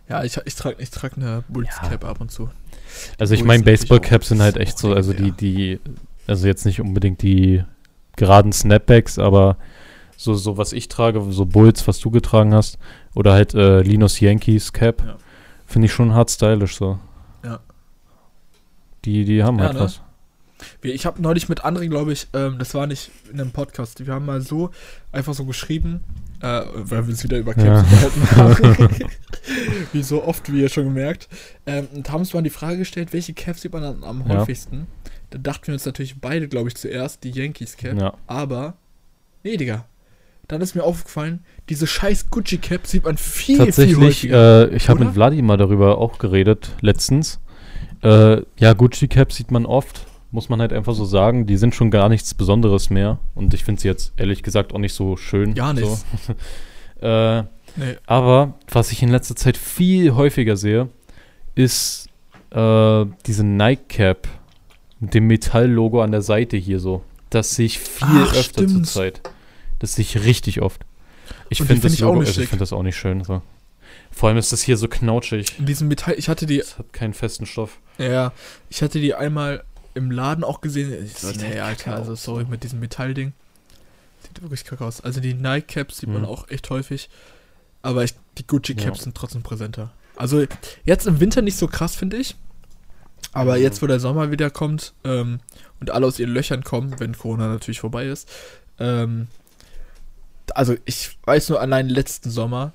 Ja, 0.08 0.24
ich, 0.24 0.36
ich 0.44 0.54
trage 0.56 0.82
ich 0.82 0.90
trag 0.90 1.16
eine 1.16 1.44
Bulls-Cap 1.46 2.04
ab 2.04 2.20
und 2.20 2.32
zu. 2.32 2.50
Also 3.20 3.34
ich 3.34 3.42
Bulls 3.42 3.46
meine, 3.46 3.62
Baseball-Caps 3.62 4.26
auch 4.26 4.28
sind 4.30 4.42
halt 4.42 4.56
echt 4.56 4.78
so, 4.78 4.92
also 4.92 5.12
die, 5.12 5.30
die, 5.30 5.78
also 6.26 6.48
jetzt 6.48 6.66
nicht 6.66 6.80
unbedingt 6.80 7.22
die 7.22 7.62
geraden 8.16 8.52
Snapbacks, 8.52 9.18
aber 9.18 9.56
so, 10.16 10.34
so 10.34 10.56
was 10.58 10.72
ich 10.72 10.88
trage, 10.88 11.20
so 11.30 11.44
Bulls, 11.46 11.86
was 11.88 11.98
du 11.98 12.10
getragen 12.10 12.54
hast, 12.54 12.78
oder 13.14 13.32
halt 13.32 13.54
äh, 13.54 13.80
Linus 13.82 14.20
Yankees 14.20 14.72
Cap, 14.72 15.02
Ja. 15.04 15.16
finde 15.66 15.86
ich 15.86 15.92
schon 15.92 16.14
hart 16.14 16.30
stylisch 16.30 16.76
so. 16.76 16.98
Ja. 17.44 17.60
Die, 19.04 19.24
die 19.24 19.42
haben 19.42 19.58
Ja, 19.58 19.64
halt 19.66 19.74
ne? 19.74 19.80
was. 19.80 20.00
Ich 20.82 21.06
habe 21.06 21.20
neulich 21.20 21.48
mit 21.48 21.64
anderen, 21.64 21.90
glaube 21.90 22.12
ich, 22.12 22.28
ähm, 22.34 22.56
das 22.60 22.72
war 22.74 22.86
nicht 22.86 23.10
in 23.32 23.40
einem 23.40 23.50
Podcast, 23.50 24.06
wir 24.06 24.14
haben 24.14 24.26
mal 24.26 24.40
so 24.42 24.70
einfach 25.10 25.34
so 25.34 25.44
geschrieben, 25.44 26.04
äh, 26.40 26.62
weil 26.74 27.04
wir 27.04 27.10
uns 27.10 27.24
wieder 27.24 27.38
über 27.38 27.52
Caps 27.54 27.64
Ja. 27.66 27.78
unterhalten 27.80 28.36
haben. 28.36 28.96
wie 29.92 30.02
so 30.04 30.22
oft, 30.22 30.52
wie 30.52 30.60
ihr 30.62 30.68
schon 30.68 30.84
gemerkt. 30.84 31.28
Ähm, 31.66 31.88
und 31.92 32.08
haben 32.10 32.20
uns 32.20 32.32
mal 32.32 32.42
die 32.42 32.50
Frage 32.50 32.78
gestellt, 32.78 33.12
welche 33.12 33.34
Caps 33.34 33.62
sieht 33.62 33.72
man 33.72 33.82
am, 33.82 34.04
am 34.04 34.24
Ja. 34.28 34.38
häufigsten? 34.38 34.86
Da 35.32 35.38
dachten 35.38 35.68
wir 35.68 35.74
uns 35.74 35.86
natürlich 35.86 36.20
beide, 36.20 36.46
glaube 36.46 36.68
ich, 36.68 36.76
zuerst 36.76 37.24
die 37.24 37.30
Yankees 37.30 37.78
Cap. 37.78 37.98
Ja. 37.98 38.14
Aber, 38.26 38.74
nee, 39.42 39.56
Digga. 39.56 39.86
Dann 40.46 40.60
ist 40.60 40.74
mir 40.74 40.84
aufgefallen, 40.84 41.40
diese 41.70 41.86
scheiß 41.86 42.28
Gucci 42.28 42.58
Cap 42.58 42.86
sieht 42.86 43.04
man 43.04 43.16
viel, 43.16 43.56
viel 43.56 43.66
Tatsächlich, 43.66 43.98
häufiger. 43.98 44.70
äh, 44.70 44.76
ich 44.76 44.90
habe 44.90 45.04
mit 45.04 45.14
Vladi 45.14 45.40
mal 45.40 45.56
darüber 45.56 45.96
auch 45.96 46.18
geredet, 46.18 46.72
letztens. 46.82 47.40
Äh, 48.02 48.42
ja, 48.58 48.74
Gucci 48.74 49.08
Caps 49.08 49.36
sieht 49.36 49.50
man 49.50 49.64
oft, 49.64 50.06
muss 50.30 50.50
man 50.50 50.60
halt 50.60 50.74
einfach 50.74 50.94
so 50.94 51.06
sagen. 51.06 51.46
Die 51.46 51.56
sind 51.56 51.74
schon 51.74 51.90
gar 51.90 52.10
nichts 52.10 52.34
Besonderes 52.34 52.90
mehr. 52.90 53.18
Und 53.34 53.54
ich 53.54 53.64
finde 53.64 53.80
sie 53.80 53.88
jetzt 53.88 54.12
ehrlich 54.18 54.42
gesagt 54.42 54.74
auch 54.74 54.78
nicht 54.78 54.92
so 54.92 55.16
schön. 55.16 55.54
Gar 55.54 55.72
nicht. 55.72 55.86
So. 55.86 56.34
äh, 57.06 57.44
nee. 57.76 57.96
aber 58.04 58.54
was 58.68 58.92
ich 58.92 59.02
in 59.02 59.08
letzter 59.08 59.36
Zeit 59.36 59.56
viel 59.56 60.14
häufiger 60.14 60.58
sehe, 60.58 60.90
ist 61.54 62.10
äh, 62.50 63.06
diese 63.24 63.44
Nike 63.44 63.88
Cap 63.88 64.28
mit 65.02 65.12
dem 65.14 65.26
Metalllogo 65.26 66.00
an 66.02 66.12
der 66.12 66.22
Seite 66.22 66.56
hier 66.56 66.80
so. 66.80 67.02
Das 67.28 67.54
sehe 67.54 67.66
ich 67.66 67.78
viel 67.78 68.06
Ach, 68.08 68.34
öfter 68.34 68.60
zur 68.62 68.68
stimmt. 68.68 68.86
Zeit. 68.88 69.20
Das 69.80 69.94
sehe 69.96 70.04
ich 70.04 70.24
richtig 70.24 70.62
oft. 70.62 70.80
Ich 71.48 71.58
finde 71.58 71.82
das, 71.82 71.92
find 71.96 72.00
Logo- 72.02 72.20
nicht 72.20 72.28
also 72.28 72.40
ich 72.40 72.48
finde 72.48 72.62
das 72.62 72.72
auch 72.72 72.82
nicht 72.82 72.96
schön. 72.96 73.24
So. 73.24 73.42
Vor 74.10 74.28
allem 74.28 74.38
ist 74.38 74.52
das 74.52 74.62
hier 74.62 74.76
so 74.76 74.88
knautschig. 74.88 75.58
In 75.58 75.66
diesem 75.66 75.88
Metall, 75.88 76.14
ich 76.16 76.28
hatte 76.28 76.46
die, 76.46 76.58
Das 76.58 76.78
hat 76.78 76.92
keinen 76.92 77.14
festen 77.14 77.46
Stoff. 77.46 77.78
ja, 77.98 78.32
ich 78.70 78.82
hatte 78.82 79.00
die 79.00 79.14
einmal 79.14 79.64
im 79.94 80.10
Laden 80.10 80.44
auch 80.44 80.60
gesehen. 80.60 80.92
Ich 81.04 81.14
so, 81.14 81.28
nee, 81.32 81.42
halt 81.60 81.62
Alter, 81.86 81.96
also 81.96 82.14
sorry, 82.14 82.44
so. 82.44 82.50
mit 82.50 82.62
diesem 82.62 82.80
Metallding. 82.80 83.32
Sieht 84.22 84.40
wirklich 84.40 84.64
kacke 84.64 84.84
aus. 84.84 85.00
Also 85.00 85.20
die 85.20 85.34
Nike 85.34 85.66
Caps 85.66 85.98
sieht 85.98 86.08
man 86.08 86.22
Mhm. 86.22 86.28
auch 86.28 86.48
echt 86.48 86.70
häufig. 86.70 87.10
Aber 87.82 88.04
ich, 88.04 88.14
die 88.38 88.46
Gucci 88.46 88.74
Caps 88.74 88.98
Ja. 88.98 89.04
sind 89.04 89.16
trotzdem 89.16 89.42
präsenter. 89.42 89.90
Also 90.16 90.44
jetzt 90.84 91.06
im 91.06 91.18
Winter 91.20 91.42
nicht 91.42 91.56
so 91.56 91.66
krass, 91.66 91.96
finde 91.96 92.18
ich. 92.18 92.36
Aber 93.32 93.56
Mhm. 93.56 93.62
jetzt, 93.62 93.82
wo 93.82 93.86
der 93.86 94.00
Sommer 94.00 94.30
wieder 94.30 94.50
kommt 94.50 94.92
ähm, 95.04 95.40
und 95.80 95.90
alle 95.90 96.06
aus 96.06 96.18
ihren 96.18 96.32
Löchern 96.34 96.64
kommen, 96.64 96.94
wenn 96.98 97.16
Corona 97.16 97.48
natürlich 97.48 97.80
vorbei 97.80 98.06
ist. 98.06 98.28
Ähm, 98.78 99.28
also 100.54 100.74
ich 100.84 101.16
weiß 101.24 101.48
nur 101.50 101.60
allein 101.60 101.88
letzten 101.88 102.30
Sommer, 102.30 102.72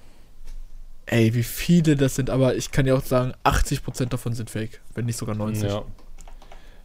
ey, 1.06 1.34
wie 1.34 1.44
viele 1.44 1.96
das 1.96 2.16
sind, 2.16 2.30
aber 2.30 2.56
ich 2.56 2.72
kann 2.72 2.86
ja 2.86 2.96
auch 2.96 3.04
sagen, 3.04 3.34
80% 3.44 4.08
davon 4.08 4.34
sind 4.34 4.50
fake, 4.50 4.82
wenn 4.96 5.06
nicht 5.06 5.18
sogar 5.18 5.36
90. 5.36 5.70
Ja. 5.70 5.84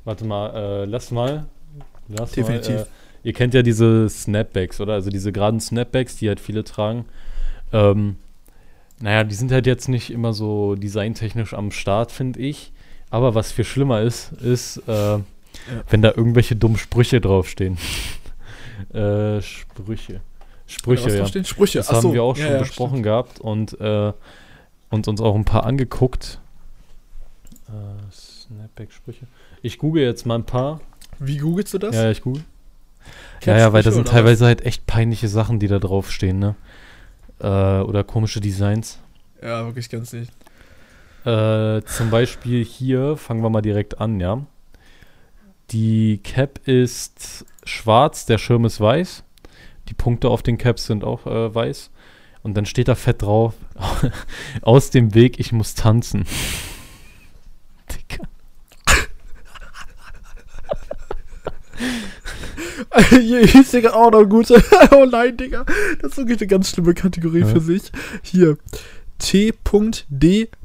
Warte 0.05 0.25
mal, 0.25 0.55
äh, 0.55 0.85
lass 0.85 1.11
mal. 1.11 1.46
Lass 2.09 2.33
Definitiv. 2.33 2.75
Mal, 2.75 2.83
äh, 2.83 2.87
ihr 3.22 3.33
kennt 3.33 3.55
ja 3.55 3.62
diese 3.62 4.09
Snapbacks, 4.09 4.81
oder? 4.81 4.94
Also 4.94 5.11
diese 5.11 5.33
geraden 5.33 5.61
Snapbacks, 5.61 6.16
die 6.16 6.29
halt 6.29 6.40
viele 6.40 6.64
tragen. 6.64 7.07
Ähm, 7.72 8.16
naja, 9.01 9.25
die 9.25 9.35
sind 9.35 9.51
halt 9.51 9.66
jetzt 9.66 9.88
nicht 9.88 10.11
immer 10.11 10.33
so 10.33 10.75
designtechnisch 10.75 11.55
am 11.55 11.70
Start, 11.70 12.12
finde 12.12 12.40
ich. 12.40 12.72
Aber 13.12 13.35
was 13.35 13.53
viel 13.53 13.66
schlimmer 13.66 14.01
ist, 14.01 14.33
ist, 14.40 14.79
äh, 14.88 15.18
wenn 15.90 16.01
da 16.01 16.12
irgendwelche 16.16 16.57
dummen 16.57 16.79
Sprüche 16.79 17.20
draufstehen. 17.20 17.77
äh, 18.94 19.42
Sprüche. 19.42 20.22
Sprüche, 20.66 21.05
was 21.05 21.12
ja. 21.12 21.20
da 21.20 21.27
stehen? 21.27 21.44
Sprüche. 21.44 21.79
Das 21.79 21.90
Ach 21.90 21.96
haben 21.96 22.03
so, 22.03 22.14
wir 22.14 22.22
auch 22.22 22.38
ja, 22.38 22.44
schon 22.44 22.53
ja, 22.55 22.59
besprochen 22.61 23.03
gehabt 23.03 23.38
und, 23.38 23.79
äh, 23.79 24.14
und 24.88 25.09
uns 25.09 25.20
auch 25.20 25.35
ein 25.35 25.44
paar 25.44 25.64
angeguckt. 25.64 26.40
Äh, 27.68 28.11
Snapback-Sprüche. 28.11 29.27
Ich 29.61 29.79
google 29.79 30.03
jetzt 30.03 30.25
mal 30.25 30.37
ein 30.37 30.46
paar. 30.46 30.81
stimmt. 31.16 31.29
Wie 31.29 31.37
googelst 31.37 31.75
du 31.75 31.79
das? 31.79 31.94
Ja, 31.94 32.11
ich 32.11 32.22
google. 32.22 32.44
Caps 33.40 33.46
Ja, 33.46 33.59
ja, 33.59 33.72
weil 33.75 33.83
da 33.83 33.92
sind 33.92 34.09
teilweise 34.09 34.46
halt 34.46 34.64
echt 34.64 34.87
peinliche 34.87 35.29
Sachen, 35.29 35.59
die 35.59 35.68
da 35.68 35.79
draufstehen, 35.79 36.38
ne? 36.38 36.55
Äh, 37.40 37.46
oder 37.83 38.05
komische 38.05 38.40
Designs. 38.40 39.01
was? 39.38 39.48
Ja, 39.48 39.67
wirklich 39.67 39.90
ganz 39.90 40.15
nicht. 40.15 40.33
Äh, 41.25 41.83
zum 41.85 42.10
Beispiel 42.10 42.64
hier, 42.64 43.16
fangen 43.16 43.42
wir 43.42 43.50
mal 43.50 43.62
direkt 43.62 44.00
an, 44.00 44.18
ja. 44.20 44.44
Die 45.70 46.18
Cap 46.23 46.60
ist 46.66 47.44
schwarz, 47.64 48.27
der 48.27 48.38
Schirm 48.38 48.64
ist 48.64 48.81
weiß. 48.81 49.23
Die 49.88 49.94
Punkte 49.94 50.29
auf 50.29 50.42
den 50.42 50.58
Caps 50.58 50.87
sind 50.87 51.04
auch 51.04 51.27
äh, 51.27 51.54
weiß. 51.54 51.90
Und 52.42 52.54
dann 52.56 52.66
steht 52.66 52.88
da 52.88 52.96
fett 52.96 53.23
drauf, 53.23 53.54
aus 54.62 54.90
dem 54.90 55.14
Weg, 55.14 55.38
ich 55.38 55.52
muss 55.52 55.75
tanzen. 55.75 56.25
Digga. 57.90 58.25
Hier 63.10 63.40
ist 63.42 63.73
Digga 63.73 63.92
auch 63.92 64.10
noch 64.10 64.25
gut. 64.25 64.50
oh 64.90 65.06
nein, 65.06 65.37
Digga. 65.37 65.64
Das 66.00 66.12
ist 66.12 66.16
wirklich 66.18 66.40
eine 66.40 66.48
ganz 66.48 66.70
schlimme 66.70 66.94
Kategorie 66.94 67.40
Ja. 67.40 67.46
für 67.46 67.60
sich. 67.60 67.92
Hier. 68.23 68.58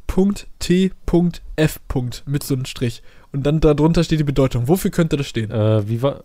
T.D.T.F. 0.08 1.80
mit 2.26 2.43
so 2.43 2.53
einem 2.55 2.66
Strich. 2.66 3.03
Und 3.32 3.43
dann 3.43 3.60
darunter 3.60 4.03
steht 4.03 4.20
die 4.20 4.24
Bedeutung. 4.24 4.68
Wofür 4.68 4.89
könnte 4.91 5.18
das 5.18 5.28
stehen? 5.28 5.51
Äh, 5.51 5.88
wie 5.88 6.01
war. 6.01 6.24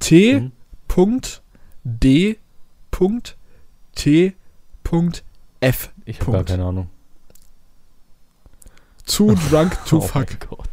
T.D.T.F. 0.00 0.50
Ich 6.04 6.20
habe 6.20 6.32
gar 6.32 6.44
keine 6.44 6.64
Ahnung. 6.64 6.90
Too 9.06 9.34
drunk 9.50 9.78
to 9.86 9.98
oh 9.98 10.00
fuck. 10.00 10.14
mein 10.28 10.38
Gott. 10.48 10.68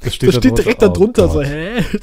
Das 0.00 0.02
Da 0.02 0.10
steht, 0.10 0.34
steht 0.34 0.58
direkt 0.58 0.82
da 0.82 0.88
da 0.88 0.92
drunter 0.92 1.28
so, 1.28 1.42
hä? 1.42 1.82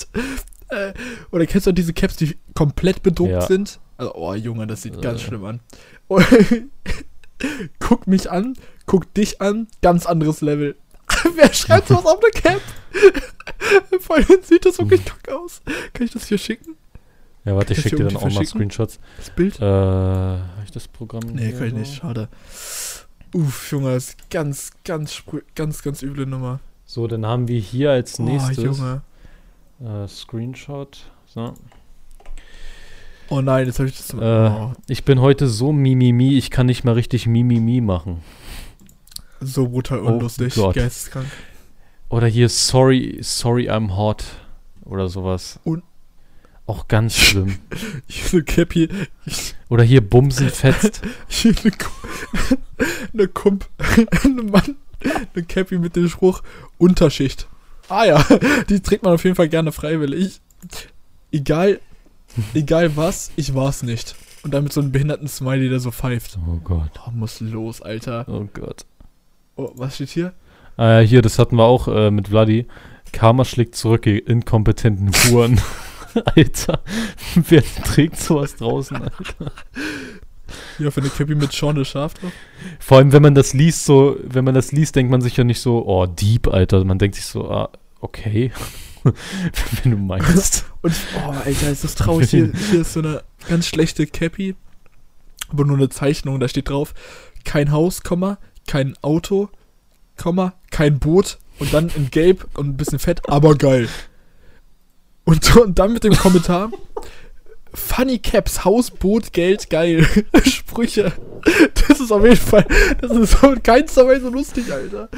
Äh, 0.69 0.93
Oder 1.29 1.45
kennst 1.45 1.67
du 1.67 1.71
auch 1.71 1.75
diese 1.75 1.93
Caps, 1.93 2.15
die 2.15 2.35
komplett 2.55 3.03
bedruckt 3.03 3.31
Ja. 3.31 3.41
sind? 3.41 3.79
Also, 3.97 4.15
oh 4.15 4.33
Junge, 4.33 4.65
das 4.65 4.81
sieht 4.81 4.99
ganz 5.03 5.21
Äh. 5.21 5.25
schlimm 5.25 5.45
an. 5.45 5.59
Guck 7.79 8.07
mich 8.07 8.31
an, 8.31 8.55
guck 8.85 9.13
dich 9.13 9.41
an, 9.41 9.67
ganz 9.81 10.05
anderes 10.05 10.41
Level. 10.41 10.75
Wer 11.35 11.53
schreibt 11.53 11.87
sowas 11.87 12.05
auf 12.05 12.19
eine 12.23 12.31
Cap? 12.31 12.61
Vor 13.99 14.17
allem 14.17 14.43
sieht 14.43 14.65
das 14.65 14.77
wirklich 14.79 15.03
kacke 15.05 15.37
aus. 15.37 15.61
Kann 15.93 16.05
ich 16.05 16.13
das 16.13 16.27
hier 16.27 16.37
schicken? 16.37 16.75
Ja, 17.45 17.55
warte, 17.55 17.73
ich 17.73 17.81
schicke 17.81 17.97
dir 17.97 18.05
dann 18.05 18.17
auch 18.17 18.29
mal? 18.29 18.45
Screenshots. 18.45 18.99
Das 19.17 19.29
Bild? 19.29 19.59
Äh, 19.59 19.65
habe 19.65 20.63
ich 20.63 20.71
das 20.71 20.87
Programm? 20.87 21.23
Nee, 21.33 21.51
kann 21.51 21.67
ich 21.67 21.73
nicht, 21.73 21.95
schade. 21.95 22.29
Uff, 23.33 23.71
Junge, 23.71 23.93
das 23.93 24.09
ist 24.09 24.29
ganz, 24.29 24.71
ganz, 24.85 25.23
ganz, 25.55 25.81
ganz 25.81 26.01
üble 26.03 26.25
Nummer. 26.25 26.59
So, 26.85 27.07
dann 27.07 27.25
haben 27.25 27.47
wir 27.47 27.59
hier 27.59 27.91
als 27.91 28.19
nächstes 28.19 28.79
Oh, 28.79 29.85
äh, 29.85 30.07
Screenshot. 30.07 30.99
So. 31.25 31.53
Oh 33.29 33.41
nein, 33.41 33.65
jetzt 33.65 33.79
habe 33.79 33.89
ich 33.89 33.97
das. 33.97 34.13
Äh, 34.13 34.17
oh, 34.19 34.73
Ich 34.87 35.03
bin 35.03 35.19
heute 35.19 35.47
so 35.47 35.71
mimimi, 35.73 36.37
ich 36.37 36.51
kann 36.51 36.67
nicht 36.67 36.83
mal 36.83 36.93
richtig 36.93 37.25
mimimi 37.25 37.81
machen. 37.81 38.21
So 39.45 39.67
brutal 39.67 39.99
oh 40.01 40.07
unlustig. 40.07 40.55
Gott. 40.55 40.75
Geisteskrank. 40.75 41.27
Oder 42.09 42.27
hier 42.27 42.49
sorry, 42.49 43.17
sorry 43.21 43.69
I'm 43.69 43.95
hot 43.95 44.23
oder 44.85 45.07
sowas. 45.09 45.59
Und- 45.63 45.83
auch 46.65 46.87
ganz 46.87 47.17
schlimm. 47.17 47.57
Hier 48.07 48.31
eine 48.31 48.43
Cappy. 48.43 48.87
Oder 49.67 49.83
hier 49.83 49.99
Bumsen 49.99 50.49
fetzt. 50.49 51.01
Hier 51.27 51.53
eine, 51.61 51.71
Ku- 51.71 52.55
eine 53.13 53.27
Kump. 53.27 53.67
Eine 54.23 54.43
Mann. 54.43 54.75
Eine 55.35 55.43
Cappy 55.45 55.77
mit 55.77 55.97
dem 55.97 56.07
Spruch 56.07 56.41
Unterschicht. 56.77 57.47
Ah 57.89 58.05
ja, 58.05 58.25
die 58.69 58.79
trägt 58.79 59.03
man 59.03 59.13
auf 59.13 59.25
jeden 59.25 59.35
Fall 59.35 59.49
gerne 59.49 59.73
freiwillig. 59.73 60.39
Egal, 61.33 61.81
egal 62.53 62.95
was, 62.95 63.31
ich 63.35 63.53
war's 63.53 63.83
nicht. 63.83 64.15
Und 64.43 64.53
dann 64.53 64.63
mit 64.63 64.71
so 64.71 64.79
einem 64.79 64.93
behinderten 64.93 65.27
Smiley, 65.27 65.67
der 65.67 65.81
so 65.81 65.91
pfeift. 65.91 66.37
Oh 66.47 66.59
Gott. 66.63 66.91
Oh, 67.05 67.11
muss 67.11 67.41
los, 67.41 67.81
Alter. 67.81 68.25
Oh 68.29 68.47
Gott. 68.53 68.85
Oh, 69.55 69.71
was 69.75 69.95
steht 69.95 70.09
hier? 70.09 70.33
Ah, 70.77 70.99
ja, 71.01 71.07
hier, 71.07 71.21
das 71.21 71.37
hatten 71.37 71.57
wir 71.57 71.63
auch 71.63 71.87
äh, 71.87 72.09
mit 72.09 72.29
Vladi. 72.29 72.67
Karma 73.11 73.45
schlägt 73.45 73.75
zurück, 73.75 74.05
ihr 74.07 74.27
inkompetenten 74.27 75.11
Huren. 75.11 75.61
Alter, 76.35 76.81
wer 77.35 77.63
trägt 77.63 78.17
sowas 78.19 78.55
draußen, 78.55 78.97
Alter? 78.97 79.51
Hier 80.77 80.87
auf 80.87 80.97
eine 80.97 81.09
Cappy 81.09 81.35
mit 81.35 81.53
Schorne 81.53 81.85
Schaf 81.85 82.13
drauf. 82.13 82.31
Vor 82.79 82.97
allem, 82.97 83.11
wenn 83.11 83.21
man 83.21 83.35
das 83.35 83.53
liest, 83.53 83.85
so, 83.85 84.17
wenn 84.23 84.43
man 84.43 84.53
das 84.53 84.71
liest, 84.71 84.95
denkt 84.95 85.11
man 85.11 85.21
sich 85.21 85.37
ja 85.37 85.43
nicht 85.43 85.59
so, 85.59 85.85
oh, 85.85 86.05
Dieb, 86.05 86.47
Alter. 86.47 86.83
Man 86.83 86.99
denkt 86.99 87.15
sich 87.15 87.25
so, 87.25 87.49
ah, 87.49 87.69
okay. 88.01 88.51
wenn 89.83 89.91
du 89.91 89.97
meinst. 89.97 90.65
Und, 90.81 90.93
oh, 91.17 91.31
Alter, 91.31 91.69
ist 91.69 91.83
das 91.83 91.95
traurig. 91.95 92.29
Hier, 92.29 92.51
hier 92.69 92.81
ist 92.81 92.93
so 92.93 92.99
eine 92.99 93.23
ganz 93.47 93.67
schlechte 93.67 94.05
Cappy. 94.05 94.55
Aber 95.49 95.65
nur 95.65 95.77
eine 95.77 95.89
Zeichnung. 95.89 96.39
Da 96.39 96.47
steht 96.47 96.69
drauf, 96.69 96.93
kein 97.43 97.71
Haus, 97.71 98.03
Komma, 98.03 98.37
kein 98.67 98.95
Auto, 99.01 99.49
Komma, 100.17 100.53
kein 100.71 100.99
Boot. 100.99 101.37
Und 101.59 101.73
dann 101.73 101.89
in 101.95 102.09
Gelb 102.09 102.47
und 102.57 102.67
ein 102.69 102.77
bisschen 102.77 102.99
fett, 102.99 103.21
aber 103.29 103.55
geil. 103.55 103.87
Und, 105.25 105.55
und 105.55 105.79
dann 105.79 105.93
mit 105.93 106.03
dem 106.03 106.15
Kommentar, 106.15 106.71
Funny 107.73 108.19
Caps, 108.19 108.65
Haus, 108.65 108.91
Boot, 108.91 109.31
Geld, 109.33 109.69
geil. 109.69 110.05
Sprüche. 110.45 111.13
Das 111.87 111.99
ist 111.99 112.11
auf 112.11 112.23
jeden 112.23 112.35
Fall, 112.37 112.65
das 113.01 113.11
ist 113.11 113.39
so 113.39 113.51
in 113.51 113.61
keinster 113.63 114.07
Weise 114.07 114.29
lustig, 114.29 114.71
Alter. 114.71 115.09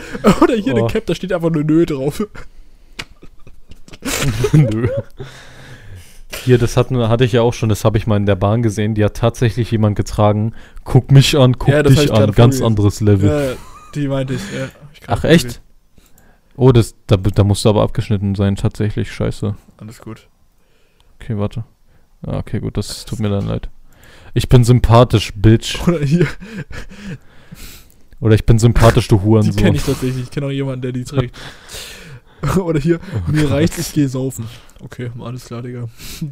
Oder 0.42 0.56
hier 0.56 0.74
Oh. 0.74 0.78
eine 0.80 0.88
Cap, 0.88 1.06
da 1.06 1.16
steht 1.16 1.32
einfach 1.34 1.50
nur 1.52 1.64
Nö 1.64 1.86
drauf. 1.86 2.22
Nö. 4.54 4.88
Hier, 6.44 6.58
das 6.58 6.78
hatten, 6.78 6.98
hatte 7.08 7.26
ich 7.26 7.32
ja 7.32 7.42
auch 7.42 7.54
schon, 7.54 7.70
das 7.70 7.86
habe 7.86 7.98
ich 7.98 8.08
mal 8.08 8.18
in 8.18 8.26
der 8.26 8.36
Bahn 8.36 8.62
gesehen. 8.62 8.96
Die 8.96 9.04
hat 9.04 9.16
tatsächlich 9.16 9.72
jemand 9.72 9.96
getragen. 9.96 10.54
Guck 10.84 11.12
mich 11.12 11.38
an, 11.38 11.58
guck 11.58 11.70
Ja, 11.70 11.84
das 11.84 11.94
dich 11.94 12.06
ich 12.06 12.12
an. 12.12 12.20
Ganz 12.32 12.36
vorgelesen. 12.36 12.66
anderes 12.66 13.02
Level. 13.02 13.30
Ja, 13.30 13.56
die 13.96 14.08
meinte 14.08 14.34
ich, 14.34 14.42
ja. 14.54 14.68
Ich 14.94 15.02
Ach, 15.08 15.24
echt? 15.24 15.62
Oh, 16.56 16.72
das, 16.72 16.96
da, 17.08 17.18
da 17.18 17.44
musste 17.44 17.70
aber 17.70 17.82
abgeschnitten 17.84 18.36
sein, 18.36 18.56
tatsächlich. 18.56 19.12
Scheiße. 19.12 19.56
Alles 19.78 20.00
gut. 20.00 20.28
Okay, 21.20 21.38
warte. 21.38 21.64
Ah, 22.26 22.38
okay, 22.38 22.60
gut, 22.60 22.78
das 22.78 23.06
tut 23.06 23.20
mir 23.20 23.30
dann 23.30 23.48
leid. 23.48 23.70
Ich 24.34 24.50
bin 24.50 24.64
sympathisch, 24.64 25.32
Bitch. 25.36 25.80
Oder 25.88 26.00
hier, 26.00 26.28
Oder 28.20 28.36
ich 28.36 28.46
bin 28.46 28.60
sympathisch, 28.60 29.08
du 29.08 29.18
die 29.20 29.24
Hurensohn. 29.24 29.56
kenne 29.56 29.78
ich 29.78 29.84
tatsächlich. 29.84 30.24
Ich 30.24 30.32
kenne 30.32 30.48
auch 30.48 30.52
jemanden, 30.52 30.82
der 30.82 30.92
die 30.92 31.04
trägt. 31.04 31.36
Oder 32.58 32.80
hier, 32.80 33.00
mir 33.28 33.50
reicht, 33.50 33.78
ich 33.78 33.94
gehe 33.94 34.08
saufen. 34.08 34.48
Okay, 34.86 35.10
alles 35.20 35.46
klar, 35.46 35.64
Digga. 35.64 35.90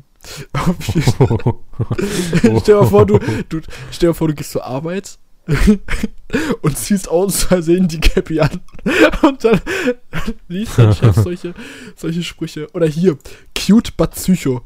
stell 2.59 2.61
dir 2.61 2.85
vor, 2.85 3.05
du, 3.05 3.17
du, 3.49 3.61
stell 3.91 4.09
dir 4.09 4.13
vor, 4.13 4.27
du 4.27 4.35
gehst 4.35 4.51
zur 4.51 4.63
Arbeit 4.63 5.17
und 6.61 6.77
ziehst 6.77 7.09
aus 7.09 7.45
Versehen 7.45 7.87
die 7.87 7.99
Cappy 7.99 8.39
an. 8.39 8.61
Und 9.23 9.43
dann 9.43 9.59
liest 10.47 10.77
dein 10.77 10.93
Chef 10.93 11.15
solche, 11.15 11.55
solche 11.95 12.21
Sprüche. 12.21 12.69
Oder 12.73 12.85
hier, 12.85 13.17
cute 13.57 13.97
but 13.97 14.11
psycho. 14.11 14.61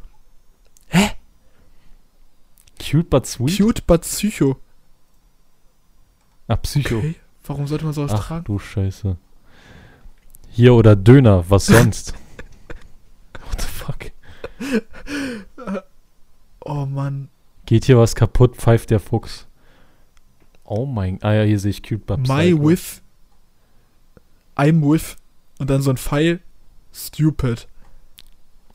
Cute 2.78 3.10
but 3.10 3.26
sweet? 3.26 3.58
Cute 3.58 3.88
but 3.88 4.02
psycho. 4.02 4.58
Ah, 6.50 6.58
Psycho. 6.58 6.98
Okay, 6.98 7.16
warum 7.46 7.68
sollte 7.68 7.86
man 7.86 7.94
sowas 7.94 8.12
Ach 8.14 8.28
tragen? 8.28 8.46
du 8.46 8.60
Scheiße. 8.60 9.18
Hier 10.50 10.74
oder 10.74 10.96
Döner, 10.96 11.50
was 11.50 11.68
sonst? 11.68 12.14
Fuck? 13.88 14.12
Oh 16.60 16.86
Mann. 16.86 17.30
Geht 17.66 17.86
hier 17.86 17.98
was 17.98 18.16
kaputt, 18.16 18.58
pfeift 18.58 18.90
der 18.90 19.00
Fuchs. 19.00 19.48
Oh 20.66 20.86
mein... 20.86 21.24
Ah 21.24 21.34
ja, 21.34 21.44
hier 21.44 21.60
sehe 21.60 21.72
ich 21.72 21.82
Cute 21.82 22.06
but 22.06 22.20
My 22.20 22.52
Psycho. 22.52 22.68
with. 22.68 23.02
I'm 24.58 24.82
with. 24.82 25.16
Und 25.60 25.70
dann 25.70 25.82
so 25.82 25.92
ein 25.92 25.98
Pfeil. 25.98 26.42
Stupid. 26.94 27.68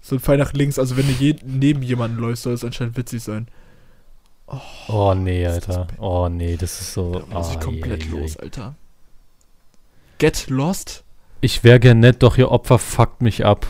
So 0.00 0.16
ein 0.16 0.20
Pfeil 0.20 0.38
nach 0.38 0.54
links. 0.54 0.78
Also 0.78 0.96
wenn 0.96 1.06
du 1.06 1.12
je, 1.12 1.36
neben 1.44 1.82
jemanden 1.82 2.18
läufst, 2.18 2.44
soll 2.44 2.54
es 2.54 2.64
anscheinend 2.64 2.96
witzig 2.96 3.22
sein. 3.22 3.48
Oh 4.88 5.14
nee, 5.14 5.44
ist 5.44 5.68
das 5.68 5.76
Alter. 5.76 6.00
Oh 6.00 6.28
nee, 6.30 6.56
das 6.56 6.80
ist 6.80 6.94
so... 6.94 7.12
Da 7.12 7.38
muss 7.38 7.50
ich 7.50 7.56
ah, 7.56 7.60
komplett 7.60 8.04
je, 8.04 8.08
je, 8.08 8.14
je. 8.16 8.22
los, 8.22 8.36
Alter. 8.38 8.74
Get 10.18 10.48
lost? 10.48 11.04
Ich 11.42 11.64
wäre 11.64 11.80
gern 11.80 12.00
nett, 12.00 12.22
doch 12.22 12.38
ihr 12.38 12.50
Opfer 12.50 12.78
fuckt 12.78 13.20
mich 13.20 13.44
ab. 13.44 13.66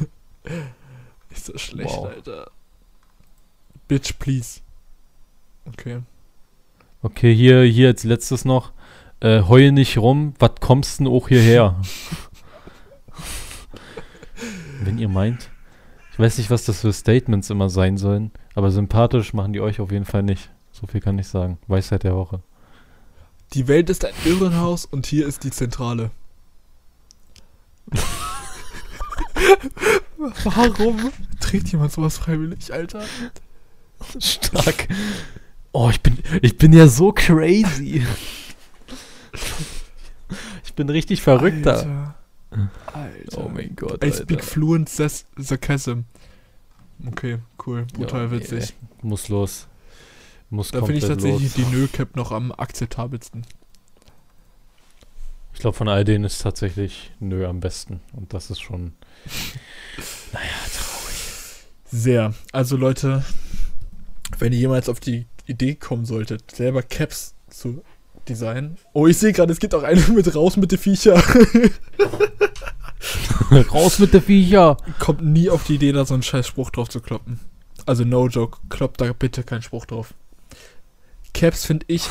Ist 1.30 1.46
so 1.46 1.58
schlecht, 1.58 1.90
Wow. 1.94 2.06
Alter. 2.06 2.50
Bitch, 3.86 4.14
please. 4.18 4.60
Okay. 5.66 6.00
Okay, 7.02 7.34
hier, 7.34 7.62
hier 7.62 7.88
als 7.88 8.04
letztes 8.04 8.44
noch. 8.44 8.72
Äh, 9.20 9.42
heul 9.42 9.72
nicht 9.72 9.98
rum, 9.98 10.34
was 10.38 10.52
kommst 10.60 11.00
denn 11.00 11.06
auch 11.08 11.28
hierher? 11.28 11.80
Wenn 14.82 14.98
ihr 14.98 15.08
meint. 15.08 15.50
Ich 16.12 16.18
weiß 16.18 16.38
nicht, 16.38 16.50
was 16.50 16.64
das 16.64 16.80
für 16.80 16.92
Statements 16.92 17.50
immer 17.50 17.68
sein 17.68 17.96
sollen, 17.96 18.30
aber 18.54 18.70
sympathisch 18.70 19.32
machen 19.34 19.52
die 19.52 19.60
euch 19.60 19.80
auf 19.80 19.92
jeden 19.92 20.04
Fall 20.04 20.22
nicht. 20.22 20.50
So 20.72 20.86
viel 20.86 21.00
kann 21.00 21.18
ich 21.18 21.28
sagen. 21.28 21.58
Weisheit 21.66 22.04
der 22.04 22.14
Woche. 22.14 22.40
Die 23.54 23.66
Welt 23.68 23.90
ist 23.90 24.04
ein 24.04 24.14
Irrenhaus 24.24 24.84
und 24.84 25.06
hier 25.06 25.26
ist 25.26 25.44
die 25.44 25.50
Zentrale. 25.50 26.10
Warum 30.18 31.12
trägt 31.40 31.68
jemand 31.68 31.92
sowas 31.92 32.18
freiwillig, 32.18 32.72
Alter? 32.72 33.04
Stark. 34.18 34.88
Oh, 35.72 35.90
ich 35.90 36.00
bin, 36.00 36.18
ich 36.42 36.56
bin 36.58 36.72
ja 36.72 36.88
so 36.88 37.12
crazy. 37.12 38.04
Ich 40.64 40.74
bin 40.74 40.88
richtig 40.88 41.22
verrückter. 41.22 41.76
Alter. 41.76 42.14
Alter. 42.92 43.44
Oh 43.44 43.48
mein 43.48 43.74
Gott. 43.76 44.02
I 44.02 44.06
Alter. 44.06 44.22
speak 44.22 44.44
fluent 44.44 44.88
sarcasm. 44.88 46.00
Okay, 47.06 47.38
cool. 47.66 47.86
Brutal 47.92 48.24
Ja, 48.24 48.30
witzig. 48.32 48.74
nee, 48.80 49.08
Muss 49.08 49.28
los. 49.28 49.68
Muss 50.50 50.70
Da 50.70 50.78
finde 50.80 50.94
ich 50.98 51.04
tatsächlich 51.06 51.56
los. 51.56 51.66
die 51.66 51.76
Nö-Cap 51.76 52.16
noch 52.16 52.32
am 52.32 52.50
akzeptabelsten. 52.52 53.46
Ich 55.52 55.60
glaube, 55.60 55.76
von 55.76 55.88
all 55.88 56.04
denen 56.04 56.24
ist 56.24 56.38
tatsächlich 56.42 57.12
Nö 57.20 57.46
am 57.46 57.60
besten. 57.60 58.00
Und 58.14 58.32
das 58.32 58.50
ist 58.50 58.60
schon. 58.60 58.92
Naja, 60.32 60.46
traurig. 60.72 61.16
Sehr. 61.90 62.34
Also 62.52 62.76
Leute, 62.76 63.24
wenn 64.38 64.52
ihr 64.52 64.58
jemals 64.58 64.88
auf 64.88 65.00
die 65.00 65.26
Idee 65.46 65.74
kommen 65.74 66.04
solltet, 66.04 66.54
selber 66.54 66.82
Caps 66.82 67.34
zu 67.48 67.82
designen. 68.28 68.76
Oh, 68.92 69.06
ich 69.06 69.16
sehe 69.16 69.32
gerade, 69.32 69.52
es 69.52 69.58
gibt 69.58 69.74
auch 69.74 69.82
eine 69.82 70.00
mit 70.14 70.34
raus 70.34 70.56
mit 70.56 70.70
den 70.70 70.78
Viecher. 70.78 71.16
Raus 73.72 73.98
mit 73.98 74.12
der 74.12 74.20
Viecher! 74.20 74.76
Kommt 74.98 75.24
nie 75.24 75.48
auf 75.48 75.64
die 75.64 75.76
Idee, 75.76 75.92
da 75.92 76.04
so 76.04 76.12
einen 76.12 76.22
scheiß 76.22 76.46
Spruch 76.46 76.68
drauf 76.70 76.90
zu 76.90 77.00
kloppen. 77.00 77.40
Also 77.86 78.04
no 78.04 78.28
joke, 78.28 78.58
kloppt 78.68 79.00
da 79.00 79.10
bitte 79.14 79.42
keinen 79.42 79.62
Spruch 79.62 79.86
drauf. 79.86 80.12
Caps 81.32 81.64
finde 81.64 81.86
ich 81.88 82.06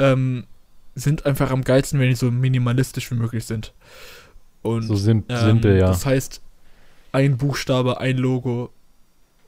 ähm, 0.00 0.46
sind 0.94 1.24
einfach 1.26 1.50
am 1.50 1.62
geilsten, 1.62 2.00
wenn 2.00 2.08
die 2.08 2.14
so 2.14 2.30
minimalistisch 2.30 3.10
wie 3.10 3.16
möglich 3.16 3.44
sind. 3.44 3.72
Und 4.62 4.82
So 4.82 4.94
sim 4.94 5.24
ähm, 5.28 5.38
simpel, 5.38 5.78
ja. 5.78 5.88
Das 5.88 6.06
heißt, 6.06 6.40
ein 7.12 7.36
Buchstabe, 7.36 8.00
ein 8.00 8.16
Logo, 8.16 8.70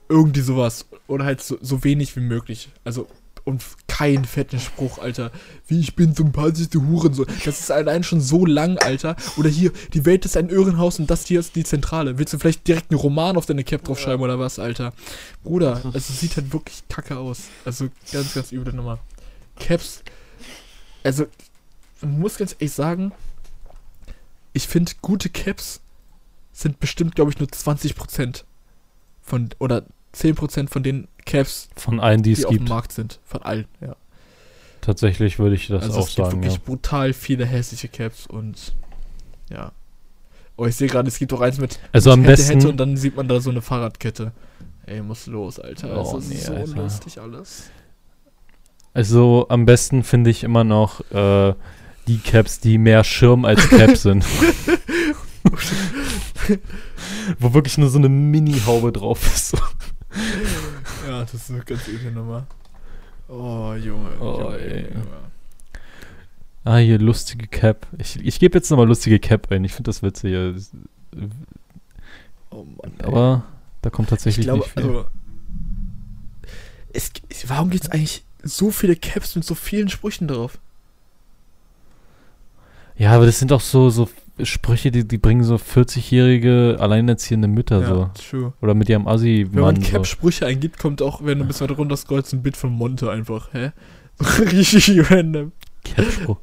irgendwie 0.09 0.41
sowas. 0.41 0.87
Oder 1.07 1.25
halt 1.25 1.43
so, 1.43 1.57
so 1.61 1.85
wenig 1.85 2.15
wie 2.17 2.21
möglich. 2.21 2.69
Also, 2.85 3.09
und 3.45 3.63
kein 3.89 4.25
fetten 4.25 4.59
Spruch, 4.59 4.99
Alter. 4.99 5.31
Wie 5.67 5.79
ich 5.79 5.95
bin 5.95 6.15
sympathischste 6.15 6.81
Hurensohn. 6.81 7.27
Das 7.45 7.61
ist 7.61 7.71
allein 7.71 8.03
schon 8.03 8.21
so 8.21 8.47
lang, 8.47 8.79
Alter. 8.79 9.17
Oder 9.37 9.51
hier, 9.51 9.71
die 9.93 10.05
Welt 10.07 10.25
ist 10.25 10.37
ein 10.37 10.49
Irrenhaus 10.49 10.99
und 10.99 11.11
das 11.11 11.27
hier 11.27 11.41
ist 11.41 11.55
die 11.55 11.65
Zentrale. 11.65 12.19
Willst 12.19 12.33
du 12.33 12.39
vielleicht 12.39 12.67
direkt 12.67 12.91
einen 12.91 13.01
Roman 13.01 13.37
auf 13.37 13.47
deine 13.47 13.63
Cap 13.63 13.85
draufschreiben 13.85 14.23
oder 14.23 14.39
was, 14.39 14.59
Alter? 14.59 14.95
Bruder, 15.43 15.75
also 15.85 15.91
es 15.95 16.21
sieht 16.21 16.37
halt 16.37 16.53
wirklich 16.53 16.83
kacke 16.89 17.19
aus. 17.19 17.45
Also 17.65 17.89
ganz, 18.13 18.35
ganz 18.35 18.51
üble 18.51 18.73
Nummer. 18.73 18.99
Caps, 19.61 20.03
also, 21.05 21.27
man 22.01 22.19
muss 22.19 22.39
ganz 22.39 22.55
ehrlich 22.55 22.73
sagen, 22.73 23.13
ich 24.55 24.67
finde, 24.67 24.93
gute 25.03 25.29
Caps 25.29 25.83
sind 26.53 26.81
bestimmt, 26.81 27.15
glaube 27.17 27.31
ich, 27.31 27.39
nur 27.39 27.49
20% 27.49 28.45
von, 29.21 29.51
oder 29.59 29.85
10% 30.15 30.69
von 30.69 30.83
den 30.83 31.09
Caps, 31.27 31.69
Von 31.77 32.01
allen, 32.01 32.23
die 32.23 32.35
die, 32.35 32.41
es 32.41 32.45
auf 32.47 32.53
dem 32.53 32.59
gibt. 32.59 32.69
Markt 32.69 32.93
sind. 32.93 33.21
Von 33.25 33.43
allen, 33.43 33.67
ja. 33.81 33.97
Tatsächlich 34.81 35.39
würde 35.39 35.57
ich 35.57 35.67
das 35.67 35.83
also 35.83 35.99
auch 35.99 36.09
es 36.09 36.15
gibt 36.15 36.29
sagen, 36.29 36.43
wirklich 36.43 36.55
ja. 36.55 36.61
brutal 36.65 37.13
viele 37.13 37.45
hässliche 37.45 37.89
Caps 37.89 38.27
und 38.27 38.75
ja. 39.51 39.73
Oh, 40.57 40.67
ich 40.67 40.77
sehe 40.77 40.89
gerade, 40.89 41.09
es 41.09 41.19
gibt 41.19 41.33
auch 41.33 41.41
eins 41.41 41.59
mit 41.59 41.81
Also 41.91 42.13
am 42.13 42.21
hätte, 42.21 42.33
besten, 42.33 42.53
hätte 42.55 42.69
und 42.69 42.77
dann 42.77 42.97
sieht 42.97 43.17
man 43.17 43.27
da 43.27 43.41
so 43.41 43.51
eine 43.51 43.61
Fahrradkette. 43.61 44.33
Ey, 44.87 45.03
muss 45.03 45.27
los, 45.27 45.59
Alter. 45.59 46.05
Oh, 46.05 46.19
es 46.19 46.25
ist 46.27 46.31
nee, 46.31 46.37
so 46.37 46.55
Alter. 46.55 46.83
lustig 46.83 47.19
alles. 47.19 47.71
also 48.93 49.47
am 49.49 49.65
besten 49.65 50.05
finde 50.05 50.31
ich 50.31 50.45
immer 50.45 50.63
noch 50.63 51.01
äh, 51.11 51.55
die 52.07 52.19
Caps, 52.19 52.61
die 52.61 52.79
mehr 52.79 53.03
Schirm 53.05 53.45
als 53.45 53.69
Cap 53.69 53.97
sind. 53.97 54.25
Wo 57.39 57.55
wirklich 57.55 57.79
nur 57.79 57.89
so 57.91 57.99
eine 57.99 58.09
Mini-Haube 58.09 58.93
drauf 58.93 59.25
ist. 59.27 59.55
Ja, 61.07 61.21
das 61.21 61.35
ist 61.35 61.51
eine 61.51 61.61
ganz 61.61 61.87
üble 61.89 62.13
Nummer. 62.13 62.47
Oh, 63.29 63.75
Junge. 63.75 64.11
Oh, 64.21 64.43
Junge, 64.43 64.59
ey. 64.59 64.83
Junge. 64.83 65.07
Ah, 66.65 66.77
hier 66.79 66.99
lustige 66.99 67.47
Cap. 67.47 67.87
Ich, 67.99 68.17
ich 68.25 68.39
gebe 68.39 68.57
jetzt 68.59 68.71
nochmal 68.71 68.87
lustige 68.87 69.19
Cap 69.19 69.51
ein. 69.51 69.65
Ich 69.65 69.73
finde 69.73 69.89
das 69.91 70.03
witzig. 70.03 70.35
Oh 72.51 72.65
Mann. 72.83 72.93
ey. 72.99 73.07
Aber 73.07 73.45
da 73.83 73.91
kommt 73.91 74.07
ich 74.09 74.11
tatsächlich 74.11 74.47
glaube, 74.47 74.61
nicht 74.61 74.73
viel. 74.73 74.83
also. 74.83 75.07
Es- 76.93 77.11
warum 77.49 77.71
gibt 77.71 77.85
es 77.85 77.91
eigentlich 77.91 78.25
so 78.43 78.71
viele 78.71 78.97
Caps 78.97 79.35
mit 79.37 79.45
so 79.45 79.55
vielen 79.55 79.89
Sprüchen 79.89 80.29
drauf? 80.29 80.59
Ja, 82.97 83.13
aber 83.13 83.27
das 83.27 83.39
sind 83.39 83.53
auch 83.53 83.61
so, 83.61 83.91
so 83.91 84.09
Sprüche, 84.43 84.91
die, 84.91 85.07
die 85.07 85.19
bringen 85.19 85.45
so 85.45 85.57
40-jährige 85.57 86.77
alleinerziehende 86.81 87.47
Mütter 87.47 87.87
so. 87.87 88.11
true. 88.31 88.53
Oder 88.61 88.75
mit 88.75 88.89
ihrem 88.89 89.07
assi 89.07 89.47
Wenn 89.51 89.63
man 89.63 89.75
mann 89.75 89.83
so. 89.85 89.91
Cap-Sprüche 89.91 90.47
eingibt, 90.47 90.79
kommt 90.79 91.03
auch, 91.03 91.25
wenn 91.25 91.39
du 91.39 91.45
ein 91.45 91.49
bisschen 91.49 91.69
weiter 91.69 91.77
runter 91.79 91.97
scrollst, 91.97 92.33
ein 92.33 92.43
Bild 92.43 92.57
von 92.57 92.73
Monte 92.73 93.11
einfach. 93.11 93.53
Hä? 93.53 93.71
Richtig 94.21 95.11
random. 95.11 95.53
Cap-Spruch. 95.85 96.39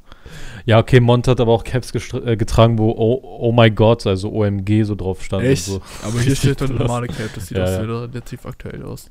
Ja, 0.65 0.79
okay, 0.79 0.99
Mont 0.99 1.27
hat 1.27 1.39
aber 1.39 1.51
auch 1.51 1.63
Caps 1.63 1.91
äh, 2.13 2.37
getragen, 2.37 2.77
wo 2.77 2.91
oh, 2.91 3.19
oh 3.39 3.51
my 3.51 3.71
God, 3.71 4.05
also 4.05 4.31
OMG 4.31 4.83
so 4.83 4.95
drauf 4.95 5.23
stand. 5.23 5.43
Echt? 5.43 5.67
Und 5.69 5.81
Aber 6.03 6.19
hier 6.19 6.35
steht 6.35 6.61
dann 6.61 6.75
normale 6.77 7.07
Cap, 7.07 7.29
das 7.33 7.47
sieht 7.47 7.57
Ja, 7.57 7.63
auch 7.65 7.69
ja. 7.69 7.79
relativ 7.81 8.45
aktuell 8.45 8.83
aus. 8.83 9.09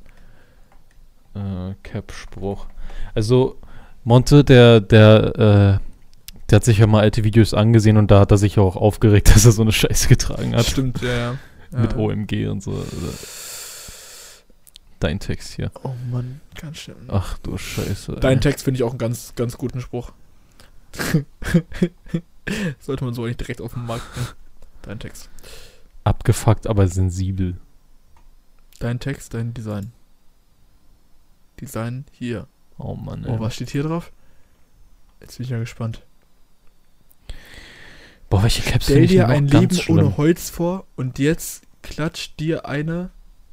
so. 1.33 1.39
Äh, 1.39 1.75
Cap-Spruch. 1.83 2.67
Also, 3.13 3.57
Monte, 4.03 4.43
der, 4.43 4.79
der, 4.79 5.79
äh, 5.79 5.90
der 6.51 6.57
hat 6.57 6.65
sich 6.65 6.79
ja 6.79 6.87
mal 6.87 7.01
alte 7.01 7.23
Videos 7.23 7.53
angesehen 7.53 7.97
und 7.97 8.11
da 8.11 8.19
hat 8.19 8.31
er 8.31 8.37
sich 8.37 8.59
auch 8.59 8.75
aufgeregt, 8.75 9.29
dass 9.35 9.45
er 9.45 9.53
so 9.53 9.61
eine 9.61 9.71
Scheiße 9.71 10.07
getragen 10.07 10.55
hat. 10.55 10.65
Stimmt, 10.65 11.01
ja, 11.01 11.13
ja. 11.13 11.37
Mit 11.71 11.93
ja. 11.93 11.97
OMG 11.97 12.47
und 12.49 12.61
so. 12.61 12.71
Also, 12.71 13.13
Dein 14.99 15.19
Text 15.19 15.53
hier. 15.53 15.71
Oh 15.83 15.93
Mann, 16.11 16.41
ganz 16.59 16.77
schlimm. 16.77 16.97
Ach 17.07 17.37
du 17.39 17.57
Scheiße. 17.57 18.17
Dein 18.17 18.37
ey. 18.37 18.39
Text 18.41 18.65
finde 18.65 18.77
ich 18.77 18.83
auch 18.83 18.91
einen 18.91 18.99
ganz, 18.99 19.33
ganz 19.35 19.57
guten 19.57 19.81
Spruch. 19.81 20.11
Sollte 22.79 23.05
man 23.05 23.13
so 23.13 23.25
nicht 23.25 23.39
direkt 23.39 23.61
auf 23.61 23.73
den 23.73 23.85
Markt 23.85 24.15
nehmen. 24.15 24.27
Dein 24.83 24.99
Text. 24.99 25.29
Abgefuckt, 26.03 26.67
aber 26.67 26.87
sensibel. 26.87 27.57
Dein 28.79 28.99
Text, 28.99 29.33
dein 29.33 29.53
Design. 29.53 29.91
Design 31.59 32.05
hier. 32.11 32.47
Oh 32.77 32.95
Mann, 32.95 33.25
Oh, 33.25 33.35
ey. 33.35 33.39
was 33.39 33.55
steht 33.55 33.69
hier 33.69 33.83
drauf? 33.83 34.11
Jetzt 35.21 35.37
bin 35.37 35.45
ich 35.45 35.51
ja 35.51 35.59
gespannt. 35.59 36.03
Boah, 38.31 38.41
welche 38.43 38.61
Caps 38.63 38.85
Stell 38.85 39.05
dir 39.07 39.27
ein 39.27 39.47
ganz 39.47 39.61
Leben 39.73 39.75
schlimm. 39.75 39.97
ohne 39.99 40.17
Holz 40.17 40.49
vor 40.49 40.85
und 40.95 41.19
jetzt 41.19 41.63
klatscht 41.83 42.39
dir 42.39 42.65
eine. 42.65 43.09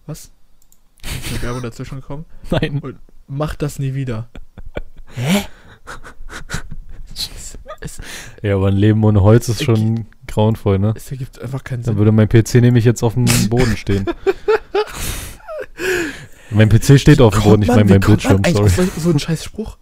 Was? 0.07 0.31
Ist 1.05 1.33
eine 1.33 1.43
Werbung 1.43 1.63
dazwischen 1.63 1.97
gekommen? 2.01 2.25
Nein. 2.51 2.81
Mach 3.27 3.55
das 3.57 3.79
nie 3.81 3.93
wieder. 3.95 4.29
Ja, 8.43 8.55
aber 8.55 8.69
ein 8.69 8.77
Leben 8.77 9.03
ohne 9.05 9.21
Holz 9.23 9.49
ist 9.49 9.61
Ich- 9.61 9.67
schon 9.67 10.07
grauenvoll, 10.27 10.79
ne? 10.79 10.95
Es 10.97 11.11
ergibt 11.11 11.41
einfach 11.41 11.65
keinen 11.65 11.83
Dann 11.83 11.95
Sinn. 11.95 11.97
würde 11.99 12.13
mein 12.13 12.29
PC 12.29 12.57
nämlich 12.61 12.85
jetzt 12.85 13.03
auf 13.03 13.15
dem 13.15 13.25
Boden 13.49 13.77
stehen. 13.77 14.07
mein 16.51 16.69
PC 16.69 17.01
steht 17.01 17.21
auf 17.21 17.35
dem 17.35 17.43
Boden, 17.43 17.63
ich 17.63 17.69
meine 17.69 17.85
mein 17.85 18.01
Bildschirm, 18.01 18.37
eigentlich 18.45 18.73
sorry. 18.75 18.89
so, 18.95 19.01
so 19.01 19.11
einen 19.11 19.19
scheiß 19.19 19.43
Spruch? 19.45 19.77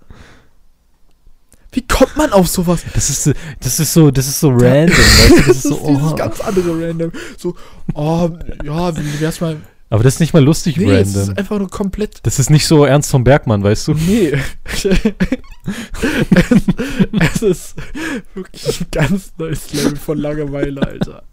Wie 1.77 1.87
kommt 1.87 2.17
man 2.17 2.33
auf 2.33 2.49
sowas? 2.49 2.83
Das 2.95 3.11
ist, 3.11 3.25
so- 3.25 3.33
das 3.61 3.79
ist 3.79 3.93
so, 3.93 4.11
das 4.11 4.27
ist 4.27 4.41
so 4.41 4.49
random, 4.49 4.97
weißt 4.97 5.31
du? 5.31 5.37
Das 5.37 5.57
ist 5.57 5.63
so, 5.65 5.87
dieses 5.87 6.13
oh. 6.13 6.15
ganz 6.15 6.41
andere 6.41 6.89
Random. 6.89 7.13
So, 7.37 7.55
oh, 7.93 8.31
ja, 8.65 8.97
wie 8.97 9.21
wär's 9.21 9.43
mal. 9.43 9.59
Aber 9.91 10.03
das 10.03 10.15
ist 10.15 10.21
nicht 10.21 10.33
mal 10.33 10.43
lustig 10.43 10.79
Nee, 10.79 10.91
random. 10.91 11.23
ist 11.23 11.37
einfach 11.39 11.59
nur 11.59 11.69
komplett. 11.69 12.21
Das 12.23 12.39
ist 12.39 12.49
nicht 12.49 12.67
so 12.67 12.87
Ernst 12.87 13.11
von 13.11 13.25
Bergmann, 13.25 13.63
weißt 13.63 13.89
du? 13.89 13.93
Nee. 13.93 14.33
es, 14.73 14.87
es 17.35 17.43
ist 17.43 17.75
wirklich 18.33 18.81
ein 18.81 18.87
ganz 18.91 19.35
neues 19.37 19.71
Level 19.75 19.97
von 19.97 20.17
Langeweile, 20.17 20.81
Alter. 20.81 21.25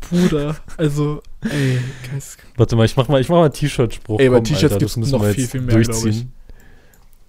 Bruder, 0.00 0.56
also, 0.76 1.22
ey, 1.48 1.78
Geist. 2.12 2.36
Warte 2.58 2.76
mal, 2.76 2.84
ich 2.84 2.94
mach 2.94 3.08
mal, 3.08 3.22
ich 3.22 3.30
mach 3.30 3.36
mal 3.36 3.44
einen 3.44 3.54
T-Shirt-Spruch. 3.54 4.20
Ey, 4.20 4.28
bei 4.28 4.40
T-Shirts 4.40 4.76
gibt's 4.76 4.96
das 4.96 5.10
noch 5.10 5.24
viel, 5.24 5.48
viel 5.48 5.62
mehr, 5.62 5.80
glaub 5.80 6.04
ich. 6.04 6.26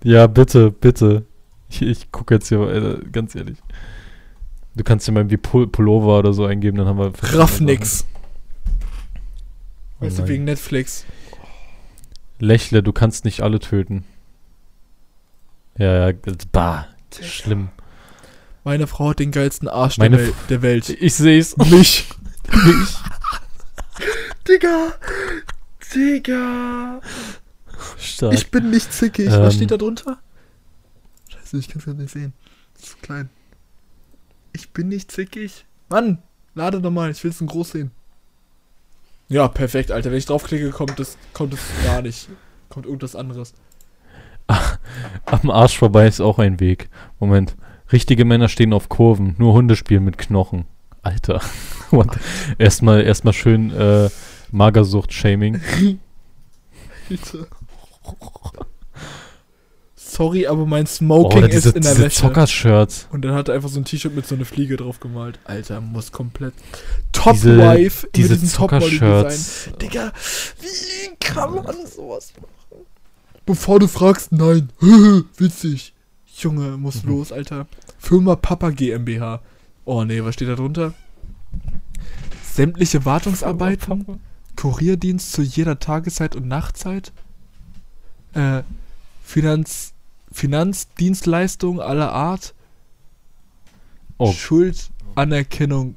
Ja, 0.03 0.27
bitte, 0.27 0.71
bitte. 0.71 1.23
Ich, 1.71 1.81
ich 1.81 2.11
gucke 2.11 2.33
jetzt 2.35 2.49
hier, 2.49 2.59
Alter, 2.59 2.97
ganz 3.11 3.33
ehrlich. 3.33 3.57
Du 4.75 4.83
kannst 4.83 5.07
dir 5.07 5.11
mal 5.13 5.21
irgendwie 5.21 5.37
Pul 5.37 5.67
Pullover 5.67 6.19
oder 6.19 6.33
so 6.33 6.45
eingeben, 6.45 6.77
dann 6.77 6.87
haben 6.87 6.99
wir. 6.99 7.11
Raff 7.33 7.59
nix. 7.61 8.05
Oh 9.99 10.05
Weißt 10.05 10.17
du, 10.17 10.21
nein. 10.23 10.29
wegen 10.29 10.43
Netflix. 10.45 11.05
Lächle, 12.39 12.81
du 12.83 12.91
kannst 12.91 13.23
nicht 13.25 13.41
alle 13.41 13.59
töten. 13.59 14.03
Ja, 15.77 16.09
ja, 16.09 16.13
das- 16.13 16.45
bah, 16.51 16.87
schlimm. 17.21 17.69
Meine 18.63 18.85
Frau 18.87 19.09
hat 19.09 19.19
den 19.19 19.31
geilsten 19.31 19.67
Arsch 19.67 19.95
der, 19.95 20.11
Wel 20.11 20.33
der 20.49 20.61
Welt. 20.61 20.89
Ich 20.89 21.15
seh's. 21.15 21.55
Mich. 21.69 22.07
Mich. 22.51 22.95
Digga. 24.47 24.93
Digga. 25.95 27.01
Stark. 27.97 28.33
Ich 28.33 28.51
bin 28.51 28.69
nicht 28.69 28.93
zickig. 28.93 29.27
Ähm. 29.27 29.41
Was 29.41 29.55
steht 29.55 29.71
da 29.71 29.77
drunter? 29.77 30.19
Ich 31.53 31.67
kann 31.67 31.81
es 31.85 31.87
nicht 31.87 32.11
sehen. 32.11 32.33
Das 32.73 32.83
ist 32.83 32.91
zu 32.91 32.97
klein. 33.01 33.29
Ich 34.53 34.69
bin 34.71 34.87
nicht 34.87 35.11
zickig. 35.11 35.65
Mann, 35.89 36.19
lade 36.55 36.81
doch 36.81 36.91
mal. 36.91 37.11
Ich 37.11 37.23
will 37.23 37.31
es 37.31 37.41
in 37.41 37.47
groß 37.47 37.71
sehen. 37.71 37.91
Ja, 39.27 39.47
perfekt, 39.47 39.91
Alter. 39.91 40.11
Wenn 40.11 40.17
ich 40.17 40.25
draufklicke, 40.25 40.71
kommt 40.71 40.99
es, 40.99 41.17
kommt 41.33 41.53
es 41.53 41.59
gar 41.85 42.01
nicht. 42.01 42.29
Kommt 42.69 42.85
irgendwas 42.85 43.15
anderes. 43.15 43.53
Am 45.25 45.49
Arsch 45.49 45.77
vorbei 45.77 46.07
ist 46.07 46.21
auch 46.21 46.39
ein 46.39 46.59
Weg. 46.59 46.89
Moment. 47.19 47.55
Richtige 47.91 48.25
Männer 48.25 48.47
stehen 48.47 48.73
auf 48.73 48.89
Kurven, 48.89 49.35
nur 49.37 49.53
Hunde 49.53 49.75
spielen 49.75 50.05
mit 50.05 50.17
Knochen. 50.17 50.65
Alter. 51.01 51.41
Erstmal, 52.57 53.01
erstmal 53.01 53.33
schön 53.33 53.71
äh, 53.71 54.09
Magersucht-Shaming. 54.51 55.59
Bitte. 57.09 57.47
Sorry, 60.11 60.45
aber 60.45 60.65
mein 60.65 60.83
Oh, 60.83 60.87
Smoking 60.87 61.37
oder 61.39 61.47
diese, 61.47 61.69
ist 61.69 61.75
in 61.77 61.83
der 61.83 61.93
diese 61.93 62.05
Wäsche. 62.05 62.21
Zocker-Shirts. 62.21 63.07
Und 63.11 63.23
dann 63.23 63.33
hat 63.33 63.47
er 63.47 63.55
einfach 63.55 63.69
so 63.69 63.79
ein 63.79 63.85
T-Shirt 63.85 64.13
mit 64.13 64.27
so 64.27 64.35
einer 64.35 64.43
Fliege 64.45 64.75
drauf 64.75 64.99
gemalt. 64.99 65.39
Alter, 65.45 65.79
muss 65.79 66.11
komplett. 66.11 66.53
Top 67.13 67.33
Diese, 67.33 67.57
Wife 67.57 68.07
mit 68.07 68.15
diese 68.17 68.37
diesem 68.37 68.57
Topmodel-Design. 68.57 69.29
Zocker-Shirts. 69.29 69.69
Digga, 69.81 70.11
wie 70.59 71.15
kann 71.19 71.53
man 71.55 71.75
sowas 71.87 72.33
machen? 72.35 72.85
Bevor 73.45 73.79
du 73.79 73.87
fragst, 73.87 74.31
nein. 74.33 74.69
Witzig. 75.37 75.93
Junge, 76.37 76.77
muss 76.77 77.03
Mhm. 77.03 77.09
los, 77.11 77.31
Alter. 77.31 77.67
Firma 77.97 78.35
Papa 78.35 78.71
GmbH. 78.71 79.41
Oh 79.85 80.03
nee, 80.03 80.23
was 80.23 80.33
steht 80.35 80.49
da 80.49 80.55
drunter? 80.55 80.93
Sämtliche 82.53 83.05
Wartungsarbeiten, 83.05 84.19
Kurierdienst 84.57 85.31
zu 85.31 85.41
jeder 85.41 85.79
Tageszeit 85.79 86.35
und 86.35 86.47
Nachtzeit, 86.47 87.13
äh, 88.33 88.63
Finanz, 89.23 89.93
Finanzdienstleistungen 90.31 91.79
aller 91.81 92.11
Art, 92.13 92.53
Oh. 94.17 94.31
Schuldanerkennung, 94.31 95.95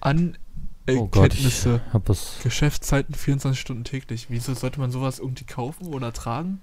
Oh 0.00 1.06
Gott, 1.08 1.34
ich 1.34 1.40
Anerkenntnisse, 1.40 1.80
hab 1.92 2.04
das. 2.06 2.36
Geschäftszeiten 2.42 3.14
24 3.14 3.60
Stunden 3.60 3.82
täglich. 3.84 4.26
Wieso 4.30 4.54
sollte 4.54 4.78
man 4.78 4.92
sowas 4.92 5.18
irgendwie 5.18 5.44
kaufen 5.44 5.88
oder 5.92 6.12
tragen? 6.12 6.60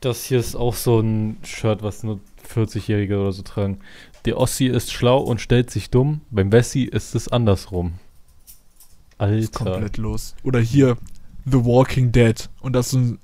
Das 0.00 0.24
hier 0.24 0.38
ist 0.38 0.54
auch 0.54 0.74
so 0.74 1.00
ein 1.00 1.38
Shirt, 1.42 1.82
was 1.82 2.04
nur 2.04 2.20
40-Jährige 2.48 3.18
oder 3.18 3.32
so 3.32 3.42
tragen. 3.42 3.80
Der 4.24 4.38
Ossi 4.38 4.66
ist 4.66 4.92
schlau 4.92 5.18
und 5.18 5.40
stellt 5.40 5.70
sich 5.70 5.90
dumm. 5.90 6.20
Beim 6.30 6.52
Wessi 6.52 6.82
ist 6.84 7.14
es 7.14 7.28
andersrum. 7.28 7.94
Alter. 9.18 9.64
komplett 9.64 9.96
los. 9.96 10.34
Oder 10.44 10.60
hier, 10.60 10.96
The 11.44 11.64
Walking 11.64 12.12
Dead. 12.12 12.48
Und 12.60 12.74
das 12.74 12.86
ist 12.86 12.92
so 12.92 12.98
ein, 12.98 13.18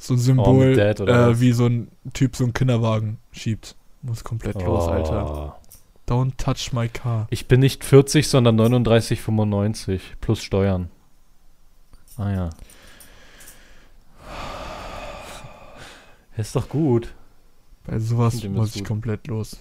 so 0.00 0.14
ein 0.14 0.18
Oh, 0.18 0.22
Symbol, 0.22 0.72
oder 1.00 1.28
äh, 1.28 1.40
wie 1.40 1.52
so 1.52 1.66
ein 1.66 1.88
Typ 2.14 2.34
so 2.34 2.44
einen 2.44 2.54
Kinderwagen 2.54 3.18
schiebt. 3.32 3.76
Muss 4.02 4.24
komplett 4.24 4.60
los, 4.62 4.88
Alter. 4.88 5.54
Oh. 5.56 6.10
Don't 6.10 6.36
touch 6.38 6.72
my 6.72 6.88
car. 6.88 7.26
Ich 7.30 7.46
bin 7.46 7.60
nicht 7.60 7.84
40, 7.84 8.26
sondern 8.26 8.58
39,95 8.58 10.00
plus 10.20 10.42
Steuern. 10.42 10.90
Ah 12.16 12.30
ja. 12.32 12.50
Ist 16.36 16.56
doch 16.56 16.68
gut. 16.68 17.14
Bei 17.84 17.98
sowas 17.98 18.42
muss 18.44 18.74
ich 18.74 18.82
gut. 18.82 18.88
komplett 18.88 19.26
los. 19.26 19.58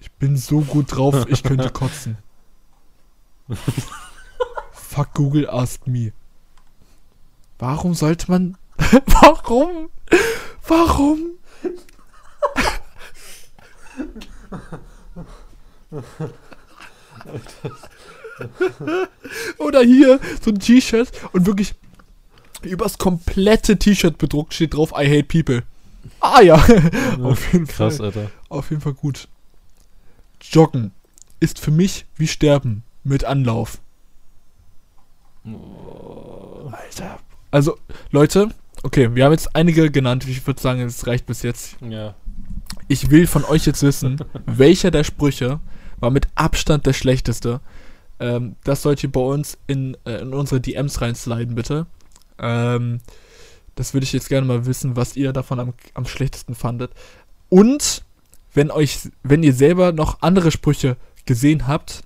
Ich 0.00 0.12
bin 0.12 0.36
so 0.36 0.60
gut 0.60 0.94
drauf, 0.96 1.26
ich 1.28 1.42
könnte 1.42 1.70
kotzen. 1.72 2.18
Fuck 4.72 5.14
Google 5.14 5.50
asked 5.50 5.86
me. 5.88 6.12
Warum 7.58 7.94
sollte 7.94 8.30
man. 8.30 8.56
Warum? 9.06 9.88
Warum? 10.66 11.18
Oder 19.58 19.82
hier 19.82 20.20
so 20.42 20.50
ein 20.50 20.58
T-Shirt 20.58 21.10
und 21.32 21.46
wirklich 21.46 21.74
übers 22.62 22.98
komplette 22.98 23.78
T-Shirt 23.78 24.18
bedruckt 24.18 24.54
steht 24.54 24.74
drauf 24.74 24.92
I 24.92 25.06
hate 25.06 25.24
people. 25.24 25.62
Ah 26.20 26.40
ja, 26.40 26.54
auf 27.22 27.52
jeden 27.52 27.66
Krass, 27.66 27.96
Fall. 27.96 28.06
Alter. 28.06 28.30
Auf 28.48 28.70
jeden 28.70 28.82
Fall 28.82 28.94
gut. 28.94 29.28
Joggen 30.40 30.92
ist 31.40 31.58
für 31.58 31.70
mich 31.70 32.06
wie 32.16 32.28
Sterben 32.28 32.82
mit 33.04 33.24
Anlauf. 33.24 33.78
Alter. 36.70 37.18
Also, 37.50 37.78
Leute, 38.10 38.50
okay, 38.86 39.14
wir 39.14 39.24
haben 39.24 39.32
jetzt 39.32 39.54
einige 39.54 39.90
genannt. 39.90 40.26
Ich 40.28 40.46
würde 40.46 40.60
sagen, 40.60 40.80
es 40.80 41.06
reicht 41.06 41.26
bis 41.26 41.42
jetzt. 41.42 41.76
Ja. 41.80 42.14
Ich 42.88 43.10
will 43.10 43.26
von 43.26 43.44
euch 43.44 43.66
jetzt 43.66 43.82
wissen, 43.82 44.18
welcher 44.46 44.90
der 44.90 45.04
Sprüche 45.04 45.60
war 45.98 46.10
mit 46.10 46.28
Abstand 46.36 46.86
der 46.86 46.92
schlechteste. 46.92 47.60
Ähm, 48.20 48.54
das 48.64 48.82
sollt 48.82 49.02
ihr 49.02 49.10
bei 49.10 49.20
uns 49.20 49.58
in, 49.66 49.96
äh, 50.06 50.20
in 50.20 50.32
unsere 50.32 50.60
DMs 50.60 51.00
reinsliden, 51.00 51.56
bitte. 51.56 51.86
Ähm, 52.38 53.00
das 53.74 53.92
würde 53.92 54.04
ich 54.04 54.12
jetzt 54.12 54.28
gerne 54.28 54.46
mal 54.46 54.66
wissen, 54.66 54.96
was 54.96 55.16
ihr 55.16 55.32
davon 55.32 55.58
am, 55.60 55.74
am 55.94 56.06
schlechtesten 56.06 56.54
fandet. 56.54 56.92
Und 57.48 58.04
wenn 58.54 58.70
euch, 58.70 59.10
wenn 59.22 59.42
ihr 59.42 59.52
selber 59.52 59.92
noch 59.92 60.22
andere 60.22 60.50
Sprüche 60.50 60.96
gesehen 61.26 61.66
habt, 61.66 62.02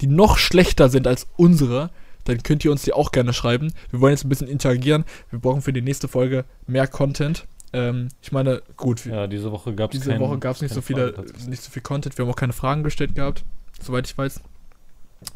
die 0.00 0.08
noch 0.08 0.36
schlechter 0.36 0.88
sind 0.88 1.06
als 1.06 1.28
unsere, 1.36 1.90
dann 2.24 2.42
könnt 2.42 2.64
ihr 2.64 2.70
uns 2.72 2.82
die 2.82 2.92
auch 2.92 3.12
gerne 3.12 3.32
schreiben. 3.32 3.72
Wir 3.90 4.00
wollen 4.00 4.12
jetzt 4.12 4.24
ein 4.24 4.28
bisschen 4.28 4.48
interagieren. 4.48 5.04
Wir 5.30 5.38
brauchen 5.38 5.62
für 5.62 5.72
die 5.72 5.82
nächste 5.82 6.08
Folge 6.08 6.44
mehr 6.66 6.86
Content. 6.86 7.46
Ähm, 7.72 8.08
ich 8.22 8.32
meine, 8.32 8.62
gut, 8.76 9.04
Ja, 9.04 9.26
diese 9.26 9.50
Woche 9.50 9.74
gab 9.74 9.92
es 9.92 10.00
diese 10.00 10.18
Woche 10.20 10.38
gab 10.38 10.56
es 10.56 10.62
nicht 10.62 10.74
so 10.74 10.80
viele, 10.80 11.14
nicht 11.48 11.62
so 11.62 11.70
viel 11.70 11.82
Content. 11.82 12.16
Wir 12.16 12.24
haben 12.24 12.32
auch 12.32 12.36
keine 12.36 12.52
Fragen 12.52 12.82
gestellt 12.82 13.14
gehabt, 13.14 13.44
soweit 13.80 14.06
ich 14.06 14.16
weiß. 14.16 14.40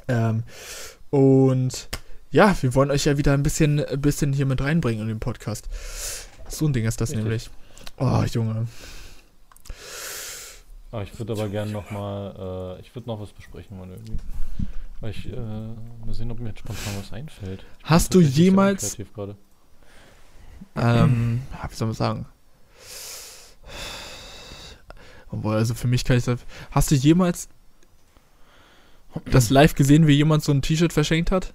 Ähm, 0.06 0.44
und 1.10 1.88
ja, 2.30 2.56
wir 2.60 2.74
wollen 2.74 2.90
euch 2.90 3.06
ja 3.06 3.18
wieder 3.18 3.32
ein 3.32 3.42
bisschen, 3.42 3.84
ein 3.84 4.00
bisschen 4.00 4.32
hier 4.32 4.46
mit 4.46 4.60
reinbringen 4.60 5.02
in 5.02 5.08
den 5.08 5.20
Podcast. 5.20 5.68
So 6.48 6.66
ein 6.66 6.72
Ding 6.72 6.84
ist 6.84 7.00
das 7.00 7.10
Richtig. 7.10 7.24
nämlich. 7.24 7.50
Oh, 7.96 8.22
Junge. 8.30 8.66
Ah, 10.92 11.02
ich 11.02 11.18
würde 11.18 11.32
aber 11.34 11.48
gerne 11.48 11.70
nochmal, 11.72 12.76
äh, 12.78 12.80
ich 12.80 12.94
würde 12.94 13.08
noch 13.08 13.20
was 13.20 13.30
besprechen 13.30 13.78
wollen 13.78 13.90
irgendwie. 13.90 14.16
Ich, 15.02 15.32
äh, 15.32 15.36
mal 15.36 16.12
sehen, 16.12 16.30
ob 16.30 16.40
mir 16.40 16.48
jetzt 16.48 16.58
spontan 16.60 16.94
was 16.98 17.12
einfällt. 17.12 17.64
Hast 17.84 18.14
du 18.14 18.20
jemals, 18.20 18.98
ähm, 20.74 21.42
wie 21.68 21.74
soll 21.74 21.86
man 21.88 21.94
sagen? 21.94 22.26
Obwohl, 25.30 25.54
also 25.56 25.74
für 25.74 25.86
mich 25.88 26.04
kann 26.04 26.16
ich 26.16 26.24
das. 26.24 26.40
Hast 26.70 26.90
du 26.90 26.94
jemals 26.94 27.48
das 29.26 29.50
live 29.50 29.74
gesehen, 29.74 30.06
wie 30.06 30.14
jemand 30.14 30.42
so 30.42 30.52
ein 30.52 30.62
T-Shirt 30.62 30.92
verschenkt 30.92 31.30
hat? 31.30 31.54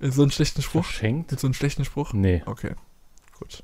So 0.00 0.22
einen 0.22 0.30
schlechten 0.30 0.62
Spruch? 0.62 0.84
Verschenkt? 0.84 1.30
Mit 1.30 1.40
so 1.40 1.46
einem 1.46 1.54
schlechten 1.54 1.84
Spruch? 1.84 2.12
Nee, 2.12 2.42
Okay, 2.46 2.74
gut. 3.38 3.62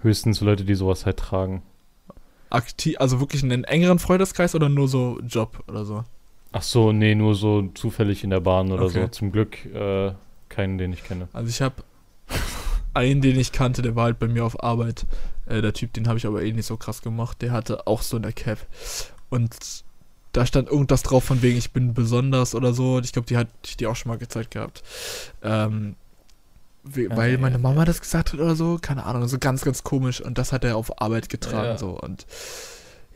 höchstens 0.00 0.40
Leute, 0.40 0.64
die 0.64 0.74
sowas 0.74 1.04
halt 1.04 1.18
tragen. 1.18 1.62
Aktiv, 2.50 2.96
also 2.98 3.20
wirklich 3.20 3.42
einen 3.42 3.64
engeren 3.64 3.98
Freundeskreis 3.98 4.54
oder 4.54 4.68
nur 4.68 4.88
so 4.88 5.20
Job 5.20 5.62
oder 5.68 5.84
so? 5.84 6.04
Ach 6.52 6.62
so, 6.62 6.92
nee, 6.92 7.14
nur 7.14 7.34
so 7.34 7.68
zufällig 7.74 8.24
in 8.24 8.30
der 8.30 8.40
Bahn 8.40 8.70
oder 8.72 8.84
Okay. 8.84 9.02
so. 9.02 9.08
Zum 9.08 9.32
Glück 9.32 9.64
äh, 9.66 10.12
keinen, 10.48 10.78
den 10.78 10.92
ich 10.92 11.02
kenne. 11.04 11.28
Also 11.32 11.48
ich 11.48 11.62
habe 11.62 11.76
einen, 12.94 13.22
den 13.22 13.38
ich 13.40 13.52
kannte, 13.52 13.80
der 13.82 13.96
war 13.96 14.04
halt 14.04 14.18
bei 14.18 14.28
mir 14.28 14.44
auf 14.44 14.62
Arbeit. 14.62 15.06
Äh, 15.46 15.62
der 15.62 15.72
Typ, 15.72 15.92
den 15.94 16.08
habe 16.08 16.18
ich 16.18 16.26
aber 16.26 16.42
eh 16.42 16.52
nicht 16.52 16.66
so 16.66 16.76
krass 16.76 17.00
gemacht. 17.02 17.40
Der 17.42 17.52
hatte 17.52 17.86
auch 17.86 18.02
so 18.02 18.16
eine 18.18 18.32
Cap. 18.32 18.58
Und 19.30 19.54
da 20.32 20.44
stand 20.46 20.68
irgendwas 20.68 21.02
drauf 21.02 21.24
von 21.24 21.40
wegen, 21.42 21.56
ich 21.58 21.72
bin 21.72 21.94
besonders 21.94 22.54
oder 22.54 22.74
so. 22.74 22.96
Und 22.96 23.04
ich 23.06 23.12
glaube, 23.12 23.26
die 23.26 23.36
hat 23.38 23.48
ich 23.64 23.76
dir 23.78 23.90
auch 23.90 23.96
schon 23.96 24.10
mal 24.10 24.18
gezeigt 24.18 24.50
gehabt. 24.52 24.82
Ähm, 25.42 25.96
we- 26.82 27.04
Ja, 27.08 27.16
weil 27.16 27.32
ja, 27.32 27.38
meine 27.38 27.56
ja. 27.56 27.60
Mama 27.62 27.86
das 27.86 28.00
gesagt 28.00 28.34
hat 28.34 28.40
oder 28.40 28.56
so. 28.56 28.78
Keine 28.80 29.04
Ahnung, 29.06 29.26
so 29.26 29.38
ganz, 29.38 29.62
ganz 29.62 29.84
komisch. 29.84 30.20
Und 30.20 30.36
das 30.36 30.52
hat 30.52 30.64
er 30.64 30.76
auf 30.76 31.00
Arbeit 31.00 31.30
getragen. 31.30 31.64
Ja. 31.68 31.78
So. 31.78 31.98
Und 31.98 32.26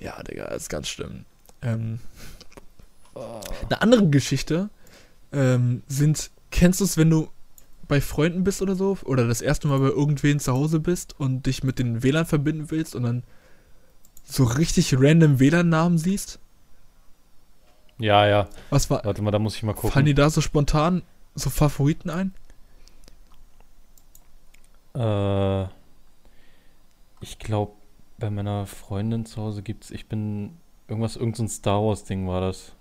ja, 0.01 0.23
Digga, 0.23 0.47
ist 0.47 0.71
ganz 0.71 0.89
schlimm. 0.89 1.27
Ähm, 1.63 2.01
Eine 3.69 3.83
andere 3.83 4.09
Geschichte 4.09 4.71
ähm, 5.33 5.83
sind, 5.87 6.31
kennst 6.51 6.81
du 6.81 6.85
es, 6.85 6.97
wenn 6.97 7.11
du 7.11 7.29
bei 7.89 8.01
Freunden 8.01 8.45
bist 8.45 8.63
oder 8.63 8.75
so, 8.75 8.99
oder 9.05 9.27
das 9.27 9.41
erste 9.41 9.69
Mal 9.69 9.79
bei 9.79 9.89
irgendwen 9.89 10.41
zu 10.41 10.53
Hause 10.53 10.81
bist 10.81 11.19
und 11.19 11.47
dich 11.47 11.63
mit 11.63 11.79
den 11.79 12.03
WLAN 12.03 12.27
verbinden 12.27 12.71
willst 12.71 12.95
und 12.95 13.05
dann 13.05 13.23
so 14.25 14.45
richtig 14.45 14.95
random 14.99 15.39
WLAN-Namen 15.39 15.99
siehst? 15.99 16.41
Ja, 17.99 18.27
ja. 18.27 18.49
Was 18.71 18.91
war, 18.91 19.05
Warte 19.05 19.23
mal, 19.23 19.31
da 19.31 19.39
muss 19.39 19.57
ich 19.57 19.63
mal 19.63 19.73
gucken. 19.73 19.91
fallen 19.91 20.07
dir 20.07 20.15
da 20.15 20.29
so 20.31 20.41
spontan 20.41 21.03
so 21.35 21.51
Favoriten 21.51 22.11
ein? 22.11 22.35
Äh, 24.95 25.69
ich 27.21 27.39
glaube, 27.39 27.73
bei 28.19 28.31
meiner 28.31 28.67
Freundin 28.67 29.27
zu 29.27 29.41
Hause 29.41 29.63
gibt's, 29.63 29.91
ich 29.91 30.07
bin, 30.09 30.57
irgendwas, 30.89 31.17
irgendein 31.17 31.49
Star 31.49 31.83
Wars 31.83 32.05
Ding 32.05 32.27
war 32.27 32.41
das. 32.41 32.76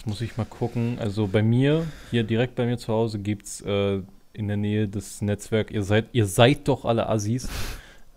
Jetzt 0.00 0.06
muss 0.06 0.22
ich 0.22 0.38
mal 0.38 0.46
gucken. 0.46 0.98
Also 0.98 1.26
bei 1.26 1.42
mir, 1.42 1.86
hier 2.10 2.24
direkt 2.24 2.54
bei 2.54 2.64
mir 2.64 2.78
zu 2.78 2.90
Hause 2.90 3.18
gibt's 3.18 3.60
äh, 3.60 4.00
in 4.32 4.48
der 4.48 4.56
Nähe 4.56 4.88
des 4.88 5.20
Netzwerks, 5.20 5.70
ihr 5.72 5.82
seid, 5.82 6.06
ihr 6.12 6.24
seid 6.24 6.68
doch 6.68 6.86
alle 6.86 7.06
Assis, 7.06 7.50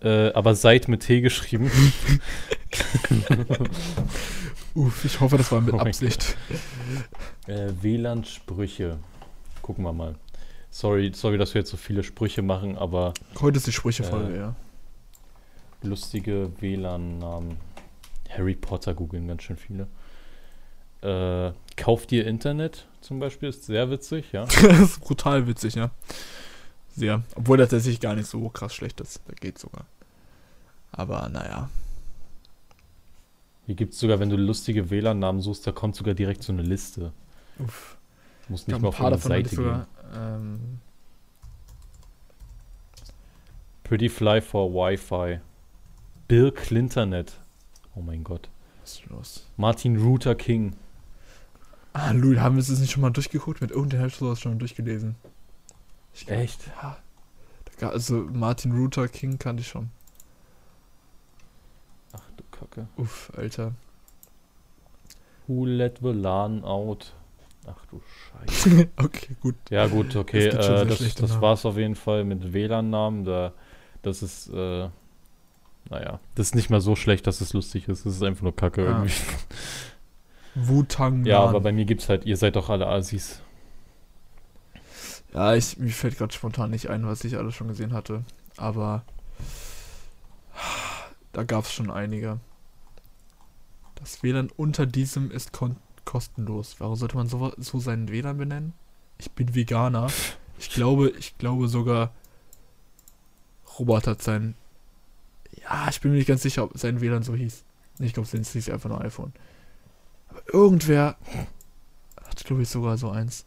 äh, 0.00 0.32
aber 0.32 0.54
seid 0.54 0.88
mit 0.88 1.02
T 1.02 1.20
geschrieben. 1.20 1.70
Uff, 4.74 5.04
ich 5.04 5.20
hoffe, 5.20 5.36
das 5.36 5.52
war 5.52 5.60
mit 5.60 5.74
Oh 5.74 5.78
Absicht. 5.78 6.38
Äh, 7.46 7.72
WLAN-Sprüche. 7.82 8.98
Gucken 9.60 9.84
wir 9.84 9.92
mal. 9.92 10.14
Sorry, 10.70 11.12
sorry, 11.14 11.36
dass 11.36 11.52
wir 11.52 11.60
jetzt 11.60 11.70
so 11.70 11.76
viele 11.76 12.02
Sprüche 12.02 12.40
machen, 12.40 12.78
aber 12.78 13.12
Heute 13.42 13.58
ist 13.58 13.66
die 13.66 13.72
Sprüchefolge, 13.72 14.32
Äh, 14.32 14.38
ja. 14.38 14.54
lustige 15.82 16.50
WLAN-Namen. 16.62 17.58
Harry 18.30 18.54
Potter 18.54 18.94
googeln 18.94 19.28
ganz 19.28 19.42
schön 19.42 19.58
viele. 19.58 19.86
Äh, 21.02 21.52
kauft 21.76 22.12
ihr 22.12 22.26
Internet 22.26 22.86
zum 23.00 23.18
Beispiel, 23.18 23.50
ist 23.50 23.64
sehr 23.64 23.90
witzig, 23.90 24.32
ja. 24.32 24.44
das 24.62 24.80
ist 24.80 25.00
brutal 25.00 25.46
witzig, 25.46 25.74
ja. 25.74 25.90
Sehr. 26.96 27.22
Obwohl 27.34 27.58
das 27.58 27.70
tatsächlich 27.70 28.00
gar 28.00 28.14
nicht 28.14 28.26
so 28.26 28.48
krass 28.48 28.74
schlecht 28.74 29.00
ist. 29.00 29.20
Da 29.26 29.34
geht 29.34 29.58
sogar. 29.58 29.84
Aber 30.92 31.28
naja. 31.28 31.68
Hier 33.66 33.74
gibt 33.74 33.94
es 33.94 34.00
sogar, 34.00 34.20
wenn 34.20 34.30
du 34.30 34.36
lustige 34.36 34.90
WLAN-Namen 34.90 35.40
suchst, 35.40 35.66
da 35.66 35.72
kommt 35.72 35.96
sogar 35.96 36.14
direkt 36.14 36.42
so 36.42 36.52
eine 36.52 36.62
Liste. 36.62 37.12
Uff. 37.58 37.96
Muss 38.48 38.62
Ich 38.62 38.68
nicht 38.68 38.80
mal 38.80 38.88
auf 38.88 39.00
eine 39.00 39.18
Seite 39.18 39.48
gehen. 39.48 39.56
sogar. 39.56 39.86
Ähm, 40.14 40.80
Pretty 43.82 44.08
Fly 44.08 44.40
for 44.40 44.72
Wi-Fi. 44.72 45.40
Bill 46.28 46.52
Clintonet. 46.52 47.38
Oh 47.94 48.00
mein 48.00 48.24
Gott. 48.24 48.48
was 48.80 48.92
ist 48.94 49.06
los? 49.10 49.46
Martin 49.56 49.96
Luther 49.96 50.34
King. 50.34 50.74
Ah, 51.94 52.10
Lul, 52.10 52.40
haben 52.40 52.56
wir 52.56 52.60
es 52.60 52.68
nicht 52.68 52.90
schon 52.92 53.00
mal 53.02 53.10
durchgeguckt? 53.10 53.60
Mit 53.60 53.70
irgendeinem 53.70 54.00
habe 54.00 54.08
ich 54.08 54.16
sowas 54.16 54.40
schon 54.40 54.52
mal 54.52 54.58
durchgelesen. 54.58 55.14
Ich 56.12 56.26
glaub, 56.26 56.38
Echt? 56.40 56.60
Ja. 57.80 57.88
Also 57.88 58.28
Martin 58.32 58.72
Luther 58.76 59.08
King 59.08 59.38
kannte 59.38 59.60
ich 59.62 59.68
schon. 59.68 59.90
Ach 62.12 62.20
du 62.36 62.44
Kacke. 62.50 62.88
Uff, 62.96 63.32
Alter. 63.36 63.72
Who 65.46 65.64
let 65.66 65.98
the 66.02 66.10
LAN 66.10 66.64
out? 66.64 67.12
Ach 67.66 67.84
du 67.86 68.00
Scheiße. 68.46 68.88
okay, 68.96 69.36
gut. 69.40 69.54
Ja, 69.70 69.86
gut, 69.86 70.14
okay. 70.16 70.46
Äh, 70.48 70.86
das 70.86 70.96
schlechte 70.98 71.22
das 71.22 71.30
Namen. 71.30 71.42
war 71.42 71.52
es 71.54 71.64
auf 71.66 71.76
jeden 71.76 71.94
Fall 71.96 72.24
mit 72.24 72.52
WLAN-Namen. 72.52 73.24
Da, 73.24 73.52
das 74.02 74.22
ist, 74.22 74.48
äh, 74.48 74.88
naja, 75.90 76.20
das 76.34 76.48
ist 76.48 76.54
nicht 76.54 76.70
mal 76.70 76.80
so 76.80 76.94
schlecht, 76.96 77.26
dass 77.26 77.40
es 77.40 77.52
lustig 77.52 77.88
ist. 77.88 78.06
Es 78.06 78.16
ist 78.16 78.22
einfach 78.22 78.42
nur 78.42 78.54
Kacke 78.56 78.82
Ah. 78.82 78.98
irgendwie. 78.98 79.14
Wu-Tang 80.54 81.24
Ja, 81.24 81.40
aber 81.40 81.60
bei 81.60 81.72
mir 81.72 81.84
gibt's 81.84 82.08
halt, 82.08 82.24
ihr 82.24 82.36
seid 82.36 82.56
doch 82.56 82.68
alle 82.70 82.86
Asis. 82.86 83.40
Ja, 85.32 85.54
ich, 85.54 85.78
mir 85.78 85.90
fällt 85.90 86.16
gerade 86.16 86.32
spontan 86.32 86.70
nicht 86.70 86.90
ein, 86.90 87.06
was 87.06 87.24
ich 87.24 87.36
alles 87.36 87.54
schon 87.54 87.68
gesehen 87.68 87.92
hatte. 87.92 88.22
Aber 88.56 89.02
da 91.32 91.42
gab 91.42 91.64
es 91.64 91.72
schon 91.72 91.90
einige. 91.90 92.38
Das 93.96 94.22
WLAN 94.22 94.50
unter 94.56 94.86
diesem 94.86 95.30
ist 95.30 95.52
kon 95.52 95.76
kostenlos. 96.04 96.76
Warum 96.78 96.96
sollte 96.96 97.16
man 97.16 97.28
so, 97.28 97.52
so 97.56 97.80
seinen 97.80 98.10
WLAN 98.10 98.36
benennen? 98.36 98.74
Ich 99.18 99.30
bin 99.32 99.54
Veganer. 99.54 100.08
Ich 100.58 100.70
glaube, 100.70 101.10
ich 101.18 101.36
glaube 101.38 101.66
sogar, 101.66 102.12
Robert 103.78 104.06
hat 104.06 104.22
sein. 104.22 104.54
Ja, 105.62 105.88
ich 105.88 106.00
bin 106.00 106.12
mir 106.12 106.18
nicht 106.18 106.28
ganz 106.28 106.42
sicher, 106.42 106.64
ob 106.64 106.78
sein 106.78 107.00
WLAN 107.00 107.22
so 107.22 107.34
hieß. 107.34 107.64
Ich 108.00 108.12
glaube, 108.12 108.28
es 108.30 108.52
hieß 108.52 108.70
einfach 108.70 108.90
nur 108.90 109.00
iPhone. 109.00 109.32
Irgendwer 110.52 111.16
hat, 112.24 112.44
glaube 112.44 112.62
ich, 112.62 112.68
sogar 112.68 112.96
so 112.98 113.10
eins. 113.10 113.44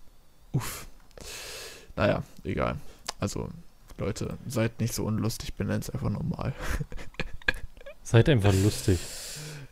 Uff. 0.52 0.88
Naja, 1.96 2.24
egal. 2.44 2.78
Also, 3.20 3.50
Leute, 3.98 4.38
seid 4.48 4.80
nicht 4.80 4.94
so 4.94 5.06
unlustig, 5.06 5.54
benennt 5.56 5.84
es 5.86 5.90
einfach 5.90 6.10
normal. 6.10 6.54
Seid 8.04 8.30
einfach 8.30 8.54
lustig. 8.54 9.00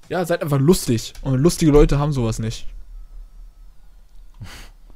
Ja, 0.10 0.26
seid 0.26 0.42
einfach 0.44 0.60
lustig. 0.60 1.14
Und 1.22 1.40
lustige 1.40 1.72
Leute 1.72 2.00
haben 2.00 2.12
sowas 2.12 2.38
nicht. 2.38 2.68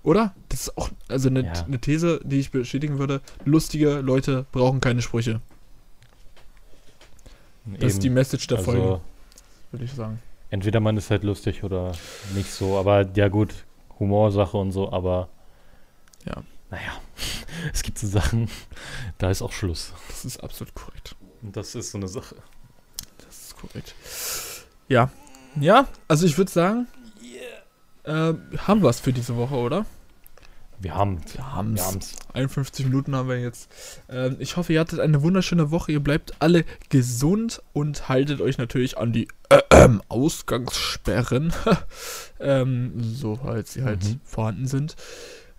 Oder? 0.03 0.35
Das 0.49 0.61
ist 0.63 0.77
auch 0.77 0.89
also 1.07 1.29
eine, 1.29 1.45
Ja. 1.45 1.53
eine 1.65 1.79
These, 1.79 2.19
die 2.25 2.41
ich 2.41 2.51
bestätigen 2.51 2.99
würde. 2.99 3.21
Lustige 3.45 4.01
Leute 4.01 4.45
brauchen 4.51 4.81
keine 4.81 5.01
Sprüche. 5.01 5.39
Das 7.65 7.93
ist 7.93 8.03
die 8.03 8.07
Eben. 8.07 8.15
Message 8.15 8.47
der 8.47 8.59
Folge, 8.59 8.81
also, 8.81 9.01
würde 9.71 9.85
ich 9.85 9.93
sagen. 9.93 10.19
Entweder 10.49 10.79
man 10.79 10.97
ist 10.97 11.09
halt 11.09 11.23
lustig 11.23 11.63
oder 11.63 11.91
nicht 12.33 12.51
so. 12.51 12.77
Aber 12.77 13.05
ja, 13.15 13.27
gut, 13.27 13.53
Humorsache 13.99 14.57
und 14.57 14.71
so, 14.71 14.91
aber. 14.91 15.29
Ja. 16.25 16.43
Naja, 16.71 16.91
es 17.73 17.81
gibt 17.81 17.97
so 17.97 18.07
Sachen, 18.07 18.47
da 19.17 19.31
ist 19.31 19.41
auch 19.41 19.51
Schluss. 19.51 19.93
Das 20.07 20.25
ist 20.25 20.43
absolut 20.43 20.75
korrekt. 20.75 21.15
Und 21.41 21.55
das 21.57 21.73
ist 21.73 21.91
so 21.91 21.97
eine 21.97 22.07
Sache. 22.07 22.35
Das 23.25 23.45
ist 23.45 23.57
korrekt. 23.57 23.95
Ja. 24.87 25.09
Ja, 25.59 25.87
also 26.07 26.27
ich 26.27 26.37
würde 26.37 26.51
sagen, 26.51 26.87
äh, 28.03 28.33
haben 28.57 28.83
wir 28.83 28.89
es 28.89 28.99
für 28.99 29.13
diese 29.13 29.35
Woche, 29.35 29.55
oder? 29.55 29.85
Wir 30.81 30.95
haben 30.95 31.19
Wir 31.33 31.53
haben 31.53 31.75
wir 31.75 31.83
haben's. 31.83 32.15
51 32.33 32.85
Minuten 32.85 33.13
haben 33.15 33.27
wir 33.27 33.39
jetzt. 33.39 33.69
Ähm, 34.09 34.37
ich 34.39 34.55
hoffe, 34.55 34.71
ihr 34.73 34.79
hattet 34.79 34.99
eine 35.01 35.21
wunderschöne 35.21 35.71
Woche. 35.71 35.91
Ihr 35.91 35.99
bleibt 35.99 36.33
alle 36.39 36.63
gesund 36.89 37.61
und 37.73 38.07
haltet 38.07 38.39
euch 38.39 38.57
natürlich 38.57 38.97
an 38.97 39.11
die 39.11 39.27
ähm, 39.71 40.01
Ausgangssperren, 40.07 41.51
ähm, 42.39 42.93
soweit 43.01 43.67
sie 43.67 43.83
halt 43.83 44.03
Mhm. 44.05 44.19
vorhanden 44.23 44.67
sind. 44.67 44.95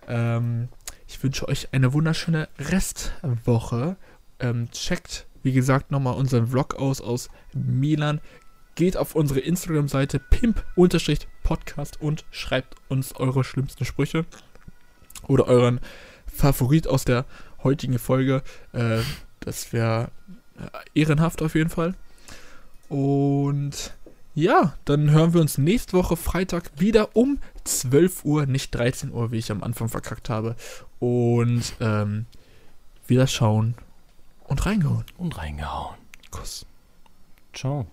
Ähm, 0.07 0.69
ich 1.07 1.21
wünsche 1.21 1.47
euch 1.47 1.69
eine 1.71 1.93
wunderschöne 1.93 2.47
Restwoche. 2.57 3.97
Ähm, 4.39 4.71
checkt, 4.71 5.27
wie 5.43 5.51
gesagt, 5.51 5.91
nochmal 5.91 6.15
unseren 6.15 6.47
Vlog 6.47 6.75
aus 6.75 6.99
aus 6.99 7.29
Milan. 7.53 8.21
Geht 8.75 8.97
auf 8.97 9.13
unsere 9.15 9.41
Instagram-Seite 9.41 10.19
pimp-podcast 10.19 12.01
und 12.01 12.25
schreibt 12.31 12.75
uns 12.87 13.13
eure 13.15 13.43
schlimmsten 13.43 13.85
Sprüche 13.85 14.25
oder 15.27 15.47
euren 15.47 15.79
Favorit 16.27 16.87
aus 16.87 17.05
der 17.05 17.25
heutigen 17.63 17.99
Folge. 17.99 18.43
Äh, 18.73 18.99
das 19.39 19.73
wäre 19.73 20.09
äh, 20.57 20.99
ehrenhaft 20.99 21.41
auf 21.41 21.55
jeden 21.55 21.69
Fall. 21.69 21.95
Und 22.89 23.93
ja, 24.33 24.75
dann 24.85 25.11
hören 25.11 25.33
wir 25.33 25.41
uns 25.41 25.57
nächste 25.57 25.93
Woche 25.93 26.15
Freitag 26.15 26.71
wieder 26.77 27.15
um 27.15 27.39
12 27.63 28.25
Uhr, 28.25 28.45
nicht 28.45 28.73
13 28.73 29.11
Uhr, 29.11 29.31
wie 29.31 29.37
ich 29.37 29.51
am 29.51 29.63
Anfang 29.63 29.89
verkackt 29.89 30.29
habe. 30.29 30.55
Und 30.99 31.73
ähm, 31.79 32.25
wieder 33.07 33.27
schauen 33.27 33.75
und 34.43 34.65
reingehauen. 34.65 35.05
Und 35.17 35.37
reingehauen. 35.37 35.97
Kuss. 36.31 36.65
Ciao. 37.53 37.87